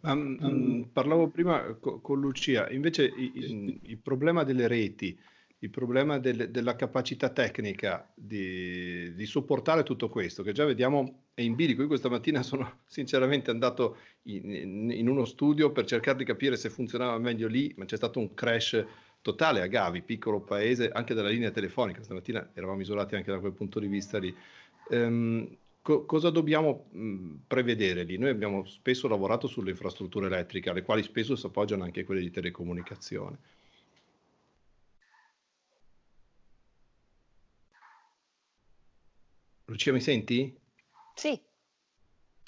Um, 0.00 0.88
parlavo 0.92 1.28
prima 1.28 1.74
co- 1.80 2.00
con 2.00 2.20
Lucia, 2.20 2.70
invece 2.70 3.04
il, 3.04 3.80
il, 3.82 3.98
problema 3.98 4.44
delle 4.44 4.68
reti, 4.68 5.18
il 5.60 5.70
problema 5.70 6.18
del, 6.18 6.50
della 6.50 6.76
capacità 6.76 7.30
tecnica 7.30 8.08
di, 8.14 9.12
di, 9.14 9.26
sopportare 9.26 9.82
tutto 9.82 10.08
questo, 10.08 10.42
che 10.44 10.52
già 10.52 10.64
vediamo 10.64 11.24
è 11.34 11.40
in 11.40 11.56
bilico. 11.56 11.82
Io 11.82 11.88
questa 11.88 12.08
mattina 12.08 12.42
sono 12.42 12.80
sinceramente 12.86 13.50
andato 13.50 13.96
in, 14.24 14.90
in, 14.90 15.08
uno 15.08 15.24
studio 15.24 15.72
per 15.72 15.84
cercare 15.84 16.18
di 16.18 16.24
capire 16.24 16.56
se 16.56 16.70
funzionava 16.70 17.18
meglio 17.18 17.48
lì, 17.48 17.72
ma 17.76 17.86
c'è 17.86 17.96
stato 17.96 18.20
un 18.20 18.34
crash 18.34 18.84
totale 19.20 19.60
a 19.60 19.66
Gavi, 19.66 20.02
piccolo 20.02 20.40
paese, 20.40 20.90
anche 20.90 21.14
dalla 21.14 21.28
linea 21.28 21.50
telefonica. 21.50 22.02
Stamattina 22.04 22.50
eravamo 22.54 22.80
isolati 22.80 23.16
anche 23.16 23.32
da 23.32 23.40
quel 23.40 23.52
punto 23.52 23.80
di 23.80 23.88
vista 23.88 24.18
lì. 24.18 24.32
Um, 24.90 25.56
co- 25.82 26.04
cosa 26.04 26.30
dobbiamo 26.30 26.86
mh, 26.92 27.34
prevedere 27.48 28.04
lì? 28.04 28.16
Noi 28.16 28.30
abbiamo 28.30 28.64
spesso 28.64 29.08
lavorato 29.08 29.48
sulle 29.48 29.70
infrastrutture 29.70 30.26
elettriche, 30.26 30.70
alle 30.70 30.82
quali 30.82 31.02
spesso 31.02 31.34
si 31.34 31.46
appoggiano 31.46 31.82
anche 31.82 32.04
quelle 32.04 32.20
di 32.20 32.30
telecomunicazione. 32.30 33.38
Lucia, 39.68 39.92
mi 39.92 40.00
senti? 40.00 40.58
Sì. 41.14 41.38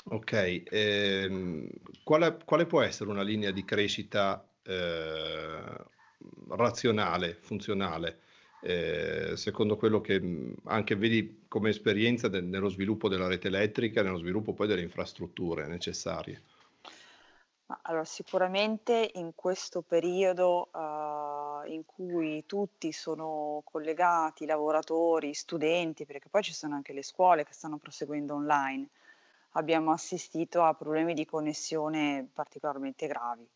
Ok, 0.05 0.62
ehm, 0.71 1.68
quale, 2.03 2.39
quale, 2.45 2.66
può 2.66 2.81
essere 2.81 3.11
una 3.11 3.23
linea 3.23 3.51
di 3.51 3.64
crescita 3.64 4.43
eh, 4.62 5.85
razionale, 6.49 7.35
funzionale? 7.35 8.21
eh, 8.62 9.37
secondo 9.37 9.77
quello 9.77 10.01
che 10.01 10.55
anche 10.64 10.95
vedi 10.95 11.45
come 11.49 11.71
esperienza 11.71 12.29
de- 12.29 12.41
nello 12.41 12.68
sviluppo 12.68 13.09
della 13.09 13.27
rete 13.27 13.49
elettrica, 13.49 14.03
nello 14.03 14.18
sviluppo 14.18 14.53
poi 14.53 14.66
delle 14.66 14.83
infrastrutture 14.83 15.66
necessarie? 15.66 16.43
Allora, 17.83 18.05
sicuramente 18.05 19.11
in 19.14 19.33
questo 19.35 19.83
periodo 19.83 20.71
uh, 20.73 21.39
in 21.67 21.85
cui 21.85 22.45
tutti 22.47 22.93
sono 22.93 23.63
collegati, 23.65 24.47
lavoratori, 24.47 25.35
studenti, 25.35 26.05
perché 26.05 26.29
poi 26.29 26.43
ci 26.43 26.55
sono 26.55 26.75
anche 26.75 26.93
le 26.93 27.03
scuole 27.03 27.45
che 27.45 27.53
stanno 27.53 27.79
proseguendo 27.79 28.35
online, 28.35 28.89
abbiamo 29.53 29.93
assistito 29.93 30.63
a 30.63 30.75
problemi 30.75 31.15
di 31.15 31.27
connessione 31.27 32.29
particolarmente 32.33 33.07
gravi 33.07 33.49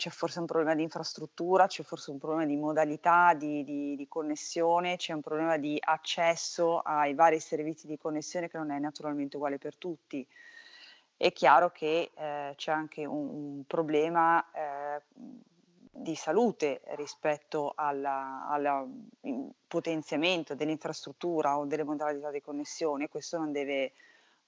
c'è 0.00 0.08
forse 0.08 0.38
un 0.40 0.46
problema 0.46 0.74
di 0.74 0.82
infrastruttura, 0.82 1.66
c'è 1.66 1.82
forse 1.82 2.10
un 2.10 2.16
problema 2.16 2.46
di 2.46 2.56
modalità 2.56 3.34
di, 3.34 3.62
di, 3.64 3.94
di, 3.96 4.08
connessione, 4.08 4.96
c'è 4.96 5.12
un 5.12 5.20
problema 5.20 5.58
di 5.58 5.76
accesso 5.78 6.78
ai 6.78 7.12
vari 7.12 7.38
servizi 7.38 7.86
di 7.86 7.98
connessione 7.98 8.48
che 8.48 8.56
non 8.56 8.70
è 8.70 8.78
naturalmente 8.78 9.36
uguale 9.36 9.58
per 9.58 9.76
tutti. 9.76 10.26
È 11.14 11.30
chiaro 11.32 11.70
che 11.70 12.12
eh, 12.14 12.54
c'è 12.56 12.72
anche 12.72 13.04
un, 13.04 13.28
un 13.28 13.64
problema 13.66 14.42
eh, 14.52 15.02
di 15.90 16.14
salute 16.14 16.82
rispetto 16.94 17.72
al 17.74 18.88
potenziamento 19.66 20.54
dell'infrastruttura 20.54 21.58
o 21.58 21.66
delle 21.66 21.84
modalità 21.84 22.30
di 22.30 22.40
connessione, 22.40 23.08
questo 23.08 23.38
non 23.38 23.50
deve, 23.50 23.92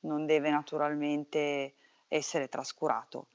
non 0.01 0.25
deve 0.25 0.51
naturalmente 0.51 1.75
essere 2.09 2.49
trascurato. 2.49 3.27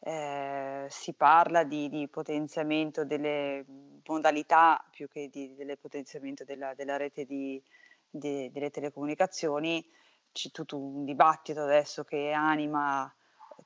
Eh, 0.00 0.86
si 0.90 1.14
parla 1.14 1.64
di, 1.64 1.88
di, 1.88 2.08
potenziamento 2.08 3.04
delle 3.04 3.64
modalità 4.06 4.84
più 4.90 5.08
che 5.08 5.30
di, 5.30 5.54
del 5.54 5.78
potenziamento 5.78 6.44
della, 6.44 6.74
della 6.74 6.98
rete 6.98 7.24
di, 7.24 7.62
di, 8.10 8.50
delle 8.52 8.70
telecomunicazioni. 8.70 9.82
C'è 10.30 10.50
tutto 10.50 10.76
un 10.76 11.04
dibattito 11.04 11.62
adesso 11.62 12.04
che 12.04 12.32
anima 12.32 13.10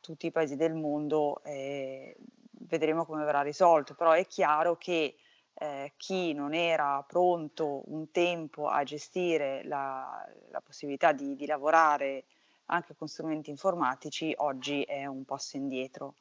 tutti 0.01 0.26
i 0.26 0.30
paesi 0.30 0.57
del 0.57 0.74
mondo, 0.74 1.43
eh, 1.45 2.16
vedremo 2.68 3.04
come 3.04 3.24
verrà 3.24 3.42
risolto, 3.42 3.94
però 3.94 4.12
è 4.12 4.26
chiaro 4.26 4.76
che 4.76 5.16
eh, 5.54 5.92
chi 5.96 6.32
non 6.34 6.54
era 6.54 7.04
pronto 7.06 7.82
un 7.86 8.10
tempo 8.12 8.68
a 8.68 8.84
gestire 8.84 9.64
la, 9.64 10.24
la 10.50 10.60
possibilità 10.60 11.12
di, 11.12 11.34
di, 11.34 11.46
lavorare 11.46 12.24
anche 12.66 12.94
con 12.94 13.08
strumenti 13.08 13.50
informatici 13.50 14.32
oggi 14.36 14.82
è 14.82 15.06
un 15.06 15.24
passo 15.24 15.56
indietro. 15.56 16.14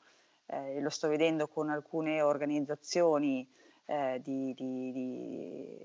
Eh, 0.47 0.79
lo 0.79 0.89
sto 0.89 1.07
vedendo 1.07 1.47
con 1.47 1.69
alcune 1.69 2.21
organizzazioni 2.21 3.47
eh, 3.85 4.19
di, 4.23 4.53
di, 4.55 4.91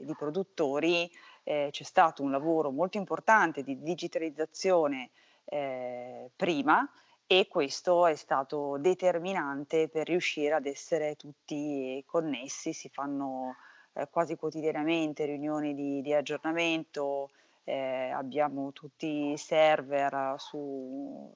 di, 0.05 0.15
produttori, 0.17 1.11
eh, 1.43 1.69
c'è 1.71 1.83
stato 1.83 2.23
un 2.23 2.31
lavoro 2.31 2.71
molto 2.71 2.97
importante 2.97 3.63
di 3.63 3.83
digitalizzazione 3.83 5.11
eh, 5.45 6.31
prima 6.35 6.89
e 7.35 7.49
questo 7.49 8.07
è 8.07 8.15
stato 8.15 8.77
determinante 8.79 9.89
per 9.89 10.07
riuscire 10.07 10.53
ad 10.53 10.67
essere 10.67 11.17
tutti 11.17 12.05
connessi, 12.07 12.75
si 12.75 12.91
fanno 12.91 13.57
eh, 13.95 14.07
quasi 14.11 14.37
quotidianamente 14.37 15.25
riunioni 15.25 15.75
di, 15.75 16.03
di 16.03 16.13
aggiornamento, 16.13 17.31
eh, 17.65 18.11
abbiamo 18.11 18.71
tutti 18.73 19.31
i 19.31 19.39
server 19.39 20.35
su 20.37 21.35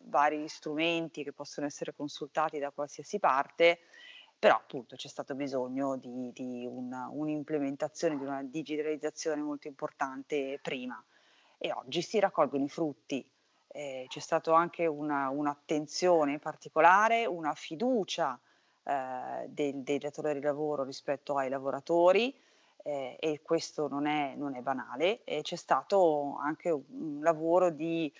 vari 0.00 0.48
strumenti 0.48 1.22
che 1.22 1.32
possono 1.32 1.68
essere 1.68 1.94
consultati 1.94 2.58
da 2.58 2.72
qualsiasi 2.72 3.20
parte, 3.20 3.78
però 4.36 4.56
appunto 4.56 4.96
c'è 4.96 5.06
stato 5.06 5.36
bisogno 5.36 5.96
di, 5.96 6.32
di 6.32 6.66
una, 6.68 7.08
un'implementazione, 7.08 8.16
di 8.16 8.24
una 8.24 8.42
digitalizzazione 8.42 9.40
molto 9.40 9.68
importante 9.68 10.58
prima. 10.60 11.00
E 11.56 11.70
oggi 11.70 12.02
si 12.02 12.18
raccolgono 12.18 12.64
i 12.64 12.68
frutti 12.68 13.24
eh, 13.72 14.06
c'è 14.08 14.20
stata 14.20 14.54
anche 14.54 14.86
una, 14.86 15.28
un'attenzione 15.28 16.38
particolare, 16.38 17.26
una 17.26 17.54
fiducia 17.54 18.38
eh, 18.82 19.46
del, 19.48 19.82
del 19.82 19.98
datore 19.98 20.34
di 20.34 20.40
lavoro 20.40 20.84
rispetto 20.84 21.36
ai 21.36 21.48
lavoratori 21.48 22.34
eh, 22.82 23.16
e 23.20 23.40
questo 23.42 23.88
non 23.88 24.06
è, 24.06 24.34
non 24.36 24.54
è 24.54 24.60
banale 24.60 25.22
e 25.24 25.42
c'è 25.42 25.56
stato 25.56 26.36
anche 26.40 26.70
un 26.70 27.20
lavoro 27.20 27.70
di, 27.70 28.12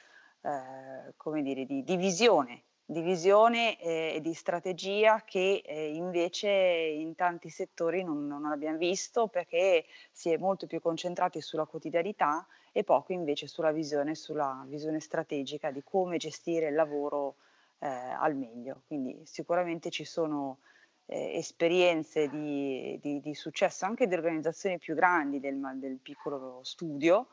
eh, 0.42 1.12
come 1.16 1.42
dire, 1.42 1.64
di, 1.64 1.82
di 1.82 1.96
visione 1.96 2.62
di 2.90 3.02
visione 3.02 3.78
e 3.78 4.18
di 4.20 4.34
strategia 4.34 5.22
che 5.24 5.62
eh, 5.64 5.94
invece 5.94 6.50
in 6.50 7.14
tanti 7.14 7.48
settori 7.48 8.02
non, 8.02 8.26
non, 8.26 8.44
abbiamo 8.46 8.78
visto 8.78 9.28
perché 9.28 9.84
si 10.10 10.32
è 10.32 10.36
molto 10.36 10.66
più 10.66 10.80
concentrati 10.80 11.40
sulla 11.40 11.66
quotidianità 11.66 12.44
e 12.72 12.84
poco 12.84 13.12
invece 13.12 13.46
sulla 13.46 13.72
visione, 13.72 14.14
sulla 14.14 14.64
visione 14.66 15.00
strategica 15.00 15.70
di 15.70 15.82
come 15.82 16.16
gestire 16.18 16.68
il 16.68 16.74
lavoro 16.74 17.36
eh, 17.78 17.88
al 17.88 18.36
meglio. 18.36 18.82
Quindi 18.86 19.20
sicuramente 19.24 19.90
ci 19.90 20.04
sono 20.04 20.58
eh, 21.06 21.36
esperienze 21.36 22.28
di, 22.28 22.98
di, 23.00 23.20
di, 23.20 23.34
successo 23.34 23.84
anche 23.84 24.06
di 24.06 24.14
organizzazioni 24.14 24.78
più 24.78 24.94
grandi 24.94 25.40
del, 25.40 25.60
del 25.74 25.98
piccolo 25.98 26.60
studio. 26.62 27.28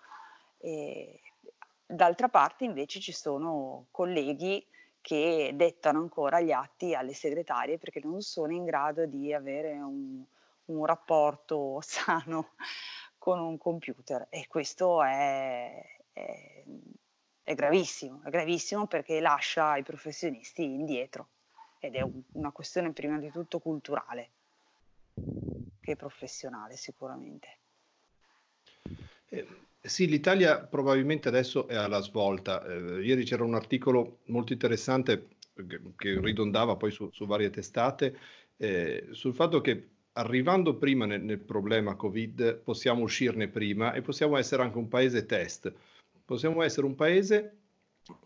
E, 0.58 1.22
d'altra 1.86 2.28
parte 2.28 2.66
invece 2.66 3.00
ci 3.00 3.14
sono 3.14 3.86
colleghi 3.92 4.66
che 5.00 5.52
dettano 5.54 6.00
ancora 6.00 6.42
gli 6.42 6.52
atti 6.52 6.94
alle 6.94 7.14
segretarie 7.14 7.78
perché 7.78 8.02
non 8.04 8.22
sono 8.22 8.52
in 8.52 8.66
grado 8.66 9.06
di 9.06 9.34
avere 9.34 9.72
un, 9.74 10.22
un 10.66 10.86
rapporto 10.86 11.80
sano 11.86 12.50
con 13.18 13.39
un 13.39 13.57
computer 13.57 14.28
e 14.30 14.47
questo 14.47 15.03
è, 15.03 15.84
è, 16.13 16.63
è, 17.43 17.55
gravissimo, 17.55 18.22
è 18.24 18.30
gravissimo 18.30 18.88
perché 18.88 19.20
lascia 19.20 19.78
i 19.78 19.84
professionisti 19.84 20.63
indietro 20.63 21.28
ed 21.80 21.95
è 21.95 22.01
un, 22.01 22.22
una 22.34 22.51
questione 22.51 22.91
prima 22.91 23.18
di 23.18 23.32
tutto 23.32 23.59
culturale 23.59 24.30
che 25.82 25.95
professionale 25.95 26.76
sicuramente. 26.76 27.57
Eh, 29.30 29.47
sì, 29.82 30.07
l'Italia 30.07 30.59
probabilmente 30.59 31.28
adesso 31.28 31.68
è 31.68 31.76
alla 31.76 31.99
svolta. 31.99 32.65
Eh, 32.65 33.03
ieri 33.03 33.24
c'era 33.24 33.43
un 33.43 33.55
articolo 33.55 34.20
molto 34.26 34.53
interessante 34.53 35.28
che, 35.53 35.82
che 35.95 36.20
ridondava 36.20 36.76
poi 36.76 36.91
su, 36.91 37.09
su 37.11 37.26
varie 37.26 37.49
testate 37.49 38.18
eh, 38.57 39.07
sul 39.11 39.34
fatto 39.34 39.61
che 39.61 39.89
arrivando 40.18 40.76
prima 40.76 41.05
nel, 41.05 41.22
nel, 41.22 41.39
problema 41.39 41.95
Covid 41.95 42.55
possiamo 42.57 43.03
uscirne 43.03 43.47
prima 43.47 43.93
e 43.93 44.01
possiamo 44.01 44.38
essere 44.38 44.63
anche 44.63 44.78
un 44.78 44.88
paese 44.88 45.26
test. 45.26 45.72
Possiamo 46.26 46.61
essere 46.63 46.86
un 46.86 46.95
paese 46.95 47.57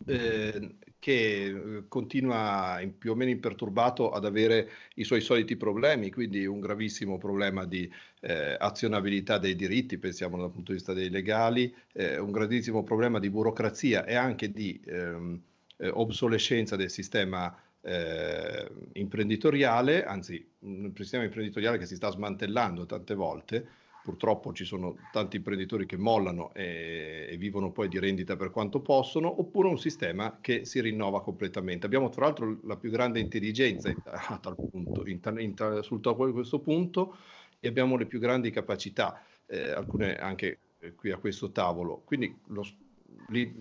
eh, 0.06 0.74
che 0.98 1.84
continua 1.88 2.80
in, 2.80 2.96
più 2.96 3.12
o 3.12 3.14
meno 3.14 3.30
imperturbato 3.30 4.10
ad 4.10 4.24
avere 4.24 4.70
i 4.94 5.04
suoi 5.04 5.20
soliti 5.20 5.56
problemi, 5.56 6.10
quindi 6.10 6.46
un 6.46 6.60
gravissimo 6.60 7.18
problema 7.18 7.64
di 7.64 7.90
eh, 8.20 8.56
azionabilità 8.58 9.38
dei 9.38 9.54
diritti, 9.54 9.98
pensiamo 9.98 10.38
dal 10.38 10.50
punto 10.50 10.72
di 10.72 10.78
vista 10.78 10.92
dei 10.92 11.10
legali, 11.10 11.72
eh, 11.92 12.18
un 12.18 12.30
grandissimo 12.30 12.82
problema 12.82 13.18
di 13.18 13.30
burocrazia 13.30 14.04
e 14.04 14.14
anche 14.14 14.50
di 14.50 14.80
ehm, 14.84 15.40
eh, 15.76 15.88
obsolescenza 15.88 16.76
del 16.76 16.90
sistema 16.90 17.54
eh, 17.82 18.70
imprenditoriale, 18.94 20.04
anzi 20.04 20.44
un 20.60 20.92
sistema 20.94 21.24
imprenditoriale 21.24 21.78
che 21.78 21.86
si 21.86 21.96
sta 21.96 22.10
smantellando 22.10 22.86
tante 22.86 23.14
volte 23.14 23.80
purtroppo 24.02 24.52
ci 24.52 24.64
sono 24.64 24.96
tanti 25.12 25.36
imprenditori 25.36 25.86
che 25.86 25.96
mollano 25.96 26.52
e, 26.54 27.28
e, 27.30 27.36
vivono 27.36 27.70
poi 27.70 27.88
di 27.88 27.98
rendita 27.98 28.36
per 28.36 28.50
quanto 28.50 28.80
possono, 28.80 29.40
oppure 29.40 29.68
un 29.68 29.78
sistema 29.78 30.38
che 30.40 30.64
si 30.64 30.80
rinnova 30.80 31.22
completamente. 31.22 31.86
Abbiamo 31.86 32.08
tra 32.08 32.24
l'altro 32.24 32.58
la 32.64 32.76
più 32.76 32.90
grande 32.90 33.20
intelligenza 33.20 33.88
in, 33.88 33.96
a 34.04 34.38
tal 34.38 34.56
punto, 34.56 35.06
in, 35.06 35.20
in, 35.38 35.80
sul 35.82 36.00
questo 36.32 36.58
punto 36.58 37.16
e 37.60 37.68
abbiamo 37.68 37.96
le 37.96 38.06
più 38.06 38.18
grandi 38.18 38.50
capacità, 38.50 39.22
eh, 39.46 39.70
alcune 39.70 40.16
anche 40.16 40.58
eh, 40.80 40.94
qui 40.94 41.12
a 41.12 41.18
questo 41.18 41.52
tavolo. 41.52 42.02
Quindi 42.04 42.36
lo, 42.48 42.66
lì, 43.28 43.54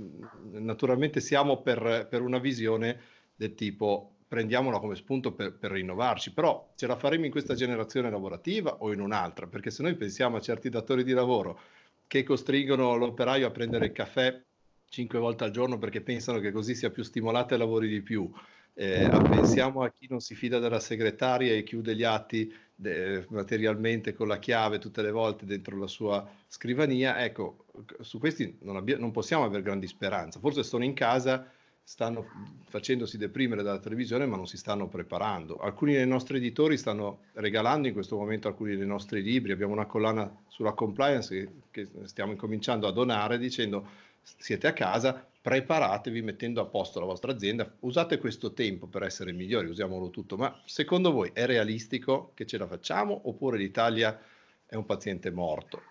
naturalmente 0.54 1.20
siamo 1.20 1.62
per, 1.62 2.08
per 2.10 2.22
una 2.22 2.40
visione 2.40 3.00
del 3.42 3.56
tipo 3.56 4.18
prendiamola 4.28 4.78
come 4.78 4.96
spunto 4.96 5.34
per, 5.34 5.58
per, 5.58 5.72
rinnovarci, 5.72 6.32
però 6.32 6.72
ce 6.76 6.86
la 6.86 6.96
faremo 6.96 7.26
in 7.26 7.32
questa 7.32 7.56
generazione 7.56 8.12
lavorativa 8.12 8.78
o 8.78 8.94
in 8.94 9.02
un'altra? 9.02 9.48
Perché 9.48 9.72
se 9.72 9.82
noi 9.82 9.96
pensiamo 9.96 10.38
a 10.38 10.42
certi 10.42 10.70
datori 10.70 11.04
di 11.04 11.12
lavoro 11.12 11.60
che 12.06 12.24
costringono 12.24 12.96
l'operaio 12.96 13.48
a 13.48 13.52
prendere 13.52 13.88
il 13.88 13.92
caffè 13.94 14.40
cinque 14.88 15.18
volte 15.18 15.46
al 15.46 15.52
giorno 15.52 15.78
perché 15.78 16.02
pensano 16.02 16.40
che 16.40 16.52
così 16.52 16.76
sia 16.76 16.92
più 16.92 17.02
stimolato 17.02 17.54
e 17.56 17.58
lavori 17.58 17.88
di 17.88 18.02
più, 18.02 18.30
eh, 18.74 19.10
pensiamo 19.10 19.84
a 19.84 19.90
chi 19.90 20.06
non 20.10 20.20
si 20.20 20.36
fida 20.36 20.60
della 20.60 20.80
segretaria 20.80 21.54
e 21.54 21.64
chiude 21.64 21.96
gli 21.96 22.04
atti 22.04 22.54
de, 22.76 23.26
materialmente 23.30 24.14
con 24.14 24.28
la 24.28 24.38
chiave 24.38 24.80
tutte 24.80 25.02
le 25.02 25.12
volte 25.12 25.46
dentro 25.46 25.78
la 25.78 25.88
sua 25.88 26.30
scrivania, 26.48 27.24
ecco, 27.24 27.66
su 28.02 28.20
questi 28.20 28.58
non, 28.62 28.76
abbia, 28.76 28.98
non 28.98 29.12
possiamo 29.12 29.46
avere 29.46 29.64
grandi 29.64 29.88
speranze, 29.88 30.40
forse 30.40 30.64
sono 30.64 30.84
in 30.84 30.94
casa 30.94 31.50
stanno 31.84 32.26
facendosi 32.70 33.18
deprimere 33.18 33.64
dalla 33.64 33.80
televisione 33.80 34.26
ma 34.26 34.36
non 34.36 34.48
si 34.48 34.58
stanno 34.58 34.88
preparando. 34.88 35.58
Alcuni 35.58 35.94
dei 35.94 36.08
nostri 36.08 36.38
editori 36.38 36.78
stanno 36.78 37.24
regalando 37.34 37.88
in 37.88 37.94
questo 37.94 38.16
momento 38.16 38.48
alcuni 38.48 38.76
dei 38.76 38.86
nostri 38.86 39.22
libri, 39.22 39.52
abbiamo 39.52 39.74
una 39.74 39.86
collana 39.86 40.34
sulla 40.48 40.74
compliance 40.74 41.64
che, 41.72 41.88
stiamo 42.04 42.32
incominciando 42.32 42.88
a 42.88 42.92
donare 42.92 43.38
dicendo 43.38 44.10
siete 44.22 44.68
a 44.68 44.74
casa, 44.74 45.26
preparatevi 45.42 46.22
mettendo 46.22 46.62
a 46.62 46.66
posto 46.66 47.00
la 47.00 47.06
vostra 47.06 47.32
azienda, 47.32 47.70
usate 47.80 48.20
questo 48.20 48.54
tempo 48.54 48.86
per 48.86 49.04
essere 49.04 49.32
migliori, 49.32 49.68
usiamolo 49.68 50.12
tutto, 50.12 50.38
ma 50.38 50.62
secondo 50.66 51.12
voi 51.12 51.32
è 51.34 51.46
realistico 51.46 52.32
che 52.36 52.46
ce 52.46 52.58
la 52.58 52.68
facciamo 52.68 53.22
oppure 53.24 53.58
l'Italia 53.58 54.22
è 54.68 54.76
un 54.76 54.86
paziente 54.86 55.32
morto? 55.32 55.82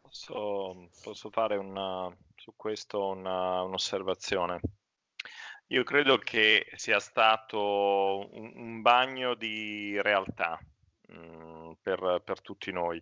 Posso, 0.00 0.88
posso 1.02 1.30
fare 1.30 1.56
una, 1.56 2.10
su 2.36 2.52
questo 2.56 3.08
una, 3.08 3.62
un'osservazione. 3.62 4.60
Io 5.72 5.84
credo 5.84 6.18
che 6.18 6.66
sia 6.74 6.98
stato 6.98 8.28
un, 8.32 8.52
un 8.56 8.82
bagno 8.82 9.34
di 9.34 10.00
realtà 10.02 10.58
mh, 11.08 11.14
mm, 11.14 11.72
per, 11.80 12.22
per, 12.24 12.40
tutti 12.40 12.72
noi. 12.72 13.00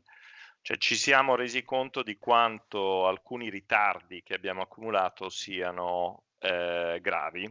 Cioè, 0.61 0.77
ci 0.77 0.95
siamo 0.95 1.35
resi 1.35 1.65
conto 1.65 2.03
di 2.03 2.19
quanto 2.19 3.07
alcuni 3.07 3.49
ritardi 3.49 4.23
che 4.23 4.35
abbiamo 4.35 4.61
accumulato 4.61 5.31
siano 5.31 6.25
eh, 6.41 6.99
gravi 7.01 7.51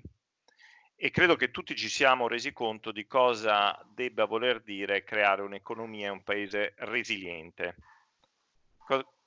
e 0.96 1.10
credo 1.10 1.36
che 1.36 1.50
tutti 1.50 1.76
ci 1.76 1.90
siamo 1.90 2.28
resi 2.28 2.54
conto 2.54 2.92
di 2.92 3.08
cosa 3.08 3.80
debba 3.94 4.26
voler 4.26 4.62
dire 4.62 5.04
creare 5.04 5.42
un'economia 5.42 6.08
e 6.08 6.12
un 6.12 6.24
paese 6.24 6.74
resiliente. 6.78 7.76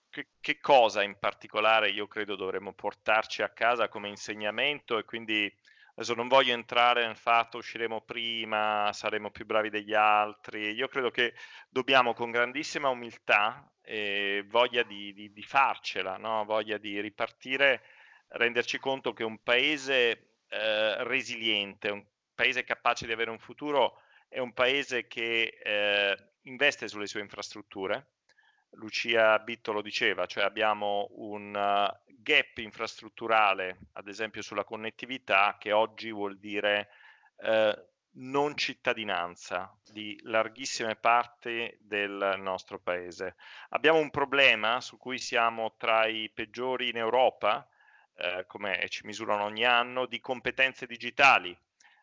Che, 0.08 0.26
che, 0.40 0.58
cosa 0.60 1.02
in 1.02 1.16
particolare 1.18 1.90
io 1.90 2.08
credo 2.08 2.34
dovremmo 2.34 2.72
portarci 2.72 3.42
a 3.42 3.50
casa 3.50 3.88
come 3.88 4.08
insegnamento 4.08 4.98
e 4.98 5.04
quindi 5.04 5.52
adesso 6.00 6.14
non 6.14 6.28
voglio 6.28 6.54
entrare 6.54 7.04
nel 7.04 7.16
fatto 7.16 7.58
usciremo 7.58 8.00
prima, 8.00 8.90
saremo 8.90 9.30
più 9.30 9.44
bravi 9.44 9.68
degli 9.68 9.92
altri, 9.92 10.72
io 10.72 10.88
credo 10.88 11.10
che 11.10 11.34
dobbiamo 11.68 12.14
con 12.14 12.30
grandissima 12.30 12.88
umiltà 12.88 13.70
e 13.82 14.42
voglia 14.48 14.82
di, 14.82 15.12
di, 15.12 15.30
di 15.30 15.42
farcela, 15.42 16.16
no? 16.16 16.46
voglia 16.46 16.78
di 16.78 16.98
ripartire, 17.02 17.82
renderci 18.28 18.78
conto 18.78 19.12
che 19.12 19.24
un 19.24 19.42
paese 19.42 20.38
eh, 20.48 21.04
resiliente, 21.04 21.90
un 21.90 22.02
paese 22.34 22.64
capace 22.64 23.04
di 23.04 23.12
avere 23.12 23.30
un 23.30 23.38
futuro, 23.38 24.00
è 24.26 24.38
un 24.38 24.54
paese 24.54 25.06
che 25.06 25.58
eh, 25.62 26.16
investe 26.44 26.88
sulle 26.88 27.08
sue 27.08 27.20
infrastrutture. 27.20 28.06
Lucia 28.72 29.38
Bitto 29.40 29.72
lo 29.72 29.82
diceva, 29.82 30.26
cioè 30.26 30.44
abbiamo 30.44 31.08
un 31.12 31.54
uh, 31.54 32.12
gap 32.20 32.58
infrastrutturale, 32.58 33.78
ad 33.92 34.08
esempio 34.08 34.42
sulla 34.42 34.64
connettività, 34.64 35.56
che 35.58 35.72
oggi 35.72 36.12
vuol 36.12 36.38
dire 36.38 36.88
eh, 37.38 37.86
non 38.12 38.56
cittadinanza 38.56 39.74
di 39.90 40.18
larghissime 40.24 40.96
parti 40.96 41.74
del 41.80 42.36
nostro 42.38 42.78
paese. 42.78 43.36
Abbiamo 43.70 43.98
un 43.98 44.10
problema 44.10 44.80
su 44.80 44.96
cui 44.98 45.18
siamo 45.18 45.74
tra 45.76 46.06
i 46.06 46.30
peggiori 46.30 46.88
in 46.88 46.96
Europa, 46.96 47.66
eh, 48.16 48.44
come 48.46 48.86
ci 48.88 49.06
misurano 49.06 49.44
ogni 49.44 49.64
anno, 49.64 50.06
di 50.06 50.20
competenze 50.20 50.86
digitali. 50.86 51.56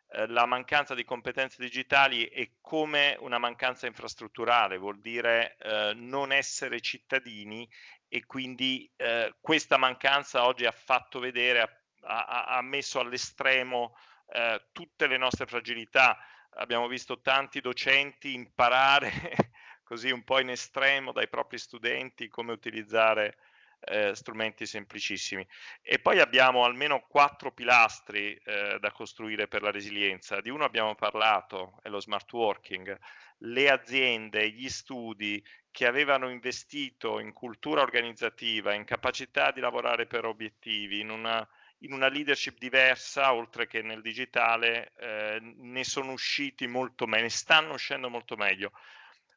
Eh, 0.10 0.28
la 0.28 0.45
mancanza 0.45 0.95
di 0.95 1.03
competenze 1.03 1.62
digitali 1.62 2.26
è 2.28 2.49
come 2.62 3.18
una 3.20 3.38
mancanza 3.38 3.88
infrastrutturale, 3.88 4.78
vuol 4.78 4.99
dire 4.99 5.58
eh, 5.58 5.93
non 5.95 6.32
essere 6.32 6.80
cittadini 6.80 7.70
e 8.08 8.26
quindi 8.26 8.89
eh, 8.95 9.36
questa 9.41 9.78
mancanza 9.78 10.45
oggi 10.45 10.66
ha 10.66 10.72
fatto 10.72 11.20
vedere, 11.20 11.84
ha, 12.03 12.45
ha, 12.45 12.62
messo 12.62 13.01
all'estremo 13.01 13.97
eh, 14.28 14.68
tutte 14.72 15.08
le 15.08 15.18
nostre 15.18 15.45
fragilità. 15.45 16.18
Abbiamo 16.51 16.88
visto 16.88 17.20
tanti 17.20 17.60
docenti 17.60 18.34
imparare 18.34 19.12
così 19.84 20.10
un 20.10 20.24
po' 20.24 20.39
in 20.39 20.49
estremo 20.49 21.12
dai 21.12 21.28
propri 21.28 21.58
studenti 21.58 22.30
come 22.30 22.53
utilizzare 22.53 23.38
eh, 23.80 24.15
strumenti 24.15 24.65
semplicissimi. 24.65 25.45
E 25.82 25.99
poi 25.99 26.19
abbiamo 26.19 26.63
almeno 26.63 27.05
quattro 27.07 27.51
pilastri 27.51 28.34
eh, 28.34 28.78
da 28.80 28.91
costruire 28.91 29.47
per 29.47 29.61
la 29.61 29.71
resilienza. 29.71 30.41
Di 30.41 30.49
uno 30.49 30.63
abbiamo 30.63 30.95
parlato, 30.95 31.80
è 31.82 31.89
lo 31.89 31.99
smart 31.99 32.32
working. 32.34 32.97
Le 33.39 33.69
aziende, 33.69 34.49
gli 34.49 34.69
studi 34.69 35.43
che 35.71 35.86
avevano 35.86 36.30
investito 36.30 37.19
in 37.19 37.34
cultura 37.34 37.82
organizzativa, 37.82 38.73
in 38.73 38.84
capacità 38.84 39.51
di 39.51 39.59
lavorare 39.59 40.07
per 40.07 40.25
obiettivi, 40.25 40.99
in 40.99 41.11
una, 41.11 41.47
in 41.80 41.93
una 41.93 42.07
leadership 42.07 42.57
diversa, 42.57 43.34
oltre 43.34 43.67
che 43.67 43.84
nel 43.84 44.01
digitale, 44.01 44.93
eh, 44.97 45.39
ne 45.39 45.84
sono 45.84 46.13
usciti 46.13 46.65
molto 46.65 47.05
meglio, 47.05 47.23
ne 47.23 47.30
stanno 47.30 47.73
uscendo 47.73 48.09
molto 48.09 48.36
meglio. 48.36 48.71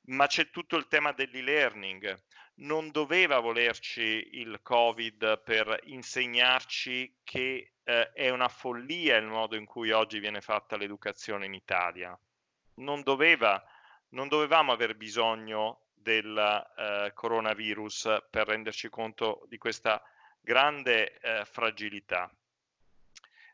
Ma 0.06 0.26
c'è 0.26 0.48
tutto 0.48 0.76
il 0.76 0.88
tema 0.88 1.12
dell'e-learning 1.12 2.18
non 2.60 2.90
doveva 2.90 3.38
volerci 3.38 4.28
il 4.32 4.60
Covid 4.62 5.42
per 5.42 5.80
insegnarci 5.84 7.20
che 7.22 7.72
eh, 7.82 8.12
è 8.12 8.30
una 8.30 8.48
follia 8.48 9.16
il 9.16 9.26
modo 9.26 9.56
in 9.56 9.64
cui 9.64 9.90
oggi 9.90 10.18
viene 10.18 10.40
fatta 10.40 10.76
l'educazione 10.76 11.46
in 11.46 11.54
Italia. 11.54 12.18
Non, 12.76 13.02
doveva, 13.02 13.62
non 14.10 14.28
dovevamo 14.28 14.72
aver 14.72 14.96
bisogno 14.96 15.86
del 15.94 16.36
eh, 16.36 17.12
coronavirus 17.14 18.24
per 18.30 18.48
renderci 18.48 18.88
conto 18.88 19.44
di 19.48 19.58
questa 19.58 20.02
grande 20.40 21.18
eh, 21.18 21.44
fragilità. 21.44 22.30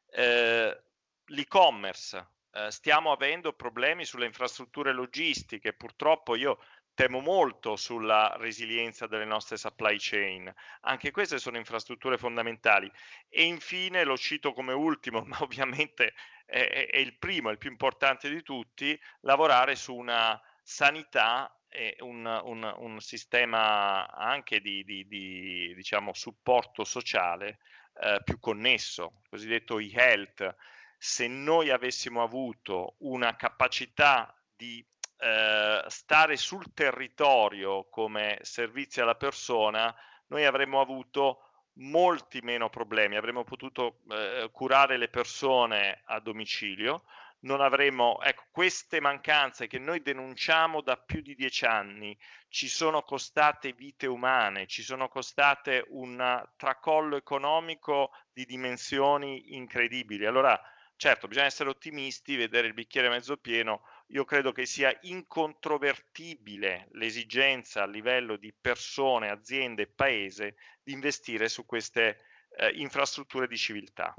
Eh, 0.08 0.82
l'e-commerce, 1.24 2.28
eh, 2.52 2.70
stiamo 2.70 3.12
avendo 3.12 3.52
problemi 3.52 4.04
sulle 4.04 4.26
infrastrutture 4.26 4.92
logistiche, 4.92 5.72
purtroppo 5.74 6.34
io 6.36 6.58
temo 6.96 7.20
molto 7.20 7.76
sulla 7.76 8.34
resilienza 8.38 9.06
delle 9.06 9.26
nostre 9.26 9.58
supply 9.58 9.96
chain. 9.98 10.52
Anche 10.80 11.10
queste 11.10 11.38
sono 11.38 11.58
infrastrutture 11.58 12.16
fondamentali. 12.16 12.90
E 13.28 13.44
infine 13.44 14.02
lo 14.02 14.16
cito 14.16 14.54
come 14.54 14.72
ultimo, 14.72 15.22
ma 15.28 15.36
ovviamente 15.42 16.14
è, 16.46 16.88
è 16.90 16.96
il 16.96 17.18
primo, 17.18 17.50
il 17.50 17.58
più 17.58 17.70
importante 17.70 18.30
di 18.30 18.42
tutti, 18.42 18.98
lavorare 19.20 19.76
su 19.76 19.94
una 19.94 20.40
sanità 20.62 21.50
un, 21.98 22.24
un, 22.44 22.74
un 22.78 23.00
sistema 23.00 24.10
anche 24.10 24.60
di, 24.60 24.82
di, 24.84 25.06
di 25.06 25.74
diciamo, 25.74 26.14
supporto 26.14 26.84
sociale 26.84 27.58
eh, 28.00 28.22
più 28.24 28.38
connesso, 28.40 29.20
cosiddetto 29.28 29.78
e-health. 29.78 30.54
Se 30.96 31.26
noi 31.26 31.68
avessimo 31.68 32.22
avuto 32.22 32.94
una 33.00 33.36
capacità 33.36 34.34
di 34.56 34.82
eh, 35.18 35.84
stare 35.86 36.36
sul 36.36 36.72
territorio 36.74 37.88
come 37.88 38.38
servizi 38.42 39.00
alla 39.00 39.14
persona, 39.14 39.94
noi 40.28 40.44
avremmo 40.44 40.80
avuto 40.80 41.40
molti 41.78 42.40
meno 42.42 42.68
problemi, 42.68 43.16
avremmo 43.16 43.44
potuto 43.44 44.00
eh, 44.10 44.48
curare 44.52 44.96
le 44.96 45.08
persone 45.08 46.02
a 46.06 46.20
domicilio, 46.20 47.04
non 47.40 47.60
avremmo, 47.60 48.20
ecco, 48.22 48.44
queste 48.50 49.00
mancanze 49.00 49.66
che 49.66 49.78
noi 49.78 50.02
denunciamo 50.02 50.80
da 50.80 50.96
più 50.96 51.20
di 51.20 51.34
dieci 51.34 51.64
anni 51.64 52.16
ci 52.48 52.68
sono 52.68 53.02
costate 53.02 53.72
vite 53.72 54.06
umane, 54.06 54.66
ci 54.66 54.82
sono 54.82 55.08
costate 55.08 55.84
un 55.88 56.44
tracollo 56.56 57.16
economico 57.16 58.10
di 58.32 58.44
dimensioni 58.46 59.54
incredibili. 59.54 60.24
Allora, 60.26 60.58
certo, 60.96 61.28
bisogna 61.28 61.46
essere 61.46 61.68
ottimisti, 61.68 62.36
vedere 62.36 62.66
il 62.66 62.74
bicchiere 62.74 63.08
mezzo 63.08 63.36
pieno, 63.36 63.82
io 64.08 64.24
credo 64.24 64.52
che 64.52 64.66
sia 64.66 64.96
incontrovertibile 65.02 66.88
l'esigenza 66.92 67.82
a 67.82 67.86
livello 67.86 68.36
di 68.36 68.54
persone, 68.58 69.30
aziende 69.30 69.82
e 69.82 69.92
paese 69.92 70.56
di 70.82 70.92
investire 70.92 71.48
su 71.48 71.64
queste 71.64 72.18
eh, 72.56 72.70
infrastrutture 72.74 73.48
di 73.48 73.56
civiltà. 73.56 74.14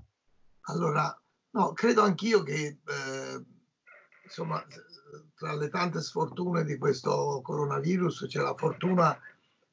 Allora, 0.70 1.18
no, 1.52 1.72
credo 1.74 2.02
anch'io 2.02 2.44
che 2.44 2.80
eh, 2.86 3.46
insomma, 4.24 4.66
tra 5.36 5.56
le 5.56 5.70
tante 5.70 6.02
sfortune 6.02 6.66
di 6.66 6.78
questo 6.78 7.40
coronavirus 7.42 8.26
c'è 8.28 8.42
la 8.42 8.56
fortuna 8.56 9.18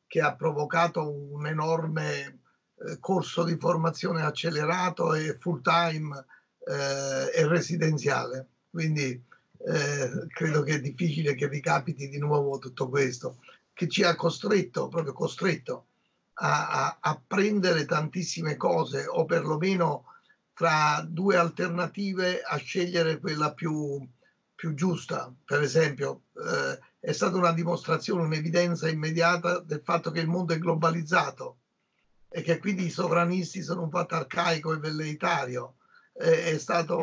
che 0.06 0.20
ha 0.20 0.36
provocato 0.36 1.10
un 1.10 1.46
enorme 1.46 2.40
eh, 2.76 2.98
corso 3.00 3.42
di 3.42 3.56
formazione 3.58 4.22
accelerato 4.22 5.12
e 5.14 5.36
full 5.40 5.60
time 5.60 6.24
eh, 6.66 7.40
e 7.40 7.46
residenziale. 7.48 8.48
Quindi 8.70 9.32
eh, 9.66 10.26
credo 10.28 10.62
che 10.62 10.74
è 10.74 10.80
difficile 10.80 11.34
che 11.34 11.48
ricapiti 11.48 12.08
di 12.08 12.18
nuovo 12.18 12.58
tutto 12.58 12.88
questo, 12.88 13.38
che 13.72 13.88
ci 13.88 14.02
ha 14.02 14.14
costretto, 14.14 14.88
proprio 14.88 15.12
costretto, 15.12 15.86
a, 16.34 16.68
a, 16.86 16.98
a 17.00 17.22
prendere 17.26 17.84
tantissime 17.84 18.56
cose 18.56 19.06
o 19.06 19.24
perlomeno 19.24 20.04
tra 20.52 21.04
due 21.08 21.36
alternative 21.36 22.42
a 22.42 22.56
scegliere 22.56 23.18
quella 23.18 23.54
più, 23.54 24.06
più 24.54 24.74
giusta. 24.74 25.34
Per 25.44 25.62
esempio, 25.62 26.24
eh, 26.34 26.78
è 27.00 27.12
stata 27.12 27.36
una 27.36 27.52
dimostrazione, 27.52 28.22
un'evidenza 28.22 28.88
immediata 28.88 29.58
del 29.60 29.82
fatto 29.82 30.10
che 30.10 30.20
il 30.20 30.28
mondo 30.28 30.52
è 30.52 30.58
globalizzato 30.58 31.58
e 32.28 32.42
che 32.42 32.58
quindi 32.58 32.84
i 32.86 32.90
sovranisti 32.90 33.62
sono 33.62 33.82
un 33.82 33.90
fatto 33.90 34.14
arcaico 34.14 34.72
e 34.72 34.78
velleitario 34.78 35.76
è 36.16 36.56
stata 36.58 36.96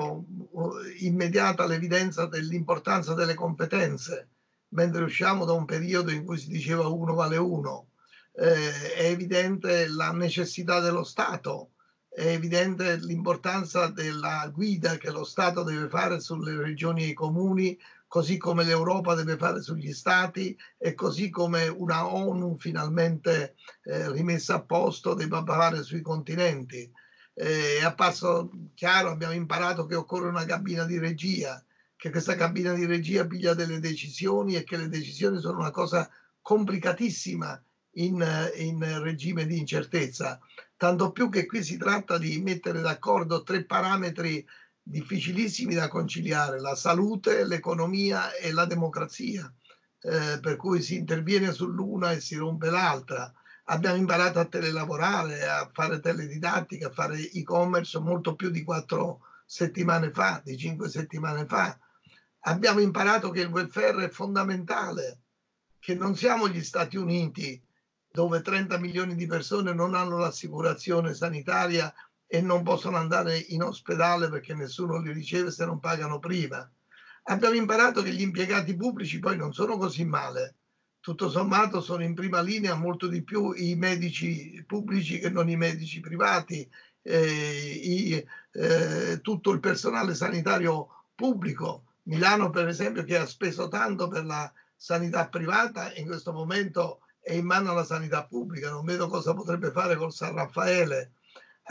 immediata 0.99 1.66
l'evidenza 1.66 2.28
dell'importanza 2.28 3.14
delle 3.14 3.34
competenze, 3.34 4.30
mentre 4.70 5.03
usciamo 5.03 5.43
da 5.43 5.51
un 5.51 5.66
periodo 5.66 6.12
in 6.12 6.24
cui 6.24 6.38
si 6.38 6.47
diceva 6.47 6.88
uno 6.88 7.14
vale 7.14 7.36
uno. 7.38 7.89
Eh, 8.34 8.93
è 8.93 9.05
evidente 9.05 9.88
la 9.89 10.14
necessità 10.14 10.80
dello 10.80 11.03
Stato, 11.03 11.72
è 12.07 12.28
evidente 12.28 12.95
l'importanza 12.95 13.88
della 13.88 14.49
guida 14.53 14.95
che 14.95 15.12
lo 15.12 15.26
Stato 15.26 15.64
deve 15.64 15.89
fare 15.89 16.22
sulle 16.22 16.55
regioni 16.55 17.03
e 17.03 17.07
i 17.07 17.14
comuni, 17.14 17.78
così 18.07 18.38
come 18.38 18.64
l'Europa 18.64 19.14
deve 19.14 19.36
fare 19.36 19.62
sugli 19.62 19.91
Stati 19.91 20.57
e 20.78 20.93
così 20.93 21.30
come 21.30 21.68
una 21.68 22.14
ONU 22.14 22.57
finalmente 22.57 23.55
eh, 23.84 24.09
rimessa 24.12 24.55
a 24.55 24.62
posto 24.62 25.14
debba 25.14 25.43
fare 25.43 25.84
sui 25.84 26.01
continenti 26.01 26.89
eh, 27.41 27.79
è 27.79 27.83
apparso 27.83 28.51
chiaro, 28.75 29.09
abbiamo 29.09 29.33
imparato 29.33 29.87
che 29.87 29.95
occorre 29.95 30.29
una 30.29 30.45
cabina 30.45 30.85
di 30.85 30.99
regia, 30.99 31.63
che 31.95 32.11
questa 32.11 32.35
cabina 32.35 32.71
di 32.73 32.85
regia 32.85 33.25
piglia 33.25 33.55
delle 33.55 33.79
decisioni 33.79 34.55
e 34.55 34.63
che 34.63 34.77
le 34.77 34.87
decisioni 34.87 35.39
sono 35.39 35.57
una 35.57 35.71
cosa 35.71 36.07
complicatissima 36.39 37.59
in, 37.95 38.23
in 38.57 39.01
regime 39.01 39.47
di 39.47 39.57
incertezza, 39.57 40.39
tanto 40.77 41.11
più 41.11 41.29
che 41.29 41.47
qui 41.47 41.63
si 41.63 41.77
tratta 41.77 42.19
di 42.19 42.39
mettere 42.39 42.79
d'accordo 42.79 43.41
tre 43.41 43.65
parametri 43.65 44.45
difficilissimi 44.83 45.73
da 45.73 45.87
conciliare, 45.87 46.59
la 46.59 46.75
salute, 46.75 47.45
l'economia 47.45 48.35
e 48.35 48.51
la 48.51 48.65
democrazia, 48.65 49.51
eh, 50.01 50.39
per 50.39 50.57
cui 50.57 50.81
si 50.83 50.95
interviene 50.95 51.51
sull'una 51.51 52.11
e 52.11 52.19
si 52.19 52.35
rompe 52.35 52.69
l'altra. 52.69 53.31
Abbiamo 53.72 53.95
imparato 53.95 54.38
a 54.39 54.45
telelavorare, 54.45 55.47
a 55.47 55.69
fare 55.72 56.01
teledidattica, 56.01 56.88
a 56.88 56.91
fare 56.91 57.17
e-commerce 57.32 57.99
molto 57.99 58.36
più 58.36 58.49
di 58.49 58.63
quattro 58.63 59.22
settimane 59.45 60.11
fa, 60.11 60.41
di 60.43 60.57
cinque 60.57 60.89
settimane 60.89 61.45
fa. 61.45 61.80
Abbiamo 62.41 62.82
imparato 62.82 63.30
che 63.30 63.39
il 63.39 63.47
welfare 63.47 64.03
è 64.03 64.09
fondamentale, 64.09 65.22
che 65.80 65.95
non 65.95 66.17
siamo 66.17 66.49
gli 66.49 66.61
Stati 66.61 66.97
Uniti 66.97 67.63
dove 68.11 68.41
30 68.41 68.78
milioni 68.78 69.15
di 69.15 69.26
persone 69.26 69.74
non 69.74 69.95
hanno 69.95 70.17
l'assicurazione 70.17 71.13
sanitaria 71.13 71.93
e 72.28 72.41
non 72.41 72.63
possono 72.63 72.97
andare 72.97 73.38
in 73.38 73.63
ospedale 73.63 74.28
perché 74.28 74.53
nessuno 74.53 74.99
li 74.99 75.13
riceve 75.13 75.49
se 75.49 75.63
non 75.63 75.80
pagano 75.80 76.19
prima. 76.19 76.69
Abbiamo 77.24 77.55
imparato 77.55 78.01
che 78.01 78.11
gli 78.11 78.22
impiegati 78.22 78.76
pubblici 78.76 79.19
poi 79.19 79.38
non 79.38 79.53
sono 79.53 79.78
così 79.78 80.03
male. 80.03 80.55
Tutto 81.02 81.30
sommato 81.30 81.82
sono 81.82 82.04
in 82.04 82.14
prima 82.14 82.41
linea 82.41 82.76
molto 82.76 83.08
di 83.08 83.24
più 83.24 83.54
i 83.54 83.76
medici 83.76 84.64
pubblici 84.66 85.20
che 85.20 85.30
non 85.30 85.49
i 85.49 85.58
medici 85.58 85.99
privati, 85.99 86.70
eh, 87.02 87.80
i, 87.84 88.26
eh, 88.52 89.20
tutto 89.22 89.52
il 89.52 89.60
personale 89.60 90.14
sanitario 90.14 91.08
pubblico. 91.16 91.86
Milano, 92.04 92.52
per 92.52 92.68
esempio, 92.68 93.04
che 93.04 93.18
ha 93.18 93.26
speso 93.26 93.68
tanto 93.68 94.08
per 94.08 94.26
la 94.26 94.52
sanità 94.76 95.28
privata, 95.28 95.91
in 95.95 96.06
questo 96.06 96.32
momento 96.32 97.02
è 97.20 97.34
in 97.34 97.45
mano 97.45 97.72
alla 97.72 97.84
sanità 97.84 98.26
pubblica. 98.26 98.70
Non 98.70 98.86
vedo 98.86 99.08
cosa 99.08 99.34
potrebbe 99.34 99.72
fare 99.72 99.95
col 99.95 100.14
San 100.14 100.36
Raffaele 100.36 101.14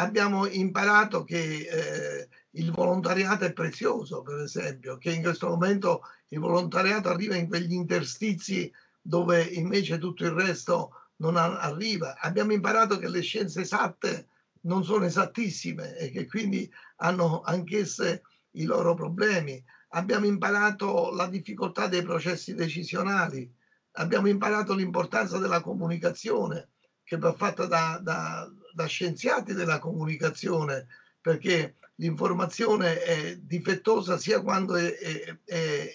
abbiamo 0.00 0.46
imparato 0.46 1.24
che 1.24 1.38
eh, 1.38 2.28
il 2.52 2.70
volontariato 2.70 3.44
è 3.44 3.52
prezioso, 3.52 4.22
per 4.22 4.40
esempio, 4.40 4.96
che 4.98 5.12
in 5.12 5.22
questo 5.22 5.48
momento 5.48 6.02
il 6.28 6.38
volontariato 6.38 7.08
arriva 7.08 7.36
in 7.36 7.48
quegli 7.48 7.72
interstizi 7.72 8.72
dove 9.00 9.42
invece 9.42 9.98
tutto 9.98 10.24
il 10.24 10.32
resto 10.32 10.90
non 11.16 11.36
arriva. 11.36 12.18
Abbiamo 12.18 12.52
imparato 12.52 12.98
che 12.98 13.08
le 13.08 13.20
scienze 13.20 13.62
esatte 13.62 14.28
non 14.62 14.84
sono 14.84 15.04
esattissime 15.04 15.96
e 15.96 16.10
che 16.10 16.26
quindi 16.26 16.70
hanno 16.96 17.40
anch'esse 17.40 18.22
i 18.52 18.64
loro 18.64 18.94
problemi. 18.94 19.62
Abbiamo 19.90 20.26
imparato 20.26 21.10
la 21.10 21.26
difficoltà 21.26 21.88
dei 21.88 22.02
processi 22.02 22.54
decisionali, 22.54 23.52
abbiamo 23.92 24.28
imparato 24.28 24.74
l'importanza 24.74 25.38
della 25.38 25.60
comunicazione 25.60 26.70
che 27.02 27.16
va 27.16 27.32
fatta 27.32 27.66
da, 27.66 27.98
da, 28.00 28.48
da 28.72 28.86
scienziati 28.86 29.52
della 29.52 29.78
comunicazione, 29.78 30.86
perché 31.20 31.76
l'informazione 31.96 33.02
è 33.02 33.36
difettosa 33.36 34.16
sia 34.16 34.40
quando 34.42 34.76
è, 34.76 34.96
è, 34.96 35.38
è 35.44 35.90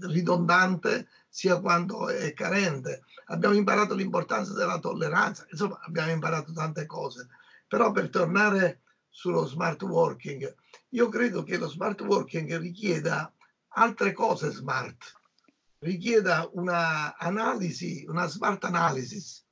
ridondante 0.00 1.06
sia 1.34 1.58
quando 1.58 2.10
è 2.10 2.32
carente. 2.32 3.02
Abbiamo 3.26 3.56
imparato 3.56 3.94
l'importanza 3.94 4.52
della 4.52 4.78
tolleranza, 4.78 5.44
insomma 5.50 5.80
abbiamo 5.82 6.12
imparato 6.12 6.52
tante 6.52 6.86
cose. 6.86 7.26
Però 7.66 7.90
per 7.90 8.08
tornare 8.08 8.82
sullo 9.08 9.44
smart 9.44 9.82
working, 9.82 10.54
io 10.90 11.08
credo 11.08 11.42
che 11.42 11.58
lo 11.58 11.68
smart 11.68 12.00
working 12.02 12.56
richieda 12.58 13.34
altre 13.70 14.12
cose 14.12 14.52
smart, 14.52 15.12
richieda 15.80 16.48
una 16.52 17.16
analisi, 17.16 18.04
una 18.06 18.28
smart 18.28 18.62
analysis, 18.66 19.44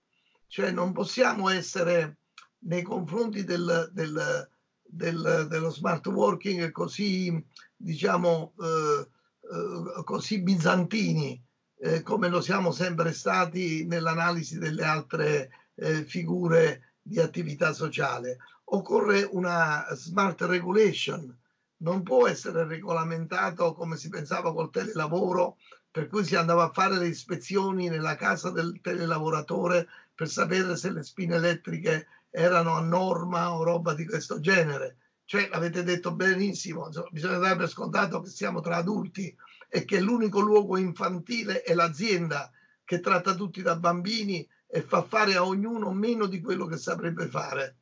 cioè 0.47 0.71
non 0.71 0.93
possiamo 0.93 1.49
essere 1.49 2.19
nei 2.61 2.83
confronti 2.83 3.43
del, 3.43 3.91
del, 3.93 4.49
del, 4.85 5.47
dello 5.49 5.71
smart 5.71 6.07
working 6.07 6.71
così, 6.71 7.45
diciamo, 7.75 8.53
eh, 8.61 9.09
eh, 9.51 10.05
così 10.05 10.43
bizantini 10.43 11.45
eh, 11.85 12.03
come 12.03 12.29
lo 12.29 12.41
siamo 12.41 12.71
sempre 12.71 13.13
stati 13.13 13.85
nell'analisi 13.85 14.57
delle 14.57 14.85
altre 14.85 15.51
eh, 15.75 16.05
figure 16.05 16.93
di 17.03 17.19
attività 17.19 17.73
sociale. 17.73 18.39
Occorre 18.67 19.29
una 19.33 19.85
smart 19.91 20.43
regulation, 20.43 21.37
non 21.79 22.05
può 22.05 22.29
essere 22.29 22.65
regolamentato 22.65 23.75
come 23.75 23.97
si 23.97 24.09
pensava 24.09 24.53
col 24.53 24.71
telelavoro, 24.71 25.57
per 25.91 26.07
cui 26.07 26.25
si 26.25 26.37
andava 26.37 26.65
a 26.65 26.73
fare 26.73 26.99
le 26.99 27.09
ispezioni 27.09 27.89
nella 27.89 28.15
casa 28.15 28.51
del 28.51 28.79
telelavoratore 28.81 29.89
per 30.15 30.29
sapere 30.29 30.77
se 30.77 30.93
le 30.93 31.03
spine 31.03 31.35
elettriche 31.35 32.07
erano 32.31 32.75
a 32.75 32.81
norma 32.81 33.55
o 33.55 33.65
roba 33.65 33.93
di 33.93 34.07
questo 34.07 34.39
genere. 34.39 34.99
Cioè, 35.25 35.49
l'avete 35.51 35.83
detto 35.83 36.15
benissimo, 36.15 36.89
bisogna 37.11 37.39
dare 37.39 37.57
per 37.57 37.69
scontato 37.69 38.21
che 38.21 38.31
siamo 38.31 38.61
tra 38.61 38.77
adulti 38.77 39.35
e 39.75 39.87
che 39.87 40.01
l'unico 40.01 40.41
luogo 40.41 40.77
infantile 40.77 41.63
è 41.63 41.73
l'azienda 41.73 42.51
che 42.85 43.01
tratta 43.01 43.35
tutti 43.35 43.63
da 43.63 43.75
bambini 43.75 44.47
e 44.67 44.83
fa 44.83 45.03
fare 45.03 45.35
a 45.35 45.47
ognuno 45.47 45.93
meno 45.93 46.27
di 46.27 46.43
quello 46.43 46.67
che 46.67 46.77
saprebbe 46.77 47.27
fare. 47.27 47.79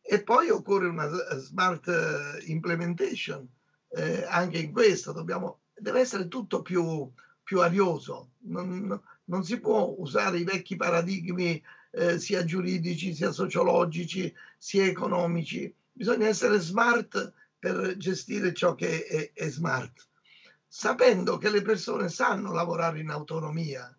E 0.00 0.22
poi 0.22 0.50
occorre 0.50 0.86
una 0.86 1.08
smart 1.38 1.88
eh, 1.88 2.44
implementation, 2.52 3.48
eh, 3.88 4.24
anche 4.28 4.58
in 4.58 4.70
questo 4.70 5.10
dobbiamo, 5.10 5.62
deve 5.74 5.98
essere 5.98 6.28
tutto 6.28 6.62
più, 6.62 7.10
più 7.42 7.60
arioso, 7.60 8.34
non, 8.42 8.96
non 9.24 9.42
si 9.42 9.58
può 9.58 9.92
usare 9.98 10.38
i 10.38 10.44
vecchi 10.44 10.76
paradigmi 10.76 11.60
eh, 11.90 12.20
sia 12.20 12.44
giuridici, 12.44 13.12
sia 13.12 13.32
sociologici, 13.32 14.32
sia 14.56 14.84
economici. 14.84 15.74
Bisogna 15.90 16.28
essere 16.28 16.60
smart 16.60 17.32
per 17.58 17.96
gestire 17.96 18.54
ciò 18.54 18.76
che 18.76 19.04
è, 19.04 19.32
è 19.32 19.48
smart, 19.48 20.08
sapendo 20.76 21.38
che 21.38 21.50
le 21.50 21.62
persone 21.62 22.08
sanno 22.08 22.52
lavorare 22.52 22.98
in 22.98 23.08
autonomia. 23.08 23.96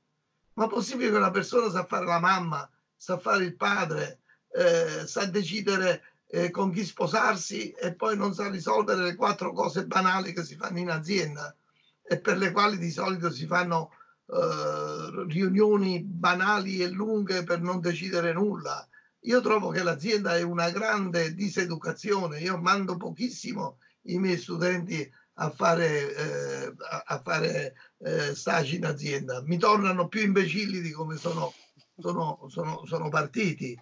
Ma 0.55 0.67
possibile 0.67 1.09
che 1.09 1.15
una 1.15 1.31
persona 1.31 1.69
sa 1.69 1.85
fare 1.85 2.05
la 2.05 2.19
mamma, 2.19 2.69
sa 2.93 3.17
fare 3.17 3.45
il 3.45 3.55
padre, 3.55 4.19
eh, 4.51 5.07
sa 5.07 5.23
decidere 5.23 6.03
eh, 6.27 6.49
con 6.49 6.71
chi 6.71 6.83
sposarsi 6.83 7.71
e 7.71 7.95
poi 7.95 8.17
non 8.17 8.33
sa 8.33 8.49
risolvere 8.49 9.03
le 9.03 9.15
quattro 9.15 9.53
cose 9.53 9.85
banali 9.85 10.33
che 10.33 10.43
si 10.43 10.57
fanno 10.57 10.79
in 10.79 10.89
azienda 10.89 11.55
e 12.03 12.19
per 12.19 12.37
le 12.37 12.51
quali 12.51 12.77
di 12.77 12.91
solito 12.91 13.31
si 13.31 13.45
fanno 13.45 13.91
eh, 14.27 15.25
riunioni 15.29 16.03
banali 16.03 16.81
e 16.81 16.89
lunghe 16.89 17.45
per 17.45 17.61
non 17.61 17.79
decidere 17.79 18.33
nulla. 18.33 18.85
Io 19.21 19.39
trovo 19.39 19.69
che 19.69 19.81
l'azienda 19.81 20.35
è 20.35 20.41
una 20.41 20.69
grande 20.71 21.33
diseducazione. 21.35 22.41
Io 22.41 22.57
mando 22.57 22.97
pochissimo 22.97 23.77
i 24.07 24.19
miei 24.19 24.37
studenti 24.37 25.09
a 25.35 25.49
fare, 25.49 26.15
eh, 26.15 26.73
a 27.05 27.21
fare 27.23 27.75
eh, 27.99 28.35
stage 28.35 28.75
in 28.75 28.85
azienda. 28.85 29.41
Mi 29.43 29.57
tornano 29.57 30.07
più 30.07 30.21
imbecilli 30.21 30.81
di 30.81 30.91
come 30.91 31.17
sono, 31.17 31.53
sono, 31.97 32.45
sono, 32.49 32.85
sono 32.85 33.09
partiti. 33.09 33.77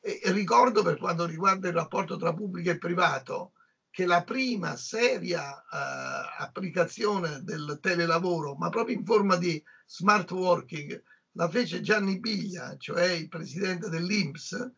E, 0.00 0.20
ricordo 0.32 0.82
per 0.82 0.98
quanto 0.98 1.26
riguarda 1.26 1.68
il 1.68 1.74
rapporto 1.74 2.16
tra 2.16 2.32
pubblico 2.32 2.70
e 2.70 2.78
privato 2.78 3.52
che 3.90 4.04
la 4.04 4.24
prima 4.24 4.76
seria 4.76 5.54
uh, 5.54 6.42
applicazione 6.42 7.42
del 7.42 7.78
telelavoro, 7.80 8.54
ma 8.54 8.68
proprio 8.68 8.94
in 8.94 9.06
forma 9.06 9.36
di 9.36 9.62
smart 9.86 10.30
working, 10.32 11.02
la 11.32 11.48
fece 11.48 11.80
Gianni 11.80 12.18
Biglia, 12.18 12.76
cioè 12.76 13.12
il 13.12 13.28
presidente 13.28 13.88
dell'Inps, 13.88 14.70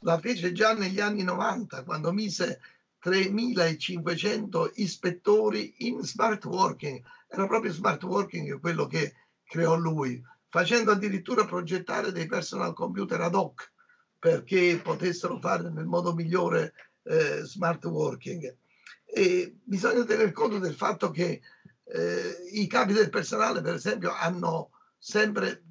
la 0.00 0.18
fece 0.18 0.52
già 0.52 0.72
negli 0.72 1.00
anni 1.00 1.22
90 1.22 1.84
quando 1.84 2.12
mise 2.12 2.60
3.500 3.02 4.70
ispettori 4.74 5.74
in 5.78 6.02
smart 6.02 6.44
working. 6.44 7.02
Era 7.28 7.46
proprio 7.46 7.72
smart 7.72 8.02
working 8.04 8.60
quello 8.60 8.86
che 8.86 9.14
creò 9.44 9.76
lui, 9.76 10.22
facendo 10.48 10.92
addirittura 10.92 11.44
progettare 11.44 12.12
dei 12.12 12.26
personal 12.26 12.74
computer 12.74 13.20
ad 13.20 13.34
hoc 13.34 13.70
perché 14.22 14.80
potessero 14.80 15.40
fare 15.40 15.68
nel 15.68 15.84
modo 15.84 16.14
migliore 16.14 16.74
eh, 17.02 17.40
smart 17.42 17.84
working. 17.86 18.56
E 19.04 19.58
bisogna 19.64 20.04
tener 20.04 20.30
conto 20.30 20.60
del 20.60 20.74
fatto 20.74 21.10
che 21.10 21.40
eh, 21.84 22.36
i 22.52 22.68
capi 22.68 22.92
del 22.92 23.10
personale, 23.10 23.60
per 23.62 23.74
esempio, 23.74 24.12
hanno 24.12 24.70
sempre 24.96 25.64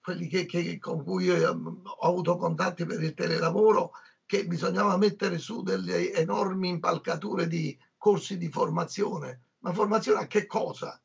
quelli 0.00 0.28
che, 0.28 0.46
che, 0.46 0.78
con 0.78 1.02
cui 1.02 1.28
ho 1.28 1.98
avuto 2.00 2.36
contatti 2.36 2.86
per 2.86 3.02
il 3.02 3.14
telelavoro, 3.14 3.90
che 4.26 4.46
bisognava 4.46 4.96
mettere 4.96 5.38
su 5.38 5.62
delle 5.62 6.12
enormi 6.12 6.68
impalcature 6.68 7.46
di 7.46 7.78
corsi 7.96 8.36
di 8.36 8.50
formazione. 8.50 9.42
Ma 9.60 9.72
formazione 9.72 10.20
a 10.20 10.26
che 10.26 10.46
cosa? 10.46 11.00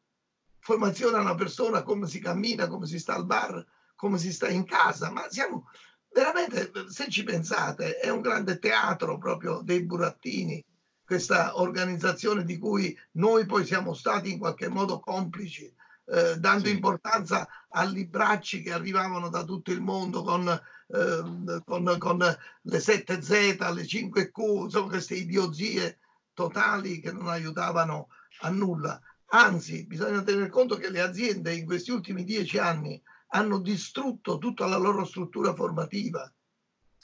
Formazione 0.60 1.18
a 1.18 1.22
una 1.22 1.36
persona 1.36 1.84
come 1.84 2.08
si 2.08 2.20
cammina, 2.20 2.68
come 2.68 2.88
si 2.88 3.00
sta 3.00 3.16
al 3.16 3.26
bar, 3.26 3.66
come 3.96 4.18
si 4.18 4.34
sta 4.34 4.50
in 4.50 4.66
casa. 4.66 5.12
Ma 5.12 5.30
siamo 5.30 5.70
veramente, 6.12 6.72
se 6.90 7.10
ci 7.10 7.24
pensate, 7.24 7.98
è 7.98 8.10
un 8.10 8.22
grande 8.22 8.60
teatro 8.60 9.18
proprio 9.18 9.62
dei 9.62 9.84
burattini 9.84 10.64
questa 11.12 11.60
organizzazione 11.60 12.46
di 12.46 12.58
cui 12.58 12.98
noi 13.14 13.46
poi 13.46 13.66
siamo 13.66 13.94
stati 13.94 14.32
in 14.32 14.40
qualche 14.40 14.70
modo 14.70 15.02
complici, 15.02 15.66
eh, 16.06 16.38
dando 16.38 16.68
sì. 16.68 16.72
importanza 16.72 17.46
a 17.68 17.84
libracci 17.84 18.62
che 18.62 18.72
arrivavano 18.72 19.28
da 19.28 19.44
tutto 19.44 19.74
il 19.74 19.82
mondo 19.82 20.24
con, 20.24 20.62
eh, 20.94 21.62
con, 21.66 21.96
con 21.98 22.18
le 22.18 22.78
7Z, 22.78 23.74
le 23.74 23.84
5Q, 23.84 24.64
insomma 24.64 24.90
queste 24.90 25.16
idiozie 25.16 26.00
totali 26.34 27.00
che 27.00 27.12
non 27.12 27.28
aiutavano 27.28 28.08
a 28.42 28.50
nulla. 28.50 29.00
Anzi, 29.34 29.86
bisogna 29.86 30.22
tenere 30.24 30.50
conto 30.50 30.76
che 30.76 30.90
le 30.90 31.02
aziende 31.02 31.56
in 31.56 31.66
questi 31.66 31.92
ultimi 31.92 32.24
dieci 32.24 32.58
anni 32.58 33.02
hanno 33.34 33.60
distrutto 33.60 34.38
tutta 34.38 34.66
la 34.68 34.78
loro 34.78 35.06
struttura 35.06 35.54
formativa. 35.54 36.32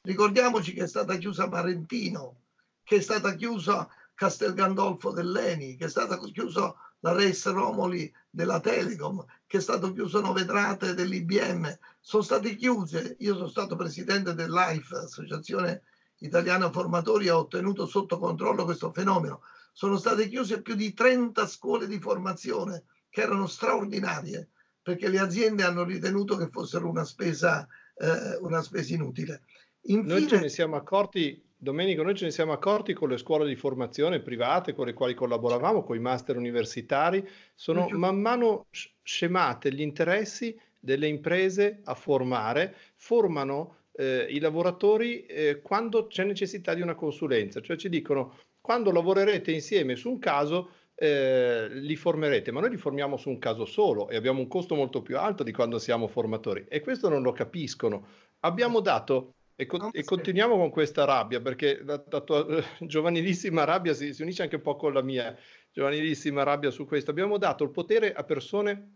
Ricordiamoci 0.02 0.74
che 0.74 0.84
è 0.84 0.88
stata 0.88 1.16
chiusa 1.18 1.48
Marentino, 1.48 2.42
che 2.84 2.98
è 2.98 3.02
stata 3.02 3.34
chiusa 3.36 3.88
Castel 4.14 4.54
Gandolfo 4.54 5.12
dell'Eni, 5.12 5.76
che 5.78 5.86
è 5.86 5.90
stata 5.90 6.18
chiusa 6.20 6.74
Res 7.14 7.46
Romoli 7.52 8.12
della 8.30 8.60
Telecom, 8.60 9.24
che 9.46 9.58
è 9.58 9.62
stato 9.62 9.92
chiuso 9.94 10.22
Novetrate 10.22 10.94
dell'IBM, 10.94 11.78
sono 12.00 12.24
state 12.24 12.56
chiuse. 12.56 13.16
Io 13.20 13.36
sono 13.36 13.48
stato 13.48 13.76
presidente 13.76 14.34
dell'AIF, 14.34 14.92
Associazione 14.92 15.84
Italiana 16.20 16.72
Formatori, 16.72 17.30
ho 17.30 17.38
ottenuto 17.38 17.86
sotto 17.86 18.18
controllo 18.18 18.64
questo 18.64 18.92
fenomeno. 18.92 19.42
Sono 19.72 19.98
state 19.98 20.28
chiuse 20.28 20.62
più 20.62 20.76
di 20.76 20.94
30 20.94 21.46
scuole 21.46 21.88
di 21.88 22.00
formazione 22.00 22.86
che 23.10 23.22
erano 23.22 23.48
straordinarie 23.48 24.50
perché 24.82 25.10
le 25.10 25.20
aziende 25.20 25.64
hanno 25.64 25.84
ritenuto 25.84 26.38
che 26.38 26.50
fossero 26.50 26.90
una 26.90 27.04
spesa, 27.04 27.68
eh, 27.96 28.38
una 28.40 28.62
spesa 28.62 28.94
inutile. 28.94 29.44
Infine, 29.90 30.20
Noi 30.20 30.28
ce 30.28 30.40
ne 30.40 30.50
siamo 30.50 30.78
accorti 30.78 31.44
Domenico, 31.60 32.04
noi 32.04 32.14
ce 32.14 32.26
ne 32.26 32.32
siamo 32.32 32.52
accorti 32.52 32.94
con 32.94 33.10
le 33.10 33.18
scuole 33.18 33.48
di 33.48 33.56
formazione 33.56 34.20
private 34.20 34.76
con 34.76 34.86
le 34.86 34.94
quali 34.94 35.16
collaboravamo, 35.16 35.84
con 35.84 35.96
i 35.96 36.00
master 36.00 36.38
universitari, 36.38 37.28
sono 37.56 37.88
man 37.90 38.22
mano 38.22 38.68
scemate 39.02 39.74
gli 39.74 39.82
interessi 39.82 40.56
delle 40.80 41.08
imprese 41.08 41.82
a 41.86 41.96
formare, 41.96 42.76
formano 42.96 43.86
eh, 43.94 44.28
i 44.30 44.40
lavoratori 44.40 45.26
eh, 45.26 45.62
quando 45.64 46.06
c'è 46.06 46.26
necessità 46.26 46.76
di 46.76 46.82
una 46.82 46.94
consulenza, 46.94 47.60
cioè 47.60 47.76
ci 47.76 47.90
dicono 47.90 48.38
quando 48.62 48.92
lavorerete 48.92 49.52
insieme 49.52 49.96
su 49.96 50.12
un 50.12 50.20
caso 50.20 50.70
eh, 50.94 51.70
li 51.72 51.96
formerete, 51.96 52.52
ma 52.52 52.60
noi 52.60 52.70
li 52.70 52.78
formiamo 52.78 53.18
su 53.18 53.30
un 53.30 53.40
caso 53.40 53.66
solo 53.66 54.10
e 54.10 54.16
abbiamo 54.16 54.40
un 54.40 54.48
costo 54.48 54.76
molto 54.76 55.02
più 55.02 55.18
alto 55.18 55.42
di 55.42 55.52
quando 55.52 55.80
siamo 55.80 56.08
formatori. 56.08 56.66
E 56.70 56.82
questo 56.82 57.10
non 57.10 57.24
lo 57.24 57.32
capiscono. 57.32 58.06
Abbiamo 58.42 58.80
dato 58.80 59.37
e, 59.60 59.66
con, 59.66 59.90
e, 59.92 60.04
continuiamo 60.04 60.56
con 60.56 60.70
questa 60.70 61.04
rabbia, 61.04 61.42
perché 61.42 61.82
la, 61.84 62.02
la 62.10 62.22
tua 62.22 62.46
eh, 62.46 62.64
giovanilissima 62.86 63.64
rabbia 63.64 63.94
si, 63.96 64.14
si, 64.14 64.22
unisce 64.22 64.44
anche 64.44 64.58
un 64.58 64.62
po' 64.62 64.76
con 64.76 64.94
la 64.94 65.02
mia 65.02 65.36
giovanilissima 65.74 66.44
rabbia 66.44 66.70
su 66.70 66.86
questo. 66.86 67.10
Abbiamo 67.10 67.40
dato 67.40 67.64
il 67.64 67.72
potere 67.72 68.14
a 68.14 68.24
persone 68.24 68.92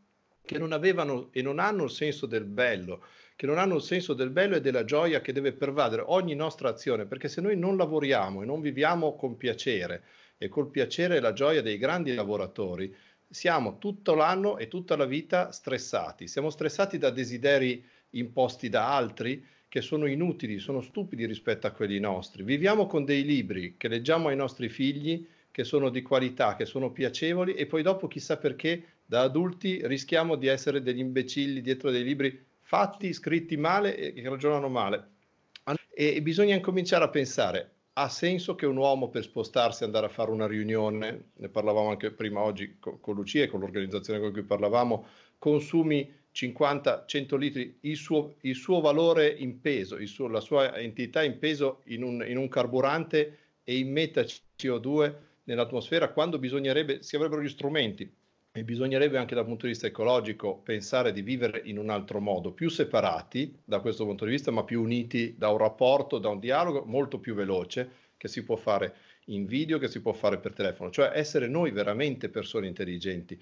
che 0.46 0.60
non 0.60 0.72
avevano 0.72 1.30
e 1.32 1.42
non 1.42 1.58
hanno 1.58 1.86
il 1.86 1.90
senso 1.90 2.28
del 2.28 2.46
bello, 2.46 3.04
che 3.36 3.48
non 3.48 3.58
hanno 3.58 3.78
il 3.78 3.82
senso 3.82 4.14
del 4.14 4.30
bello 4.30 4.56
e 4.56 4.62
della 4.62 4.86
gioia 4.86 5.20
che 5.20 5.34
deve 5.34 5.52
pervadere 5.54 6.04
ogni 6.06 6.36
nostra 6.36 6.70
azione, 6.70 7.08
perché 7.08 7.28
se 7.28 7.42
noi 7.42 7.58
non 7.58 7.76
lavoriamo 7.76 8.44
e 8.44 8.46
non 8.46 8.62
viviamo 8.62 9.16
con 9.16 9.38
piacere 9.38 10.04
e 10.38 10.48
col 10.48 10.70
piacere 10.70 11.18
e 11.18 11.22
la 11.22 11.34
gioia 11.34 11.64
dei 11.64 11.80
grandi 11.80 12.14
lavoratori, 12.14 12.96
siamo 13.28 13.80
tutto 13.80 14.14
l'anno 14.14 14.60
e 14.60 14.68
tutta 14.68 14.96
la 14.96 15.06
vita 15.06 15.52
stressati. 15.52 16.28
Siamo 16.28 16.52
stressati 16.52 17.00
da 17.00 17.10
desideri 17.10 17.84
imposti 18.12 18.70
da 18.70 18.94
altri 18.94 19.44
che 19.72 19.80
sono 19.80 20.06
inutili, 20.06 20.60
sono 20.60 20.82
stupidi 20.82 21.26
rispetto 21.26 21.66
a 21.66 21.72
quelli 21.72 21.98
nostri. 21.98 22.44
Viviamo 22.44 22.88
con 22.88 23.06
dei 23.06 23.24
libri 23.24 23.76
che 23.78 23.88
leggiamo 23.88 24.28
ai 24.28 24.36
nostri 24.36 24.68
figli, 24.68 25.26
che 25.50 25.64
sono 25.64 25.88
di 25.88 26.02
qualità, 26.02 26.58
che 26.58 26.66
sono 26.66 26.92
piacevoli 26.92 27.54
e 27.54 27.68
poi 27.68 27.82
dopo 27.82 28.10
chissà 28.10 28.36
perché 28.36 28.84
da 29.06 29.22
adulti 29.22 29.80
rischiamo 29.88 30.36
di 30.36 30.48
essere 30.48 30.82
degli 30.82 31.00
imbecilli 31.00 31.62
dietro 31.62 31.90
dei 31.90 32.04
libri 32.04 32.38
fatti, 32.60 33.14
scritti 33.14 33.56
male 33.56 33.96
e 33.96 34.12
che 34.12 34.28
ragionano 34.28 34.68
male. 34.68 35.08
E 35.94 36.22
bisogna 36.22 36.54
incominciare 36.54 37.06
a 37.06 37.10
pensare, 37.10 37.72
ha 37.94 38.10
senso 38.10 38.56
che 38.56 38.66
un 38.66 38.76
uomo 38.76 39.08
per 39.08 39.24
spostarsi 39.24 39.86
andare 39.86 40.08
a 40.08 40.10
fare 40.10 40.32
una 40.32 40.48
riunione, 40.48 41.30
ne 41.34 41.48
parlavamo 41.48 41.88
anche 41.88 42.12
prima 42.12 42.42
oggi 42.42 42.76
con 42.78 43.16
Lucia 43.16 43.44
e 43.44 43.48
con 43.48 43.62
l'organizzazione 43.62 44.20
con 44.20 44.34
cui 44.34 44.44
parlavamo, 44.44 45.06
consumi 45.38 46.20
50-100 46.34 47.38
litri, 47.38 47.78
il 47.82 47.98
suo, 47.98 48.36
il 48.42 48.56
suo, 48.56 48.80
valore 48.80 49.28
in 49.28 49.60
peso, 49.60 50.04
suo, 50.06 50.28
la 50.28 50.40
sua 50.40 50.78
entità 50.78 51.24
in 51.24 51.38
peso 51.40 51.82
in 51.86 52.04
un, 52.04 52.24
in 52.26 52.38
un 52.38 52.48
carburante 52.48 53.38
e 53.64 53.78
immetta 53.78 54.22
CO2 54.22 55.14
nell'atmosfera, 55.44 56.10
quando 56.10 56.40
bisognerebbe, 56.40 57.04
si 57.04 57.16
avrebbero 57.16 57.42
gli 57.42 57.50
strumenti 57.50 58.10
e 58.54 58.64
bisognerebbe 58.64 59.18
anche 59.18 59.34
dal 59.34 59.46
punto 59.46 59.66
di 59.66 59.72
vista 59.72 59.88
ecologico 59.88 60.58
pensare 60.58 61.14
di 61.14 61.22
vivere 61.22 61.62
in 61.66 61.78
un 61.78 61.90
altro 61.90 62.20
modo, 62.20 62.52
più 62.52 62.70
separati 62.70 63.60
da 63.64 63.80
questo 63.80 64.06
punto 64.06 64.26
di 64.26 64.32
vista, 64.32 64.52
ma 64.52 64.64
più 64.64 64.82
uniti 64.82 65.36
da 65.38 65.50
un 65.50 65.58
rapporto, 65.58 66.18
da 66.18 66.30
un 66.30 66.40
dialogo 66.40 66.84
molto 66.86 67.20
più 67.20 67.34
veloce 67.34 68.00
che 68.18 68.28
si 68.28 68.44
può 68.44 68.56
fare 68.56 68.96
in 69.26 69.46
video, 69.46 69.78
che 69.78 69.88
si 69.88 70.02
può 70.02 70.12
fare 70.12 70.38
per 70.38 70.54
telefono, 70.54 70.92
cioè 70.92 71.12
essere 71.14 71.48
noi 71.48 71.72
veramente 71.72 72.30
persone 72.30 72.68
intelligenti. 72.68 73.40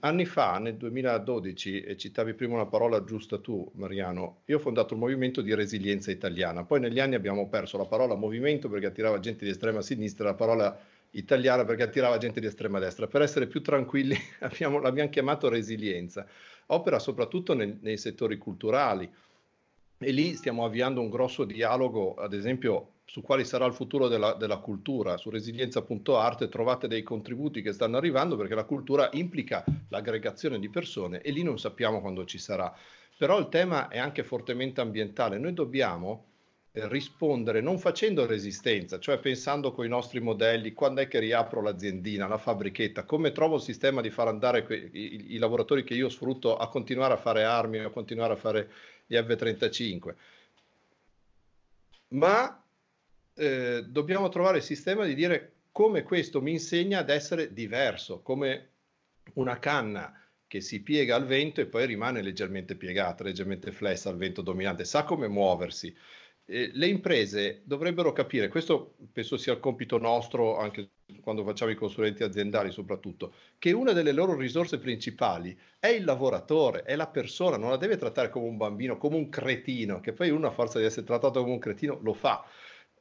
Anni 0.00 0.24
fa, 0.24 0.58
nel 0.58 0.76
2012, 0.76 1.80
e 1.80 1.96
citavi 1.96 2.34
prima 2.34 2.54
una 2.54 2.66
parola 2.66 3.02
giusta 3.02 3.38
tu, 3.38 3.68
Mariano, 3.74 4.42
io 4.44 4.58
ho 4.58 4.60
fondato 4.60 4.94
il 4.94 5.00
movimento 5.00 5.40
di 5.40 5.52
resilienza 5.52 6.12
italiana. 6.12 6.64
Poi 6.64 6.78
negli 6.78 7.00
anni 7.00 7.16
abbiamo 7.16 7.48
perso 7.48 7.76
la 7.76 7.84
parola 7.84 8.14
movimento 8.14 8.68
perché 8.68 8.86
attirava 8.86 9.18
gente 9.18 9.44
di 9.44 9.50
estrema 9.50 9.82
sinistra, 9.82 10.26
la 10.26 10.34
parola 10.34 10.78
italiana 11.10 11.64
perché 11.64 11.82
attirava 11.82 12.18
gente 12.18 12.38
di 12.38 12.46
estrema 12.46 12.78
destra. 12.78 13.08
Per 13.08 13.22
essere 13.22 13.48
più 13.48 13.62
tranquilli 13.62 14.16
abbiamo, 14.40 14.78
l'abbiamo 14.78 15.10
chiamato 15.10 15.48
resilienza. 15.48 16.24
Opera 16.66 17.00
soprattutto 17.00 17.54
nel, 17.54 17.78
nei 17.80 17.96
settori 17.96 18.38
culturali 18.38 19.10
e 19.98 20.10
lì 20.12 20.34
stiamo 20.34 20.64
avviando 20.64 21.00
un 21.00 21.08
grosso 21.08 21.44
dialogo, 21.44 22.14
ad 22.14 22.32
esempio 22.32 22.93
su 23.04 23.20
quali 23.22 23.44
sarà 23.44 23.66
il 23.66 23.74
futuro 23.74 24.08
della, 24.08 24.34
della 24.34 24.58
cultura, 24.58 25.16
su 25.16 25.30
resilienza.art 25.30 26.48
trovate 26.48 26.88
dei 26.88 27.02
contributi 27.02 27.62
che 27.62 27.72
stanno 27.72 27.96
arrivando 27.96 28.36
perché 28.36 28.54
la 28.54 28.64
cultura 28.64 29.10
implica 29.12 29.64
l'aggregazione 29.88 30.58
di 30.58 30.68
persone 30.68 31.20
e 31.20 31.30
lì 31.30 31.42
non 31.42 31.58
sappiamo 31.58 32.00
quando 32.00 32.24
ci 32.24 32.38
sarà. 32.38 32.74
Però 33.16 33.38
il 33.38 33.48
tema 33.48 33.88
è 33.88 33.98
anche 33.98 34.24
fortemente 34.24 34.80
ambientale, 34.80 35.38
noi 35.38 35.52
dobbiamo 35.52 36.24
eh, 36.72 36.88
rispondere 36.88 37.60
non 37.60 37.78
facendo 37.78 38.26
resistenza, 38.26 38.98
cioè 38.98 39.18
pensando 39.18 39.70
con 39.70 39.84
i 39.84 39.88
nostri 39.88 40.18
modelli, 40.18 40.72
quando 40.72 41.02
è 41.02 41.06
che 41.06 41.20
riapro 41.20 41.62
l'aziendina, 41.62 42.26
la 42.26 42.38
fabbrichetta, 42.38 43.04
come 43.04 43.30
trovo 43.30 43.56
il 43.56 43.62
sistema 43.62 44.00
di 44.00 44.10
far 44.10 44.26
andare 44.26 44.64
que- 44.64 44.90
i, 44.92 45.34
i, 45.34 45.38
lavoratori 45.38 45.84
che 45.84 45.94
io 45.94 46.08
sfrutto 46.08 46.56
a 46.56 46.68
continuare 46.68 47.14
a 47.14 47.18
fare 47.18 47.44
armi, 47.44 47.78
a 47.78 47.90
continuare 47.90 48.32
a 48.32 48.36
fare 48.36 48.70
gli 49.06 49.14
F-35. 49.16 50.14
Ma 52.08 52.63
eh, 53.34 53.84
dobbiamo 53.86 54.28
trovare 54.28 54.58
il 54.58 54.62
sistema 54.62 55.04
di 55.04 55.14
dire 55.14 55.52
come 55.72 56.02
questo 56.02 56.40
mi 56.40 56.52
insegna 56.52 57.00
ad 57.00 57.10
essere 57.10 57.52
diverso, 57.52 58.20
come 58.20 58.70
una 59.34 59.58
canna 59.58 60.16
che 60.46 60.60
si 60.60 60.82
piega 60.82 61.16
al 61.16 61.26
vento 61.26 61.60
e 61.60 61.66
poi 61.66 61.86
rimane 61.86 62.22
leggermente 62.22 62.76
piegata, 62.76 63.24
leggermente 63.24 63.72
flessa 63.72 64.08
al 64.08 64.16
vento 64.16 64.40
dominante, 64.40 64.84
sa 64.84 65.02
come 65.02 65.26
muoversi. 65.26 65.92
Eh, 66.46 66.70
le 66.74 66.86
imprese 66.86 67.62
dovrebbero 67.64 68.12
capire, 68.12 68.48
questo 68.48 68.94
penso 69.12 69.36
sia 69.36 69.54
il 69.54 69.60
compito 69.60 69.98
nostro 69.98 70.58
anche 70.58 70.90
quando 71.20 71.42
facciamo 71.42 71.70
i 71.70 71.74
consulenti 71.74 72.22
aziendali 72.22 72.70
soprattutto, 72.70 73.34
che 73.58 73.72
una 73.72 73.92
delle 73.92 74.12
loro 74.12 74.36
risorse 74.36 74.78
principali 74.78 75.58
è 75.80 75.88
il 75.88 76.04
lavoratore, 76.04 76.82
è 76.82 76.94
la 76.94 77.08
persona, 77.08 77.56
non 77.56 77.70
la 77.70 77.76
deve 77.76 77.96
trattare 77.96 78.30
come 78.30 78.46
un 78.46 78.56
bambino, 78.56 78.96
come 78.96 79.16
un 79.16 79.28
cretino, 79.28 80.00
che 80.00 80.12
poi 80.12 80.30
uno 80.30 80.46
a 80.46 80.52
forza 80.52 80.78
di 80.78 80.84
essere 80.84 81.06
trattato 81.06 81.40
come 81.40 81.54
un 81.54 81.58
cretino 81.58 81.98
lo 82.00 82.12
fa 82.12 82.44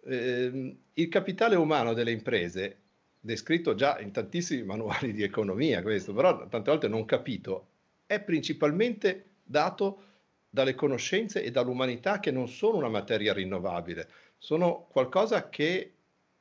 eh, 0.05 0.75
il 0.93 1.09
capitale 1.09 1.55
umano 1.55 1.93
delle 1.93 2.11
imprese, 2.11 2.77
descritto 3.19 3.75
già 3.75 3.99
in 3.99 4.11
tantissimi 4.11 4.63
manuali 4.65 5.13
di 5.13 5.23
economia, 5.23 5.81
questo, 5.81 6.13
però 6.13 6.47
tante 6.47 6.69
volte 6.69 6.87
non 6.87 7.05
capito, 7.05 7.67
è 8.05 8.19
principalmente 8.19 9.25
dato 9.43 10.03
dalle 10.49 10.75
conoscenze 10.75 11.43
e 11.43 11.51
dall'umanità 11.51 12.19
che 12.19 12.31
non 12.31 12.47
sono 12.47 12.77
una 12.77 12.89
materia 12.89 13.33
rinnovabile, 13.33 14.07
sono 14.37 14.87
qualcosa 14.89 15.49
che 15.49 15.93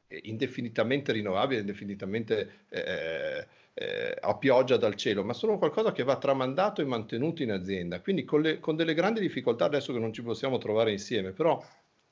è 0.07 0.19
indefinitamente 0.25 1.13
rinnovabile, 1.13 1.61
indefinitamente 1.61 2.67
eh, 2.69 3.47
eh, 3.75 4.17
a 4.21 4.37
pioggia 4.37 4.77
dal 4.77 4.97
cielo, 4.97 5.25
ma 5.25 5.33
sono 5.33 5.57
qualcosa 5.57 5.93
che 5.93 6.03
va 6.03 6.19
tramandato 6.19 6.83
e 6.83 6.85
mantenuto 6.85 7.43
in 7.43 7.53
azienda. 7.53 8.01
Quindi 8.01 8.25
con, 8.25 8.43
le, 8.43 8.61
con 8.61 8.77
delle 8.77 8.93
grandi 8.93 9.21
difficoltà 9.21 9.65
adesso 9.65 9.93
che 9.93 9.99
non 9.99 10.13
ci 10.13 10.23
possiamo 10.23 10.59
trovare 10.59 10.93
insieme, 10.93 11.33
però 11.33 11.63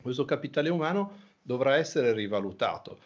questo 0.00 0.24
capitale 0.24 0.70
umano 0.70 1.28
dovrà 1.42 1.76
essere 1.76 2.12
rivalutato. 2.12 3.00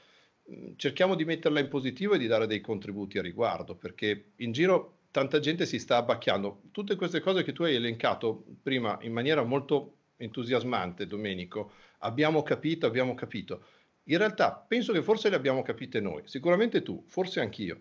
Mm, 0.50 0.72
cerchiamo 0.76 1.14
di 1.14 1.24
metterla 1.24 1.60
in 1.60 1.68
positivo 1.68 2.14
e 2.14 2.18
di 2.18 2.26
dare 2.26 2.46
dei 2.46 2.60
contributi 2.60 3.18
a 3.18 3.22
riguardo, 3.22 3.74
perché 3.74 4.32
in 4.36 4.52
giro 4.52 4.98
tanta 5.10 5.38
gente 5.38 5.66
si 5.66 5.78
sta 5.78 5.96
abbacchiando. 5.96 6.62
Tutte 6.70 6.96
queste 6.96 7.20
cose 7.20 7.42
che 7.42 7.52
tu 7.52 7.62
hai 7.62 7.74
elencato 7.74 8.44
prima 8.62 8.98
in 9.02 9.12
maniera 9.12 9.42
molto 9.42 9.96
entusiasmante, 10.16 11.06
Domenico, 11.06 11.72
abbiamo 11.98 12.42
capito, 12.42 12.86
abbiamo 12.86 13.14
capito. 13.14 13.64
In 14.04 14.18
realtà 14.18 14.52
penso 14.52 14.92
che 14.92 15.02
forse 15.02 15.30
le 15.30 15.36
abbiamo 15.36 15.62
capite 15.62 16.00
noi, 16.00 16.22
sicuramente 16.26 16.82
tu, 16.82 17.04
forse 17.06 17.40
anch'io, 17.40 17.78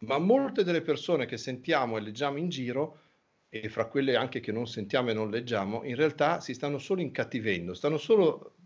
ma 0.00 0.18
molte 0.18 0.62
delle 0.62 0.82
persone 0.82 1.26
che 1.26 1.36
sentiamo 1.36 1.96
e 1.96 2.00
leggiamo 2.00 2.38
in 2.38 2.48
giro, 2.48 3.00
e 3.48 3.68
fra 3.68 3.86
quelle 3.86 4.14
anche 4.14 4.40
che 4.40 4.52
non 4.52 4.66
sentiamo 4.66 5.10
e 5.10 5.14
non 5.14 5.30
leggiamo, 5.30 5.82
in 5.84 5.96
realtà 5.96 6.40
si 6.40 6.52
stanno 6.52 6.78
solo 6.78 7.00
incattivendo, 7.00 7.72
stanno 7.74 7.96
solo 7.96 8.56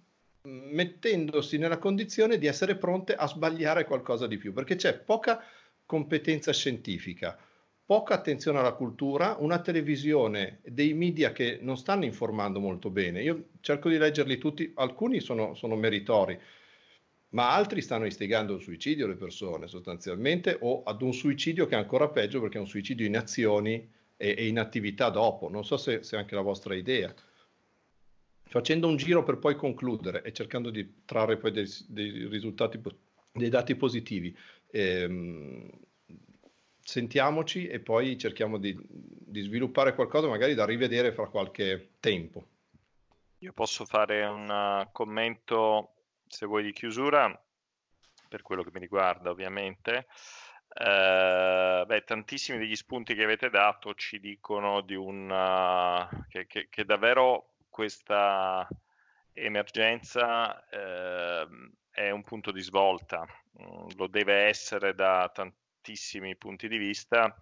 mettendosi 0.45 1.57
nella 1.57 1.79
condizione 1.79 2.37
di 2.37 2.47
essere 2.47 2.77
pronte 2.77 3.15
a 3.15 3.27
sbagliare 3.27 3.85
qualcosa 3.85 4.27
di 4.27 4.39
più, 4.39 4.53
perché 4.53 4.75
c'è 4.75 4.99
poca 4.99 5.43
competenza 5.87 6.53
scientifica, 6.53 7.39
poca 7.85 8.15
attenzione 8.15 8.59
alla 8.59 8.73
cultura, 8.73 9.37
una 9.39 9.61
televisione, 9.61 10.61
dei 10.65 10.95
media 10.95 11.33
che 11.33 11.59
non 11.61 11.77
stanno 11.77 12.05
informando 12.05 12.59
molto 12.59 12.91
bene. 12.91 13.23
Io 13.23 13.51
cerco 13.61 13.89
di 13.89 13.99
leggerli 13.99 14.39
tutti, 14.39 14.73
alcuni 14.77 15.21
sono, 15.21 15.55
sono 15.55 15.77
meritori, 15.77 16.39
ma 17.31 17.55
altri 17.55 17.81
stanno 17.81 18.07
istigando 18.07 18.55
al 18.55 18.61
suicidio 18.61 19.07
le 19.07 19.15
persone 19.15 19.69
sostanzialmente 19.69 20.57
o 20.61 20.83
ad 20.83 21.03
un 21.03 21.15
suicidio 21.15 21.67
che 21.67 21.77
è 21.77 21.79
ancora 21.79 22.09
peggio 22.09 22.41
perché 22.41 22.59
è 22.59 22.61
un 22.61 22.67
suicidio 22.67 23.07
in 23.07 23.17
azioni 23.17 23.89
e, 24.17 24.35
e 24.37 24.47
in 24.47 24.59
attività 24.59 25.09
dopo. 25.09 25.49
Non 25.49 25.65
so 25.65 25.77
se, 25.77 26.03
se 26.03 26.17
è 26.17 26.19
anche 26.19 26.35
la 26.35 26.43
vostra 26.43 26.75
idea 26.75 27.15
facendo 28.53 28.87
un 28.87 28.97
giro 28.97 29.23
per 29.23 29.39
poi 29.39 29.57
concludere 29.57 30.23
e 30.23 30.33
cercando 30.35 30.69
di 30.69 31.05
trarre 31.07 31.39
poi 31.39 31.53
dei, 31.53 31.67
dei 31.89 32.29
risultati, 32.29 32.79
dei 33.33 33.49
dati 33.49 33.75
positivi. 33.77 34.37
Ehm, 34.71 35.71
sentiamoci 36.79 37.67
e 37.67 37.81
poi 37.81 38.19
cerchiamo 38.19 38.59
di, 38.59 38.79
di, 38.79 39.41
sviluppare 39.41 39.95
qualcosa 39.95 40.29
magari 40.29 40.53
da 40.53 40.67
rivedere 40.67 41.13
fra 41.15 41.29
qualche 41.29 41.93
tempo. 41.99 42.47
Io 43.39 43.55
posso 43.55 43.87
fare 43.87 44.23
un 44.27 44.51
uh, 44.51 44.93
commento, 44.93 45.95
se 46.27 46.45
vuoi, 46.45 46.63
di 46.63 46.73
chiusura, 46.73 47.35
per 48.29 48.43
quello 48.43 48.63
che 48.63 48.71
mi 48.75 48.81
riguarda 48.81 49.31
ovviamente. 49.31 50.09
Uh, 50.69 51.87
beh, 51.87 52.03
tantissimi 52.05 52.59
degli 52.59 52.77
spunti 52.77 53.15
che 53.15 53.25
avete 53.25 53.49
dato 53.49 53.95
ci 53.95 54.21
dicono 54.21 54.83
di 54.83 54.95
un, 54.95 55.31
uh, 55.31 56.27
che, 56.29 56.47
che, 56.47 56.67
che 56.69 56.85
davvero 56.85 57.52
questa 57.73 58.69
emergenza 59.33 60.69
eh, 60.69 61.49
è 61.91 62.11
un 62.11 62.23
punto 62.23 62.53
di 62.53 62.61
svolta, 62.61 63.27
mm, 63.61 63.89
lo 63.97 64.07
deve 64.07 64.45
essere 64.45 64.95
da 64.95 65.31
tantissimi 65.33 66.37
punti 66.37 66.69
di 66.69 66.77
vista 66.77 67.35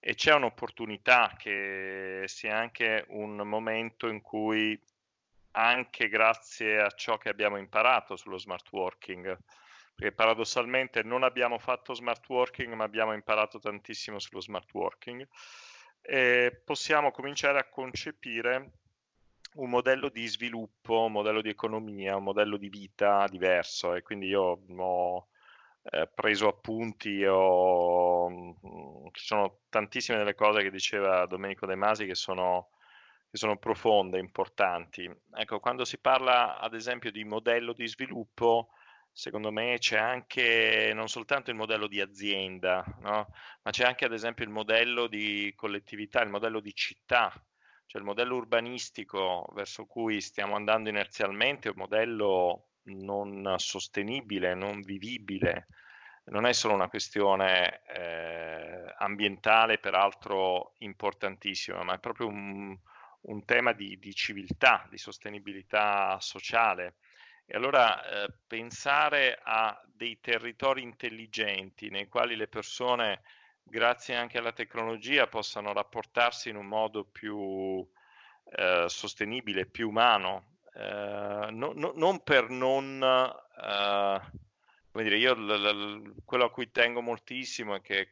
e 0.00 0.14
c'è 0.14 0.32
un'opportunità 0.34 1.34
che 1.36 2.24
sia 2.24 2.56
anche 2.56 3.04
un 3.08 3.36
momento 3.36 4.08
in 4.08 4.22
cui 4.22 4.80
anche 5.52 6.08
grazie 6.08 6.80
a 6.80 6.90
ciò 6.90 7.18
che 7.18 7.28
abbiamo 7.28 7.58
imparato 7.58 8.16
sullo 8.16 8.38
smart 8.38 8.70
working, 8.72 9.36
perché 9.94 10.14
paradossalmente 10.14 11.02
non 11.02 11.22
abbiamo 11.22 11.58
fatto 11.58 11.94
smart 11.94 12.26
working 12.28 12.72
ma 12.74 12.84
abbiamo 12.84 13.12
imparato 13.12 13.58
tantissimo 13.58 14.18
sullo 14.18 14.40
smart 14.40 14.72
working, 14.72 15.26
e 16.00 16.62
possiamo 16.64 17.10
cominciare 17.10 17.58
a 17.58 17.68
concepire 17.68 18.70
un 19.56 19.70
modello 19.70 20.08
di 20.08 20.26
sviluppo, 20.26 21.04
un 21.04 21.12
modello 21.12 21.40
di 21.40 21.48
economia, 21.48 22.16
un 22.16 22.24
modello 22.24 22.56
di 22.56 22.68
vita 22.68 23.26
diverso 23.28 23.94
e 23.94 24.02
quindi 24.02 24.26
io 24.26 24.60
ho 24.76 25.28
eh, 25.90 26.08
preso 26.12 26.48
appunti, 26.48 27.24
ho, 27.24 28.28
mm, 28.28 29.06
ci 29.12 29.24
sono 29.24 29.60
tantissime 29.68 30.18
delle 30.18 30.34
cose 30.34 30.62
che 30.62 30.70
diceva 30.70 31.26
Domenico 31.26 31.66
De 31.66 31.74
Masi 31.74 32.06
che 32.06 32.14
sono, 32.14 32.70
che 33.30 33.36
sono 33.38 33.56
profonde, 33.58 34.18
importanti. 34.18 35.10
Ecco, 35.34 35.60
quando 35.60 35.84
si 35.84 35.98
parla 35.98 36.58
ad 36.58 36.74
esempio 36.74 37.10
di 37.10 37.24
modello 37.24 37.72
di 37.72 37.86
sviluppo, 37.86 38.70
secondo 39.12 39.50
me 39.50 39.78
c'è 39.78 39.98
anche 39.98 40.92
non 40.94 41.08
soltanto 41.08 41.50
il 41.50 41.56
modello 41.56 41.86
di 41.86 42.00
azienda, 42.00 42.84
no? 43.00 43.28
ma 43.62 43.70
c'è 43.70 43.84
anche 43.84 44.04
ad 44.04 44.12
esempio 44.12 44.44
il 44.44 44.50
modello 44.50 45.06
di 45.06 45.52
collettività, 45.56 46.20
il 46.22 46.30
modello 46.30 46.60
di 46.60 46.74
città 46.74 47.32
cioè 47.86 48.00
il 48.00 48.06
modello 48.06 48.36
urbanistico 48.36 49.46
verso 49.54 49.86
cui 49.86 50.20
stiamo 50.20 50.56
andando 50.56 50.88
inerzialmente 50.88 51.68
è 51.68 51.72
un 51.72 51.78
modello 51.78 52.68
non 52.86 53.54
sostenibile, 53.58 54.54
non 54.54 54.80
vivibile, 54.80 55.68
non 56.26 56.46
è 56.46 56.52
solo 56.52 56.74
una 56.74 56.88
questione 56.88 57.82
eh, 57.86 58.94
ambientale, 58.98 59.78
peraltro 59.78 60.74
importantissima, 60.78 61.82
ma 61.82 61.94
è 61.94 61.98
proprio 61.98 62.26
un, 62.26 62.76
un 63.22 63.44
tema 63.44 63.72
di, 63.72 63.98
di, 63.98 64.14
civiltà, 64.14 64.86
di 64.90 64.98
sostenibilità 64.98 66.18
sociale. 66.20 66.96
E 67.44 67.56
allora 67.56 68.04
eh, 68.04 68.28
pensare 68.46 69.38
a 69.40 69.80
dei 69.86 70.18
territori 70.20 70.82
intelligenti 70.82 71.90
nei 71.90 72.08
quali 72.08 72.34
le 72.34 72.48
persone 72.48 73.22
grazie 73.68 74.14
anche 74.14 74.38
alla 74.38 74.52
tecnologia, 74.52 75.26
possano 75.26 75.72
rapportarsi 75.72 76.48
in 76.48 76.56
un 76.56 76.66
modo 76.66 77.04
più 77.04 77.86
eh, 78.44 78.84
sostenibile, 78.88 79.66
più 79.66 79.88
umano, 79.88 80.58
eh, 80.74 81.48
no, 81.50 81.72
no, 81.74 81.92
non 81.94 82.22
per 82.22 82.48
non... 82.48 83.02
Eh, 83.02 84.44
come 84.90 85.04
dire, 85.04 85.18
io 85.18 85.34
l, 85.34 85.46
l, 85.46 86.14
quello 86.24 86.44
a 86.44 86.50
cui 86.50 86.70
tengo 86.70 87.02
moltissimo 87.02 87.74
è 87.74 87.82
che 87.82 88.08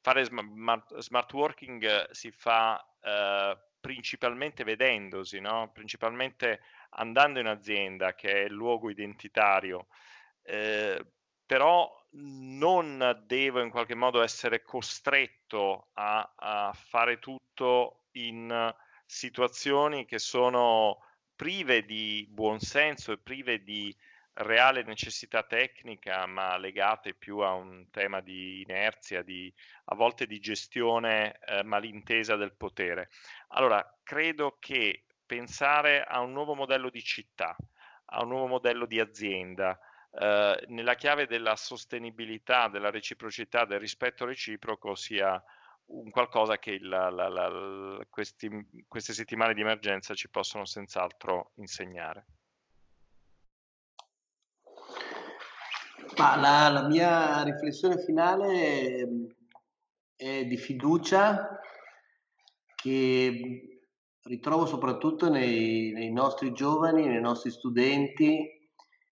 fare 0.00 0.24
smart, 0.24 0.98
smart 0.98 1.32
working 1.32 2.10
si 2.10 2.32
fa 2.32 2.84
eh, 3.00 3.56
principalmente 3.78 4.64
vedendosi, 4.64 5.38
no? 5.38 5.70
principalmente 5.72 6.60
andando 6.90 7.38
in 7.38 7.46
azienda, 7.46 8.14
che 8.14 8.32
è 8.32 8.44
il 8.46 8.52
luogo 8.52 8.90
identitario. 8.90 9.86
Eh, 10.42 11.04
però 11.46 11.97
non 12.10 13.22
devo 13.26 13.60
in 13.60 13.70
qualche 13.70 13.94
modo 13.94 14.22
essere 14.22 14.62
costretto 14.62 15.88
a, 15.94 16.32
a 16.34 16.72
fare 16.72 17.18
tutto 17.18 18.04
in 18.12 18.74
situazioni 19.04 20.04
che 20.04 20.18
sono 20.18 21.04
prive 21.34 21.84
di 21.84 22.26
buonsenso 22.28 23.12
e 23.12 23.18
prive 23.18 23.62
di 23.62 23.94
reale 24.40 24.82
necessità 24.82 25.42
tecnica, 25.42 26.26
ma 26.26 26.56
legate 26.58 27.14
più 27.14 27.38
a 27.38 27.54
un 27.54 27.90
tema 27.90 28.20
di 28.20 28.62
inerzia, 28.62 29.22
di, 29.22 29.52
a 29.86 29.94
volte 29.94 30.26
di 30.26 30.38
gestione 30.38 31.38
eh, 31.40 31.62
malintesa 31.62 32.36
del 32.36 32.54
potere. 32.54 33.10
Allora, 33.48 33.84
credo 34.02 34.56
che 34.60 35.06
pensare 35.26 36.04
a 36.04 36.20
un 36.20 36.32
nuovo 36.32 36.54
modello 36.54 36.88
di 36.90 37.02
città, 37.02 37.56
a 38.06 38.22
un 38.22 38.28
nuovo 38.28 38.46
modello 38.46 38.86
di 38.86 39.00
azienda, 39.00 39.78
eh, 40.10 40.64
nella 40.68 40.94
chiave 40.94 41.26
della 41.26 41.56
sostenibilità, 41.56 42.68
della 42.68 42.90
reciprocità, 42.90 43.64
del 43.64 43.80
rispetto 43.80 44.24
reciproco 44.24 44.94
sia 44.94 45.42
un 45.88 46.10
qualcosa 46.10 46.58
che 46.58 46.78
la, 46.80 47.08
la, 47.10 47.28
la, 47.28 48.06
questi, 48.10 48.48
queste 48.86 49.12
settimane 49.12 49.54
di 49.54 49.60
emergenza 49.60 50.14
ci 50.14 50.28
possono 50.28 50.64
senz'altro 50.64 51.52
insegnare. 51.56 52.26
La, 56.16 56.68
la, 56.68 56.86
mia 56.88 57.42
riflessione 57.42 58.02
finale 58.02 59.08
è 60.16 60.44
di 60.44 60.56
fiducia 60.56 61.60
che 62.74 63.80
ritrovo 64.22 64.66
soprattutto 64.66 65.30
nei, 65.30 65.92
nei 65.92 66.10
nostri 66.10 66.52
giovani, 66.52 67.06
nei 67.06 67.20
nostri 67.20 67.50
studenti, 67.50 68.57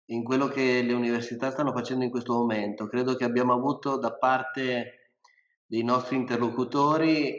in 0.07 0.23
quello 0.23 0.47
che 0.47 0.81
le 0.81 0.93
università 0.93 1.51
stanno 1.51 1.71
facendo 1.71 2.03
in 2.03 2.11
questo 2.11 2.33
momento. 2.33 2.87
Credo 2.87 3.15
che 3.15 3.23
abbiamo 3.23 3.53
avuto 3.53 3.97
da 3.97 4.13
parte 4.13 5.11
dei 5.65 5.83
nostri 5.83 6.15
interlocutori 6.15 7.33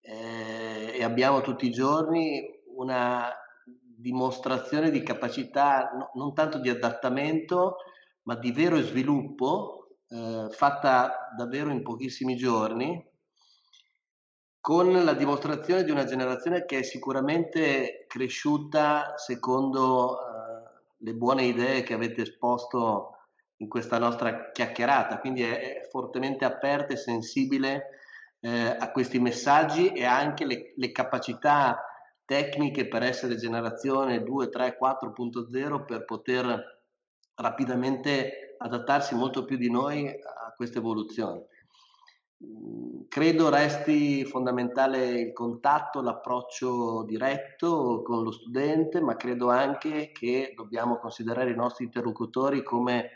eh, 0.00 0.92
e 0.94 1.02
abbiamo 1.02 1.40
tutti 1.40 1.66
i 1.66 1.70
giorni 1.70 2.42
una 2.76 3.30
dimostrazione 3.64 4.90
di 4.90 5.02
capacità 5.02 5.90
no, 5.94 6.10
non 6.14 6.34
tanto 6.34 6.58
di 6.58 6.68
adattamento, 6.68 7.76
ma 8.24 8.36
di 8.36 8.52
vero 8.52 8.80
sviluppo 8.80 9.96
eh, 10.08 10.48
fatta 10.50 11.32
davvero 11.36 11.70
in 11.70 11.82
pochissimi 11.82 12.36
giorni 12.36 13.10
con 14.60 14.92
la 14.92 15.14
dimostrazione 15.14 15.82
di 15.82 15.90
una 15.90 16.04
generazione 16.04 16.64
che 16.64 16.78
è 16.78 16.82
sicuramente 16.84 18.04
cresciuta 18.06 19.14
secondo 19.16 20.18
le 21.02 21.14
buone 21.14 21.44
idee 21.44 21.82
che 21.82 21.94
avete 21.94 22.22
esposto 22.22 23.16
in 23.56 23.68
questa 23.68 23.98
nostra 23.98 24.50
chiacchierata, 24.50 25.18
quindi 25.18 25.42
è, 25.42 25.80
è 25.82 25.88
fortemente 25.88 26.44
aperta 26.44 26.92
e 26.92 26.96
sensibile 26.96 28.00
eh, 28.40 28.76
a 28.78 28.90
questi 28.90 29.18
messaggi 29.18 29.92
e 29.92 30.04
anche 30.04 30.44
le, 30.44 30.72
le 30.76 30.90
capacità 30.90 31.84
tecniche 32.24 32.88
per 32.88 33.02
essere 33.02 33.36
generazione 33.36 34.22
2, 34.22 34.48
3, 34.48 34.78
4.0 34.80 35.84
per 35.84 36.04
poter 36.04 36.80
rapidamente 37.34 38.56
adattarsi 38.58 39.14
molto 39.14 39.44
più 39.44 39.56
di 39.56 39.70
noi 39.70 40.08
a 40.08 40.52
questa 40.56 40.78
evoluzione. 40.78 41.46
Credo 43.08 43.50
resti 43.50 44.24
fondamentale 44.24 45.20
il 45.20 45.32
contatto, 45.32 46.00
l'approccio 46.00 47.04
diretto 47.04 48.02
con 48.02 48.22
lo 48.22 48.30
studente, 48.30 49.00
ma 49.00 49.16
credo 49.16 49.50
anche 49.50 50.10
che 50.12 50.52
dobbiamo 50.56 50.98
considerare 50.98 51.50
i 51.50 51.54
nostri 51.54 51.84
interlocutori 51.84 52.62
come 52.62 53.10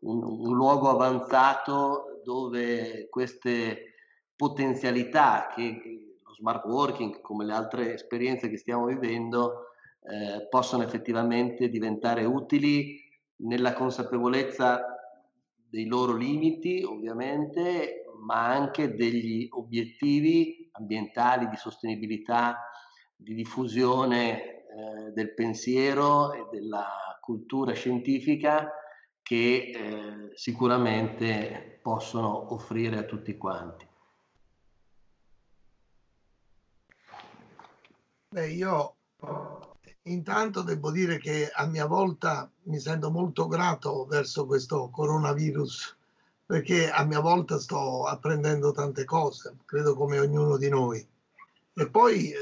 un, 0.00 0.22
un 0.22 0.54
luogo 0.54 0.90
avanzato 0.90 2.20
dove 2.22 3.08
queste 3.08 3.94
potenzialità 4.36 5.48
che 5.54 6.18
lo 6.22 6.34
smart 6.34 6.64
working, 6.66 7.20
come 7.20 7.44
le 7.44 7.52
altre 7.52 7.94
esperienze 7.94 8.48
che 8.48 8.56
stiamo 8.58 8.86
vivendo, 8.86 9.68
eh, 10.02 10.46
possano 10.48 10.82
effettivamente 10.82 11.68
diventare 11.68 12.24
utili 12.24 12.98
nella 13.36 13.72
consapevolezza 13.72 14.84
dei 15.68 15.86
loro 15.86 16.14
limiti, 16.14 16.82
ovviamente, 16.82 17.99
ma 18.20 18.46
anche 18.46 18.94
degli 18.94 19.48
obiettivi 19.50 20.68
ambientali 20.72 21.48
di 21.48 21.56
sostenibilità, 21.56 22.70
di 23.16 23.34
diffusione 23.34 24.42
eh, 24.42 25.12
del 25.12 25.34
pensiero 25.34 26.32
e 26.32 26.46
della 26.50 27.18
cultura 27.20 27.72
scientifica 27.72 28.70
che 29.22 29.72
eh, 29.74 30.30
sicuramente 30.34 31.78
possono 31.82 32.52
offrire 32.52 32.98
a 32.98 33.04
tutti 33.04 33.36
quanti. 33.36 33.88
Beh, 38.32 38.50
io 38.50 38.96
intanto 40.04 40.62
devo 40.62 40.90
dire 40.90 41.18
che 41.18 41.50
a 41.52 41.66
mia 41.66 41.86
volta 41.86 42.50
mi 42.64 42.78
sento 42.78 43.10
molto 43.10 43.48
grato 43.48 44.06
verso 44.06 44.46
questo 44.46 44.88
coronavirus 44.90 45.98
perché 46.50 46.90
a 46.90 47.04
mia 47.04 47.20
volta 47.20 47.60
sto 47.60 48.06
apprendendo 48.06 48.72
tante 48.72 49.04
cose, 49.04 49.54
credo 49.64 49.94
come 49.94 50.18
ognuno 50.18 50.56
di 50.56 50.68
noi. 50.68 51.06
E 51.72 51.88
poi 51.88 52.32
eh, 52.32 52.38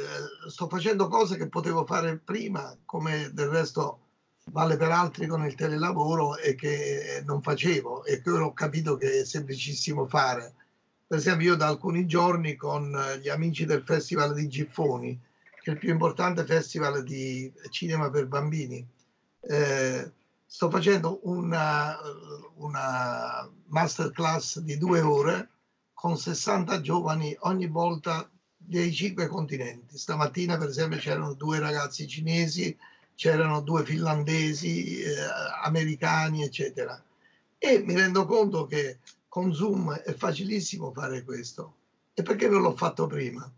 sto 0.49 0.67
facendo 0.67 1.09
cose 1.09 1.37
che 1.37 1.51
potevo 1.51 1.85
fare 1.85 2.17
prima, 2.17 2.75
come 2.87 3.29
del 3.35 3.49
resto 3.49 3.99
vale 4.45 4.79
per 4.79 4.93
altri 4.93 5.27
con 5.27 5.45
il 5.45 5.55
telelavoro 5.55 6.39
e 6.39 6.55
che 6.55 7.23
non 7.27 7.43
facevo 7.43 8.07
e 8.07 8.23
che 8.23 8.31
ora 8.31 8.47
ho 8.47 8.55
capito 8.55 8.97
che 8.97 9.21
è 9.21 9.25
semplicissimo 9.27 10.07
fare. 10.07 10.55
Per 11.07 11.19
esempio 11.19 11.49
io 11.49 11.57
da 11.57 11.67
alcuni 11.67 12.07
giorni 12.07 12.57
con 12.57 12.99
gli 13.21 13.29
amici 13.29 13.67
del 13.67 13.83
Festival 13.85 14.33
di 14.33 14.49
Giffoni, 14.49 15.21
che 15.63 15.71
è 15.71 15.75
il 15.75 15.79
più 15.79 15.91
importante 15.91 16.47
festival 16.47 17.03
di 17.03 17.53
cinema 17.69 18.09
per 18.09 18.27
bambini, 18.27 18.83
eh, 19.43 20.13
sto 20.51 20.71
facendo 20.71 21.21
una, 21.25 21.95
una 22.55 23.49
masterclass 23.67 24.61
di 24.61 24.79
due 24.79 25.03
ore 25.03 25.51
con 25.93 26.17
60 26.17 26.81
giovani 26.81 27.37
ogni 27.41 27.67
volta 27.67 28.29
dei 28.57 28.91
cinque 28.93 29.27
continenti. 29.27 29.99
Stamattina, 29.99 30.57
per 30.57 30.69
esempio, 30.69 30.97
c'erano 30.99 31.35
due 31.35 31.59
ragazzi 31.59 32.09
cinesi, 32.09 32.75
c'erano 33.15 33.61
due 33.61 33.85
finlandesi, 33.85 35.03
eh, 35.03 35.17
americani, 35.63 36.43
eccetera. 36.43 37.01
E 37.59 37.81
mi 37.81 37.95
rendo 37.95 38.25
conto 38.25 38.65
che 38.65 39.01
con 39.29 39.53
Zoom 39.53 39.93
è 39.93 40.15
facilissimo 40.15 40.93
fare 40.93 41.25
questo. 41.25 41.75
E 42.15 42.23
perché 42.23 42.49
non 42.49 42.63
l'ho 42.63 42.75
fatto 42.75 43.07
prima? 43.07 43.51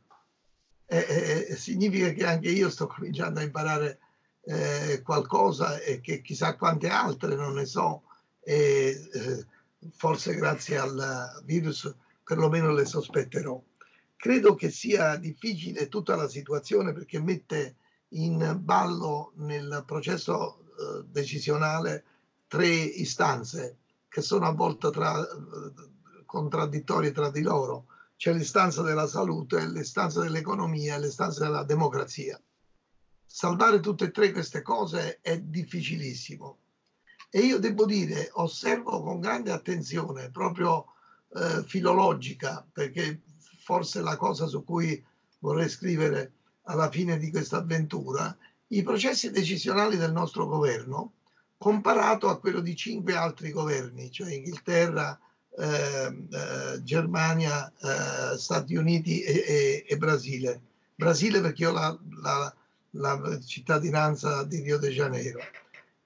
Eh, 0.86 1.46
eh, 1.50 1.56
significa 1.56 2.10
che 2.10 2.26
anche 2.26 2.50
io 2.50 2.68
sto 2.68 2.88
cominciando 2.88 3.38
a 3.38 3.44
imparare 3.44 4.00
eh, 4.42 5.02
qualcosa 5.02 5.78
e 5.78 6.00
che 6.00 6.22
chissà 6.22 6.56
quante 6.56 6.88
altre 6.88 7.34
non 7.34 7.54
ne 7.54 7.66
so 7.66 8.02
e 8.40 9.08
eh, 9.12 9.46
forse 9.92 10.34
grazie 10.34 10.78
al 10.78 11.42
virus 11.44 11.92
perlomeno 12.24 12.72
le 12.72 12.84
sospetterò. 12.84 13.60
Credo 14.16 14.54
che 14.54 14.70
sia 14.70 15.16
difficile 15.16 15.88
tutta 15.88 16.14
la 16.14 16.28
situazione 16.28 16.92
perché 16.92 17.20
mette 17.20 17.76
in 18.10 18.58
ballo 18.60 19.32
nel 19.36 19.82
processo 19.86 20.58
eh, 20.58 21.04
decisionale 21.06 22.04
tre 22.46 22.68
istanze 22.68 23.76
che 24.08 24.20
sono 24.20 24.46
a 24.46 24.52
volte 24.52 24.90
tra, 24.90 25.18
eh, 25.20 26.24
contraddittorie 26.26 27.12
tra 27.12 27.30
di 27.30 27.42
loro. 27.42 27.86
C'è 28.16 28.34
l'istanza 28.34 28.82
della 28.82 29.06
salute, 29.06 29.66
l'istanza 29.66 30.20
dell'economia 30.20 30.96
e 30.96 31.00
l'istanza 31.00 31.44
della 31.44 31.64
democrazia 31.64 32.40
salvare 33.32 33.78
tutte 33.78 34.06
e 34.06 34.10
tre 34.10 34.32
queste 34.32 34.60
cose 34.60 35.20
è 35.20 35.38
difficilissimo. 35.38 36.58
E 37.30 37.40
io 37.40 37.60
devo 37.60 37.86
dire, 37.86 38.28
osservo 38.32 39.02
con 39.02 39.20
grande 39.20 39.52
attenzione, 39.52 40.30
proprio 40.30 40.86
eh, 41.32 41.62
filologica, 41.64 42.66
perché 42.72 43.20
forse 43.62 44.00
la 44.00 44.16
cosa 44.16 44.48
su 44.48 44.64
cui 44.64 45.02
vorrei 45.38 45.68
scrivere 45.68 46.32
alla 46.64 46.90
fine 46.90 47.18
di 47.18 47.30
questa 47.30 47.58
avventura, 47.58 48.36
i 48.68 48.82
processi 48.82 49.30
decisionali 49.30 49.96
del 49.96 50.12
nostro 50.12 50.46
governo 50.46 51.12
comparato 51.56 52.28
a 52.28 52.38
quello 52.38 52.60
di 52.60 52.74
cinque 52.74 53.14
altri 53.14 53.52
governi, 53.52 54.10
cioè 54.10 54.32
Inghilterra, 54.32 55.18
eh, 55.56 56.26
eh, 56.30 56.82
Germania, 56.82 57.72
eh, 57.80 58.36
Stati 58.36 58.74
Uniti 58.74 59.22
e, 59.22 59.44
e, 59.46 59.84
e, 59.86 59.96
Brasile. 59.96 60.60
Brasile 60.96 61.40
perché 61.40 61.62
io 61.62 61.72
la, 61.72 61.96
la, 62.22 62.54
la 62.94 63.38
cittadinanza 63.44 64.44
di 64.44 64.60
Rio 64.60 64.78
de 64.78 64.90
Janeiro 64.90 65.40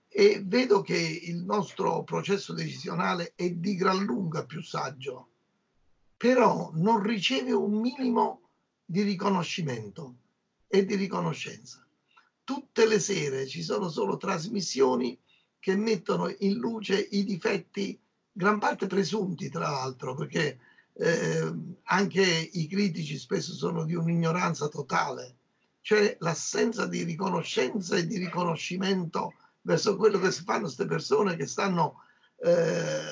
e 0.09 0.43
vedo 0.45 0.81
che 0.81 0.97
il 0.97 1.43
nostro 1.43 2.05
processo 2.05 2.53
decisionale 2.53 3.33
è 3.35 3.51
di 3.51 3.75
gran 3.75 4.05
lunga 4.05 4.45
più 4.45 4.63
saggio, 4.63 5.31
però 6.17 6.71
non 6.75 7.03
riceve 7.03 7.53
un 7.53 7.81
minimo 7.81 8.51
di 8.85 9.03
riconoscimento 9.03 10.17
e 10.69 10.85
di 10.85 10.95
riconoscenza. 10.95 11.85
Tutte 12.45 12.87
le 12.87 13.01
sere 13.01 13.47
ci 13.47 13.63
sono 13.63 13.89
solo 13.89 14.17
trasmissioni 14.17 15.19
che 15.59 15.75
mettono 15.75 16.33
in 16.39 16.55
luce 16.59 16.97
i 16.97 17.25
difetti, 17.25 17.99
gran 18.31 18.59
parte 18.59 18.87
presunti 18.87 19.49
tra 19.49 19.71
l'altro, 19.71 20.15
perché 20.15 20.61
eh, 20.93 21.53
anche 21.85 22.51
i 22.53 22.69
critici 22.69 23.19
spesso 23.19 23.53
sono 23.53 23.85
di 23.85 23.95
un'ignoranza 23.95 24.69
totale 24.69 25.39
cioè 25.85 26.17
l'assenza 26.21 26.87
di 26.87 27.03
riconoscenza 27.03 27.97
e 27.97 28.07
di 28.07 28.17
riconoscimento 28.17 29.35
verso 29.61 29.97
quello 29.97 30.19
che 30.19 30.33
fanno 30.33 30.63
queste 30.63 30.87
persone 30.87 31.37
che 31.37 31.47
stanno 31.47 32.01
eh, 32.39 33.03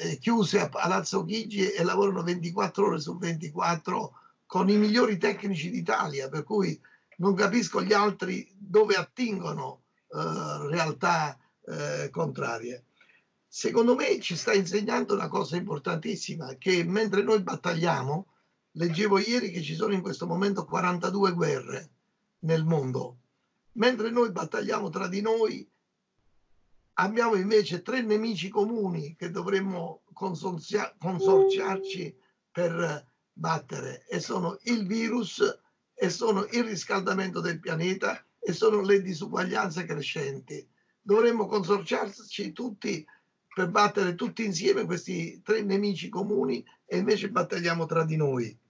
eh, 0.00 0.18
chiuse 0.18 0.60
a 0.60 0.70
Palazzo 0.70 1.26
Chigi 1.26 1.68
e 1.68 1.84
lavorano 1.84 2.22
24 2.22 2.86
ore 2.86 3.00
su 3.00 3.18
24 3.18 4.12
con 4.46 4.70
i 4.70 4.78
migliori 4.78 5.18
tecnici 5.18 5.68
d'Italia, 5.68 6.30
per 6.30 6.42
cui 6.42 6.80
non 7.18 7.34
capisco 7.34 7.82
gli 7.82 7.92
altri 7.92 8.50
dove 8.56 8.94
attingono 8.94 9.82
eh, 10.08 10.68
realtà 10.70 11.38
eh, 11.66 12.08
contrarie. 12.08 12.86
Secondo 13.46 13.94
me 13.94 14.18
ci 14.20 14.36
sta 14.36 14.54
insegnando 14.54 15.12
una 15.12 15.28
cosa 15.28 15.56
importantissima, 15.56 16.54
che 16.54 16.82
mentre 16.82 17.22
noi 17.22 17.42
battagliamo, 17.42 18.26
Leggevo 18.76 19.18
ieri 19.18 19.52
che 19.52 19.62
ci 19.62 19.76
sono 19.76 19.92
in 19.92 20.02
questo 20.02 20.26
momento 20.26 20.64
42 20.64 21.32
guerre 21.32 21.90
nel 22.40 22.64
mondo, 22.64 23.18
mentre 23.74 24.10
noi 24.10 24.32
battagliamo 24.32 24.88
tra 24.88 25.06
di 25.06 25.20
noi, 25.20 25.64
abbiamo 26.94 27.36
invece 27.36 27.82
tre 27.82 28.02
nemici 28.02 28.48
comuni 28.48 29.14
che 29.14 29.30
dovremmo 29.30 30.02
consorziarci 30.12 32.16
per 32.50 33.06
battere 33.32 34.06
e 34.08 34.18
sono 34.18 34.58
il 34.64 34.88
virus 34.88 35.40
e 35.94 36.10
sono 36.10 36.44
il 36.50 36.64
riscaldamento 36.64 37.40
del 37.40 37.60
pianeta 37.60 38.26
e 38.40 38.52
sono 38.52 38.80
le 38.80 39.00
disuguaglianze 39.02 39.84
crescenti. 39.84 40.68
Dovremmo 41.00 41.46
consorciarci 41.46 42.52
tutti 42.52 43.06
per 43.54 43.70
battere 43.70 44.16
tutti 44.16 44.44
insieme 44.44 44.84
questi 44.84 45.40
tre 45.42 45.62
nemici 45.62 46.08
comuni 46.08 46.66
e 46.84 46.96
invece 46.96 47.30
battagliamo 47.30 47.86
tra 47.86 48.04
di 48.04 48.16
noi. 48.16 48.62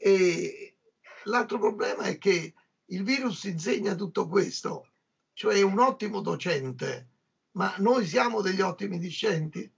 E 0.00 0.76
l'altro 1.24 1.58
problema 1.58 2.04
è 2.04 2.18
che 2.18 2.54
il 2.86 3.02
virus 3.02 3.44
insegna 3.44 3.96
tutto 3.96 4.28
questo, 4.28 4.92
cioè 5.32 5.56
è 5.56 5.62
un 5.62 5.80
ottimo 5.80 6.20
docente, 6.20 7.08
ma 7.52 7.74
noi 7.78 8.06
siamo 8.06 8.40
degli 8.40 8.60
ottimi 8.60 8.98
discenti, 8.98 9.70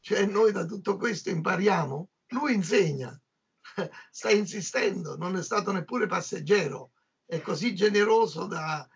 cioè 0.00 0.24
noi 0.24 0.50
da 0.50 0.64
tutto 0.64 0.96
questo 0.96 1.28
impariamo, 1.28 2.08
lui 2.28 2.54
insegna, 2.54 3.20
sta 4.10 4.30
insistendo, 4.30 5.16
non 5.16 5.36
è 5.36 5.42
stato 5.42 5.72
neppure 5.72 6.06
passeggero, 6.06 6.92
è 7.26 7.40
così 7.42 7.74
generoso 7.74 8.46
da 8.46 8.88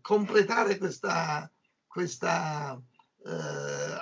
completare 0.00 0.76
questa, 0.78 1.50
questa 1.86 2.80
eh, 3.24 3.30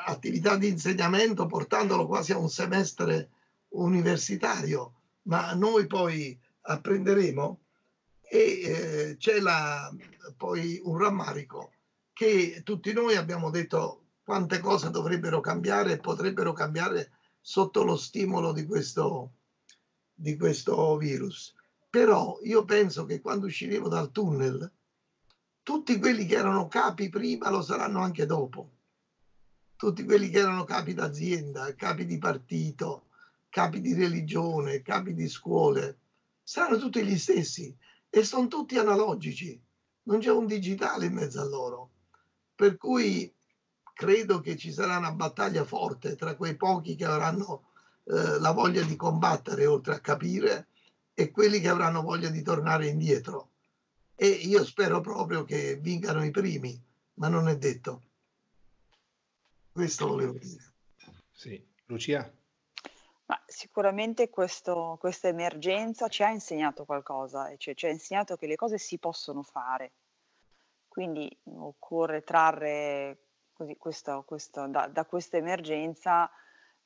attività 0.06 0.56
di 0.56 0.68
insegnamento 0.68 1.46
portandolo 1.46 2.06
quasi 2.06 2.32
a 2.32 2.38
un 2.38 2.48
semestre 2.48 3.30
universitario 3.74 5.01
ma 5.22 5.52
noi 5.54 5.86
poi 5.86 6.38
apprenderemo 6.62 7.60
e 8.22 8.38
eh, 8.38 9.16
c'è 9.18 9.40
la, 9.40 9.94
poi 10.36 10.80
un 10.84 10.98
rammarico 10.98 11.72
che 12.12 12.62
tutti 12.64 12.92
noi 12.92 13.16
abbiamo 13.16 13.50
detto 13.50 14.04
quante 14.24 14.60
cose 14.60 14.90
dovrebbero 14.90 15.40
cambiare 15.40 15.92
e 15.92 15.98
potrebbero 15.98 16.52
cambiare 16.52 17.12
sotto 17.40 17.82
lo 17.82 17.96
stimolo 17.96 18.52
di 18.52 18.64
questo, 18.64 19.32
di 20.14 20.36
questo 20.36 20.96
virus. 20.96 21.54
Però 21.90 22.38
io 22.42 22.64
penso 22.64 23.04
che 23.04 23.20
quando 23.20 23.46
usciremo 23.46 23.88
dal 23.88 24.12
tunnel, 24.12 24.70
tutti 25.62 25.98
quelli 25.98 26.24
che 26.24 26.36
erano 26.36 26.68
capi 26.68 27.08
prima 27.08 27.50
lo 27.50 27.60
saranno 27.60 28.00
anche 28.00 28.24
dopo. 28.24 28.70
Tutti 29.76 30.04
quelli 30.04 30.30
che 30.30 30.38
erano 30.38 30.64
capi 30.64 30.94
d'azienda, 30.94 31.74
capi 31.74 32.06
di 32.06 32.18
partito, 32.18 33.08
capi 33.52 33.82
di 33.82 33.92
religione, 33.92 34.80
capi 34.80 35.12
di 35.12 35.28
scuole, 35.28 35.98
saranno 36.42 36.78
tutti 36.78 37.04
gli 37.04 37.18
stessi 37.18 37.76
e 38.08 38.24
sono 38.24 38.48
tutti 38.48 38.78
analogici. 38.78 39.62
non 40.04 40.20
c'è 40.20 40.30
un 40.30 40.46
digitale 40.46 41.04
in 41.04 41.12
mezzo 41.12 41.38
a 41.42 41.44
loro. 41.44 41.90
Per 42.54 42.78
cui 42.78 43.30
credo 43.92 44.40
che 44.40 44.56
ci 44.56 44.72
sarà 44.72 44.96
una 44.96 45.12
battaglia 45.12 45.64
forte 45.64 46.16
tra 46.16 46.34
quei 46.34 46.56
pochi 46.56 46.94
che 46.96 47.04
avranno 47.04 47.72
eh, 48.04 48.40
la 48.40 48.52
voglia 48.52 48.82
di 48.82 48.96
combattere 48.96 49.66
oltre 49.66 49.96
a 49.96 50.00
capire 50.00 50.68
e 51.12 51.30
quelli 51.30 51.60
che 51.60 51.68
avranno 51.68 52.00
voglia 52.00 52.30
di 52.30 52.40
tornare 52.40 52.86
indietro. 52.86 53.50
E 54.14 54.28
io 54.28 54.64
spero 54.64 55.02
proprio 55.02 55.44
che 55.44 55.76
vincano 55.76 56.24
i 56.24 56.30
primi, 56.30 56.82
ma 57.14 57.28
non 57.28 57.48
è 57.48 57.58
detto. 57.58 58.02
Questo 59.70 60.06
volevo 60.06 60.38
dire. 60.38 60.72
Sì, 61.30 61.62
Lucia? 61.84 62.32
Ma 63.32 63.42
sicuramente 63.46 64.28
questo, 64.28 64.98
questa 65.00 65.28
emergenza 65.28 66.08
ci 66.08 66.22
ha 66.22 66.28
insegnato 66.28 66.84
qualcosa, 66.84 67.50
cioè 67.56 67.72
ci 67.72 67.86
ha 67.86 67.88
insegnato 67.88 68.36
che 68.36 68.46
le 68.46 68.56
cose 68.56 68.76
si 68.76 68.98
possono 68.98 69.42
fare. 69.42 69.92
Quindi 70.86 71.34
occorre 71.44 72.24
trarre 72.24 73.28
così, 73.54 73.78
questo, 73.78 74.22
questo, 74.26 74.66
da, 74.66 74.86
da 74.86 75.06
questa 75.06 75.38
emergenza 75.38 76.30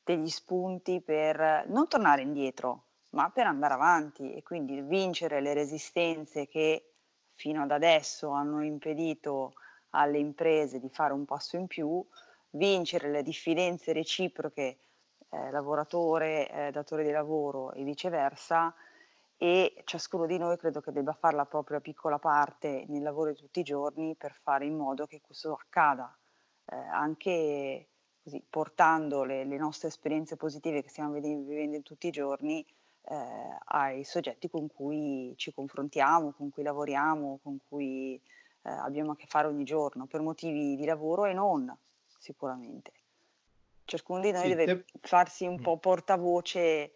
degli 0.04 0.28
spunti 0.28 1.00
per 1.00 1.64
non 1.66 1.88
tornare 1.88 2.22
indietro, 2.22 2.84
ma 3.10 3.28
per 3.30 3.46
andare 3.46 3.74
avanti 3.74 4.32
e 4.32 4.44
quindi 4.44 4.80
vincere 4.82 5.40
le 5.40 5.52
resistenze 5.52 6.46
che 6.46 6.92
fino 7.34 7.62
ad 7.62 7.72
adesso 7.72 8.30
hanno 8.30 8.62
impedito 8.62 9.54
alle 9.90 10.18
imprese 10.18 10.78
di 10.78 10.90
fare 10.90 11.12
un 11.12 11.24
passo 11.24 11.56
in 11.56 11.66
più, 11.66 12.06
vincere 12.50 13.10
le 13.10 13.24
diffidenze 13.24 13.92
reciproche 13.92 14.78
eh, 15.30 15.50
lavoratore, 15.50 16.50
eh, 16.50 16.70
datore 16.70 17.04
di 17.04 17.10
lavoro 17.10 17.72
e 17.72 17.82
viceversa 17.84 18.74
e 19.38 19.82
ciascuno 19.84 20.26
di 20.26 20.38
noi 20.38 20.56
credo 20.56 20.80
che 20.80 20.92
debba 20.92 21.12
fare 21.12 21.36
la 21.36 21.44
propria 21.44 21.80
piccola 21.80 22.18
parte 22.18 22.84
nel 22.88 23.02
lavoro 23.02 23.32
di 23.32 23.36
tutti 23.36 23.60
i 23.60 23.64
giorni 23.64 24.14
per 24.16 24.32
fare 24.32 24.64
in 24.64 24.76
modo 24.76 25.06
che 25.06 25.20
questo 25.20 25.52
accada, 25.52 26.16
eh, 26.66 26.76
anche 26.76 27.88
così, 28.22 28.42
portando 28.48 29.24
le, 29.24 29.44
le, 29.44 29.56
nostre 29.58 29.88
esperienze 29.88 30.36
positive 30.36 30.82
che 30.82 30.88
stiamo 30.88 31.12
vivendo 31.12 31.76
in 31.76 31.82
tutti 31.82 32.06
i 32.08 32.10
giorni 32.10 32.64
eh, 33.08 33.58
ai 33.66 34.04
soggetti 34.04 34.48
con 34.48 34.68
cui 34.68 35.34
ci 35.36 35.52
confrontiamo, 35.52 36.32
con 36.32 36.50
cui 36.50 36.62
lavoriamo, 36.62 37.38
con 37.42 37.58
cui 37.68 38.20
eh, 38.62 38.70
abbiamo 38.70 39.12
a 39.12 39.16
che 39.16 39.26
fare 39.26 39.48
ogni 39.48 39.64
giorno, 39.64 40.06
per 40.06 40.22
motivi 40.22 40.76
di 40.76 40.84
lavoro 40.86 41.26
e 41.26 41.34
non 41.34 41.76
sicuramente. 42.18 42.92
Ciascuno 43.86 44.20
di 44.20 44.32
noi 44.32 44.54
deve 44.54 44.84
farsi 45.00 45.46
un 45.46 45.54
mm. 45.54 45.62
po' 45.62 45.78
portavoce 45.78 46.92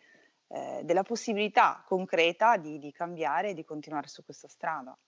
eh, 0.49 0.81
della 0.83 1.05
possibilità 1.05 1.85
concreta 1.87 2.57
di, 2.57 2.81
di 2.81 2.91
cambiare 2.91 3.51
e 3.51 3.55
di 3.55 3.65
continuare 3.65 4.09
su 4.09 4.25
questa 4.25 4.49
strada. 4.49 4.99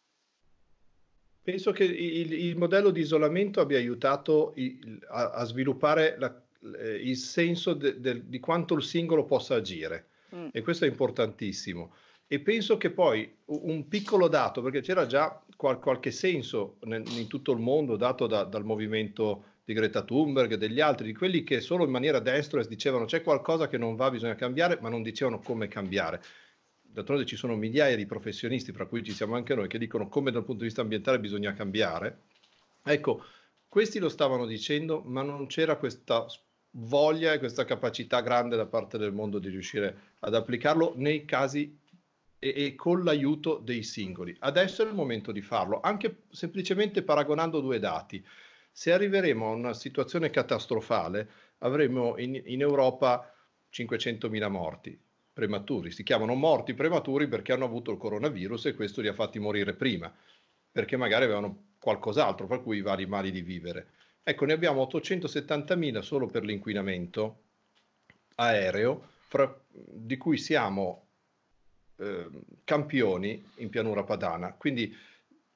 Penso 1.43 1.73
che 1.73 1.83
il, 1.83 2.33
il, 2.33 2.57
modello 2.57 2.91
di 2.91 3.01
isolamento 3.01 3.61
abbia 3.61 3.79
aiutato 3.79 4.53
il, 4.55 5.05
a, 5.09 5.31
a, 5.31 5.45
sviluppare 5.45 6.15
la, 6.17 6.33
il 7.01 7.17
senso 7.17 7.75
de, 7.75 7.99
de, 7.99 8.29
di 8.29 8.39
quanto 8.39 8.75
il 8.75 8.85
singolo 8.85 9.25
possa 9.25 9.57
agire 9.57 10.11
mm. 10.33 10.49
e 10.53 10.63
questo 10.63 10.85
è 10.85 10.89
importantissimo. 10.89 11.95
E 12.29 12.39
penso 12.39 12.77
che 12.77 12.91
poi 12.91 13.31
un 13.47 13.89
piccolo 13.89 14.29
dato, 14.29 14.63
perché 14.63 14.81
c'era 14.81 15.05
già 15.07 15.43
qual, 15.57 15.81
qualche 15.81 16.13
senso 16.13 16.77
nel, 16.83 17.03
in 17.19 17.27
tutto 17.27 17.51
il 17.51 17.59
mondo 17.59 17.97
dato 17.97 18.29
da, 18.29 18.45
dal 18.45 18.65
movimento 18.65 19.45
di 19.65 19.75
Greta 19.75 20.03
Thunberg 20.03 20.53
e 20.53 20.59
degli 20.59 20.81
altri, 20.81 21.07
di 21.07 21.15
quelli 21.15 21.45
che 21.45 21.61
solo 21.61 21.85
in 21.85 21.91
maniera 21.91 22.19
destra 22.19 22.65
dicevano 22.65 23.05
c'è 23.05 23.23
qualcosa 23.23 23.69
che 23.69 23.79
non 23.79 23.95
va, 23.95 24.11
bisogna 24.11 24.35
cambiare, 24.35 24.79
ma 24.81 24.89
non 24.89 25.03
dicevano 25.03 25.39
come 25.39 25.69
cambiare. 25.69 26.23
D'altronde 26.81 27.25
ci 27.25 27.37
sono 27.37 27.57
migliaia 27.57 27.97
di 27.97 28.05
professionisti, 28.05 28.73
fra 28.73 28.87
cui 28.87 29.03
ci 29.03 29.13
siamo 29.13 29.35
anche 29.35 29.55
noi, 29.55 29.69
che 29.69 29.79
dicono 29.79 30.09
come 30.09 30.31
dal 30.31 30.45
punto 30.45 30.61
di 30.61 30.67
vista 30.67 30.83
ambientale 30.83 31.21
bisogna 31.21 31.55
cambiare. 31.55 32.23
Ecco, 32.83 33.25
questi 33.69 33.99
lo 33.99 34.09
stavano 34.09 34.45
dicendo, 34.45 35.01
ma 35.07 35.23
non 35.23 35.47
c'era 35.47 35.77
questa 35.77 36.27
voglia 36.73 37.33
e 37.33 37.39
questa 37.39 37.65
capacità 37.65 38.21
grande 38.21 38.57
da 38.57 38.67
parte 38.67 38.99
del 38.99 39.13
mondo 39.13 39.39
di 39.39 39.49
riuscire 39.49 40.17
ad 40.21 40.35
applicarlo 40.35 40.95
nei 40.97 41.25
casi 41.25 41.79
e, 42.39 42.53
e, 42.55 42.75
con 42.75 43.05
l'aiuto 43.05 43.59
dei 43.59 43.83
singoli. 43.83 44.35
Adesso 44.41 44.83
è 44.83 44.87
il 44.87 44.95
momento 44.95 45.33
di 45.33 45.41
farlo, 45.41 45.81
anche 45.81 46.25
semplicemente 46.31 47.03
paragonando 47.03 47.61
due 47.61 47.79
dati. 47.79 48.23
Se 48.73 48.91
arriveremo 48.93 49.47
a 49.47 49.55
una 49.55 49.75
situazione 49.75 50.31
catastrofale, 50.31 51.29
avremo 51.59 52.19
in, 52.19 52.41
in 52.47 52.61
Europa 52.63 53.33
500.000 53.71 54.49
morti 54.49 54.99
prematuri. 55.33 55.91
Si 55.91 56.03
chiamano 56.03 56.35
morti 56.35 56.75
prematuri 56.75 57.29
perché 57.29 57.53
hanno 57.53 57.65
avuto 57.65 57.91
il 57.91 57.99
coronavirus 57.99 58.67
e 58.67 58.75
questo 58.75 59.01
li 59.01 59.09
ha 59.09 59.15
fatti 59.15 59.39
morire 59.39 59.75
prima, 59.75 60.13
perché 60.71 60.97
magari 60.97 61.25
avevano 61.25 61.75
qualcos'altro, 61.79 62.47
per 62.47 62.63
cui 62.63 62.79
i 62.79 62.83
vari 62.83 63.07
mali 63.07 63.31
di 63.31 63.43
vivere. 63.43 63.89
Ecco, 64.23 64.45
ne 64.45 64.53
abbiamo 64.53 64.83
870.000 64.91 66.01
solo 66.01 66.27
per 66.27 66.45
l'inquinamento 66.45 67.41
aereo, 68.37 69.09
fra, 69.27 69.55
di 69.69 70.17
cui 70.17 70.39
siamo 70.39 71.07
eh, 71.97 72.29
campioni 72.65 73.45
in 73.57 73.69
pianura 73.69 74.05
padana. 74.05 74.53
Quindi 74.53 74.95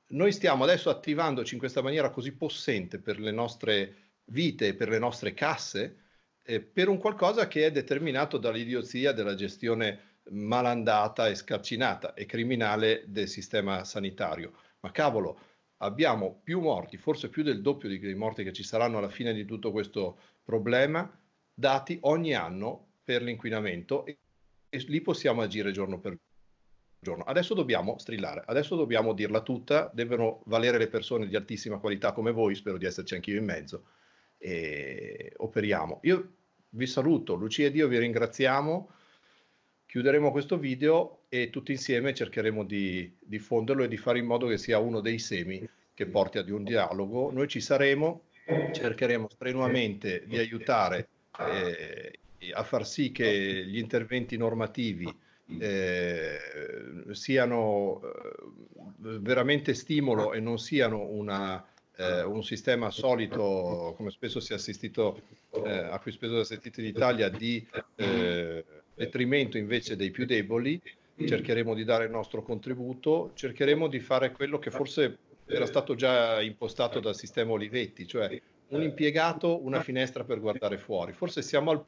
noi 0.08 0.32
stiamo 0.32 0.64
adesso 0.64 0.90
attivandoci 0.90 1.54
in 1.54 1.60
questa 1.60 1.82
maniera 1.82 2.10
così 2.10 2.32
possente 2.32 2.98
per 2.98 3.18
le 3.18 3.32
nostre 3.32 3.96
vite, 4.26 4.74
per 4.74 4.88
le 4.88 4.98
nostre 4.98 5.34
casse, 5.34 6.04
eh, 6.42 6.60
per 6.60 6.88
un 6.88 6.98
qualcosa 6.98 7.48
che 7.48 7.66
è 7.66 7.72
determinato 7.72 8.38
dall'idiozia 8.38 9.12
della 9.12 9.34
gestione 9.34 10.14
malandata 10.30 11.28
e 11.28 11.34
scalcinata 11.34 12.14
e 12.14 12.26
criminale 12.26 13.04
del 13.06 13.28
sistema 13.28 13.84
sanitario. 13.84 14.52
Ma 14.80 14.90
cavolo, 14.90 15.40
abbiamo 15.78 16.40
più 16.42 16.60
morti, 16.60 16.96
forse 16.96 17.28
più 17.28 17.42
del 17.42 17.60
doppio 17.60 17.88
dei 17.88 18.14
morti 18.14 18.44
che 18.44 18.52
ci 18.52 18.62
saranno 18.62 18.98
alla 18.98 19.10
fine 19.10 19.32
di 19.32 19.44
tutto 19.44 19.72
questo 19.72 20.18
problema, 20.44 21.08
dati 21.52 21.98
ogni 22.02 22.34
anno 22.34 22.94
per 23.02 23.22
l'inquinamento 23.22 24.04
e, 24.04 24.18
e 24.68 24.78
lì 24.88 25.00
possiamo 25.00 25.42
agire 25.42 25.72
giorno 25.72 25.98
per 25.98 26.16
giorno. 26.98 27.24
Adesso 27.24 27.54
dobbiamo 27.54 27.98
strillare, 27.98 28.42
adesso 28.46 28.76
dobbiamo 28.76 29.12
dirla 29.12 29.40
tutta, 29.40 29.90
devono 29.92 30.42
valere 30.46 30.78
le 30.78 30.88
persone 30.88 31.26
di 31.26 31.36
altissima 31.36 31.78
qualità 31.78 32.12
come 32.12 32.32
voi, 32.32 32.54
spero 32.54 32.78
di 32.78 32.86
esserci 32.86 33.14
anch'io 33.14 33.38
in 33.38 33.44
mezzo, 33.44 33.84
e 34.38 35.32
operiamo. 35.36 36.00
Io 36.02 36.32
vi 36.70 36.86
saluto, 36.86 37.34
Lucia 37.34 37.66
e 37.66 37.70
Dio 37.70 37.88
vi 37.88 37.98
ringraziamo, 37.98 38.90
chiuderemo 39.86 40.30
questo 40.30 40.58
video 40.58 41.22
e 41.28 41.50
tutti 41.50 41.72
insieme 41.72 42.12
cercheremo 42.12 42.64
di 42.64 43.16
diffonderlo 43.20 43.84
e 43.84 43.88
di 43.88 43.96
fare 43.96 44.18
in 44.18 44.26
modo 44.26 44.46
che 44.46 44.58
sia 44.58 44.78
uno 44.78 45.00
dei 45.00 45.18
semi 45.18 45.66
che 45.94 46.06
porti 46.06 46.38
ad 46.38 46.50
un 46.50 46.64
dialogo. 46.64 47.30
Noi 47.32 47.48
ci 47.48 47.60
saremo, 47.60 48.24
cercheremo 48.72 49.28
strenuamente 49.30 50.24
di 50.26 50.36
aiutare 50.38 51.08
eh, 51.38 52.18
a 52.52 52.62
far 52.62 52.86
sì 52.86 53.12
che 53.12 53.64
gli 53.66 53.78
interventi 53.78 54.36
normativi 54.36 55.24
eh, 55.58 56.38
siano 57.12 58.00
eh, 58.02 59.18
veramente 59.20 59.74
stimolo 59.74 60.32
e 60.32 60.40
non 60.40 60.58
siano 60.58 61.02
una, 61.02 61.64
eh, 61.96 62.22
un 62.22 62.42
sistema 62.42 62.90
solito, 62.90 63.94
come 63.96 64.10
spesso 64.10 64.40
si 64.40 64.52
è 64.52 64.56
assistito, 64.56 65.20
eh, 65.50 65.70
a 65.70 65.98
cui 65.98 66.12
spesso 66.12 66.32
si 66.32 66.38
è 66.38 66.56
assistito 66.56 66.80
in 66.80 66.86
Italia, 66.86 67.28
di 67.28 67.66
eh, 67.96 68.64
detrimento 68.94 69.58
invece 69.58 69.96
dei 69.96 70.10
più 70.10 70.24
deboli. 70.24 70.80
Cercheremo 71.18 71.72
di 71.72 71.82
dare 71.82 72.04
il 72.04 72.10
nostro 72.10 72.42
contributo, 72.42 73.30
cercheremo 73.32 73.88
di 73.88 74.00
fare 74.00 74.32
quello 74.32 74.58
che 74.58 74.70
forse 74.70 75.16
era 75.46 75.64
stato 75.64 75.94
già 75.94 76.42
impostato 76.42 77.00
dal 77.00 77.16
sistema 77.16 77.52
Olivetti, 77.52 78.06
cioè 78.06 78.38
un 78.68 78.82
impiegato, 78.82 79.64
una 79.64 79.80
finestra 79.80 80.24
per 80.24 80.40
guardare 80.40 80.76
fuori. 80.76 81.14
Forse 81.14 81.40
siamo 81.40 81.70
al, 81.70 81.82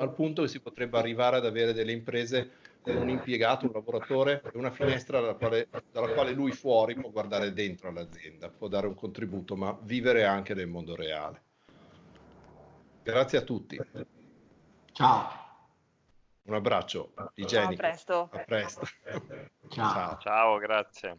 al 0.00 0.12
punto 0.12 0.42
che 0.42 0.48
si 0.48 0.58
potrebbe 0.58 0.98
arrivare 0.98 1.36
ad 1.36 1.46
avere 1.46 1.72
delle 1.72 1.92
imprese 1.92 2.50
un 2.92 3.08
impiegato, 3.08 3.66
un 3.66 3.72
lavoratore, 3.72 4.42
e 4.52 4.58
una 4.58 4.70
finestra 4.70 5.20
dalla 5.20 5.34
quale, 5.34 5.68
dalla 5.90 6.12
quale 6.12 6.32
lui 6.32 6.52
fuori 6.52 6.94
può 6.94 7.10
guardare 7.10 7.52
dentro 7.52 7.88
all'azienda, 7.88 8.48
può 8.48 8.68
dare 8.68 8.86
un 8.86 8.94
contributo, 8.94 9.56
ma 9.56 9.76
vivere 9.82 10.24
anche 10.24 10.54
nel 10.54 10.68
mondo 10.68 10.94
reale. 10.94 11.42
Grazie 13.02 13.38
a 13.38 13.42
tutti. 13.42 13.78
Ciao. 14.92 15.42
Un 16.42 16.54
abbraccio 16.54 17.12
igienico. 17.34 17.72
A 17.72 17.76
presto. 17.76 18.28
A 18.32 18.38
presto. 18.38 18.86
Ciao. 19.68 19.92
Ciao, 19.92 20.18
Ciao 20.18 20.58
grazie. 20.58 21.16